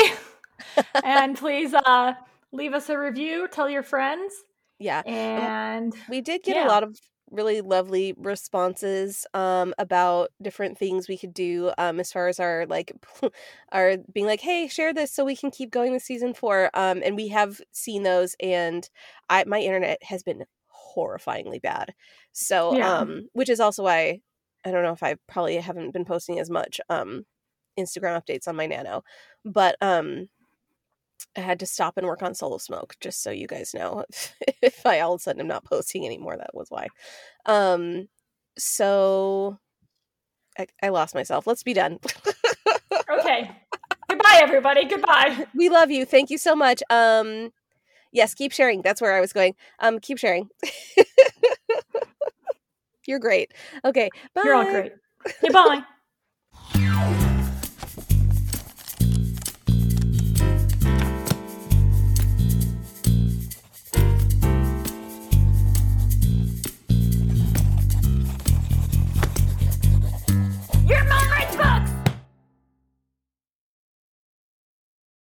and 1.05 1.37
please 1.37 1.75
uh, 1.75 2.15
leave 2.53 2.75
us 2.75 2.89
a 2.89 2.99
review, 2.99 3.49
tell 3.49 3.69
your 3.69 3.83
friends, 3.83 4.35
yeah 4.79 5.03
and 5.37 5.95
we 6.09 6.21
did 6.21 6.43
get 6.43 6.57
Yeah. 6.57 6.63
a 6.63 6.63
lot 6.65 6.83
of 6.83 6.97
really 7.31 7.63
lovely 7.63 8.13
responses 8.19 9.27
um 9.33 9.73
about 9.79 10.31
different 10.43 10.77
things 10.77 11.09
we 11.09 11.17
could 11.17 11.33
do 11.33 11.73
um 11.79 11.99
as 11.99 12.13
far 12.13 12.29
as 12.29 12.39
our 12.39 12.67
like 12.67 12.93
our 13.73 13.97
being 14.13 14.27
like 14.27 14.41
hey 14.41 14.69
share 14.69 14.93
this 14.93 15.13
so 15.13 15.25
we 15.25 15.37
can 15.37 15.51
keep 15.51 15.71
going 15.71 15.93
with 15.93 16.03
season 16.03 16.35
four 16.35 16.69
um 16.75 17.01
and 17.03 17.17
we 17.17 17.29
have 17.29 17.61
seen 17.73 18.03
those 18.03 18.37
and 18.41 18.91
i 19.31 19.45
my 19.47 19.59
internet 19.61 20.03
has 20.03 20.23
been 20.23 20.45
horrifyingly 20.97 21.61
bad 21.63 21.95
so 22.33 22.77
Yeah. 22.77 22.83
um 22.83 23.29
which 23.33 23.49
is 23.49 23.61
also 23.61 23.83
why 23.83 24.21
I 24.65 24.71
don't 24.71 24.85
know 24.85 24.93
if 24.93 25.03
I 25.03 25.17
probably 25.27 25.57
haven't 25.57 25.91
been 25.91 26.05
posting 26.05 26.39
as 26.39 26.49
much 26.51 26.81
um 26.89 27.25
Instagram 27.79 28.21
updates 28.23 28.47
on 28.47 28.57
my 28.57 28.67
nano, 28.67 29.03
but 29.45 29.77
um 29.81 30.29
I 31.37 31.41
had 31.41 31.61
to 31.61 31.67
stop 31.67 31.97
and 31.97 32.07
work 32.07 32.23
on 32.23 32.35
solo 32.35 32.59
smoke 32.59 32.95
just 33.01 33.23
so 33.23 33.31
you 33.31 33.47
guys 33.47 33.75
know 33.75 34.05
if 34.63 34.85
I 34.87 35.01
all 35.01 35.15
of 35.15 35.21
a 35.21 35.23
sudden 35.23 35.41
am 35.41 35.47
not 35.47 35.65
posting 35.65 36.05
anymore 36.05 36.37
that 36.37 36.55
was 36.55 36.71
why. 36.71 36.89
Um 37.47 38.09
so 38.59 39.59
I, 40.59 40.67
I 40.83 40.89
lost 40.91 41.15
myself. 41.15 41.47
Let's 41.47 41.63
be 41.63 41.73
done. 41.73 41.99
okay. 43.19 43.51
Goodbye 44.09 44.41
everybody. 44.43 44.85
Goodbye. 44.85 45.47
We 45.55 45.69
love 45.69 45.91
you. 45.91 46.05
Thank 46.05 46.31
you 46.31 46.39
so 46.39 46.55
much. 46.55 46.83
Um 46.91 47.53
yes, 48.13 48.35
keep 48.35 48.53
sharing. 48.53 48.83
That's 48.83 49.01
where 49.01 49.15
I 49.15 49.21
was 49.21 49.33
going. 49.33 49.55
Um 49.79 49.99
keep 49.99 50.19
sharing. 50.19 50.49
You're 53.07 53.19
great. 53.19 53.53
Okay. 53.85 54.11
Bye. 54.35 54.43
You're 54.45 54.55
all 54.55 54.65
great. 54.65 54.93
Okay, 55.45 55.53
bye. 55.53 55.83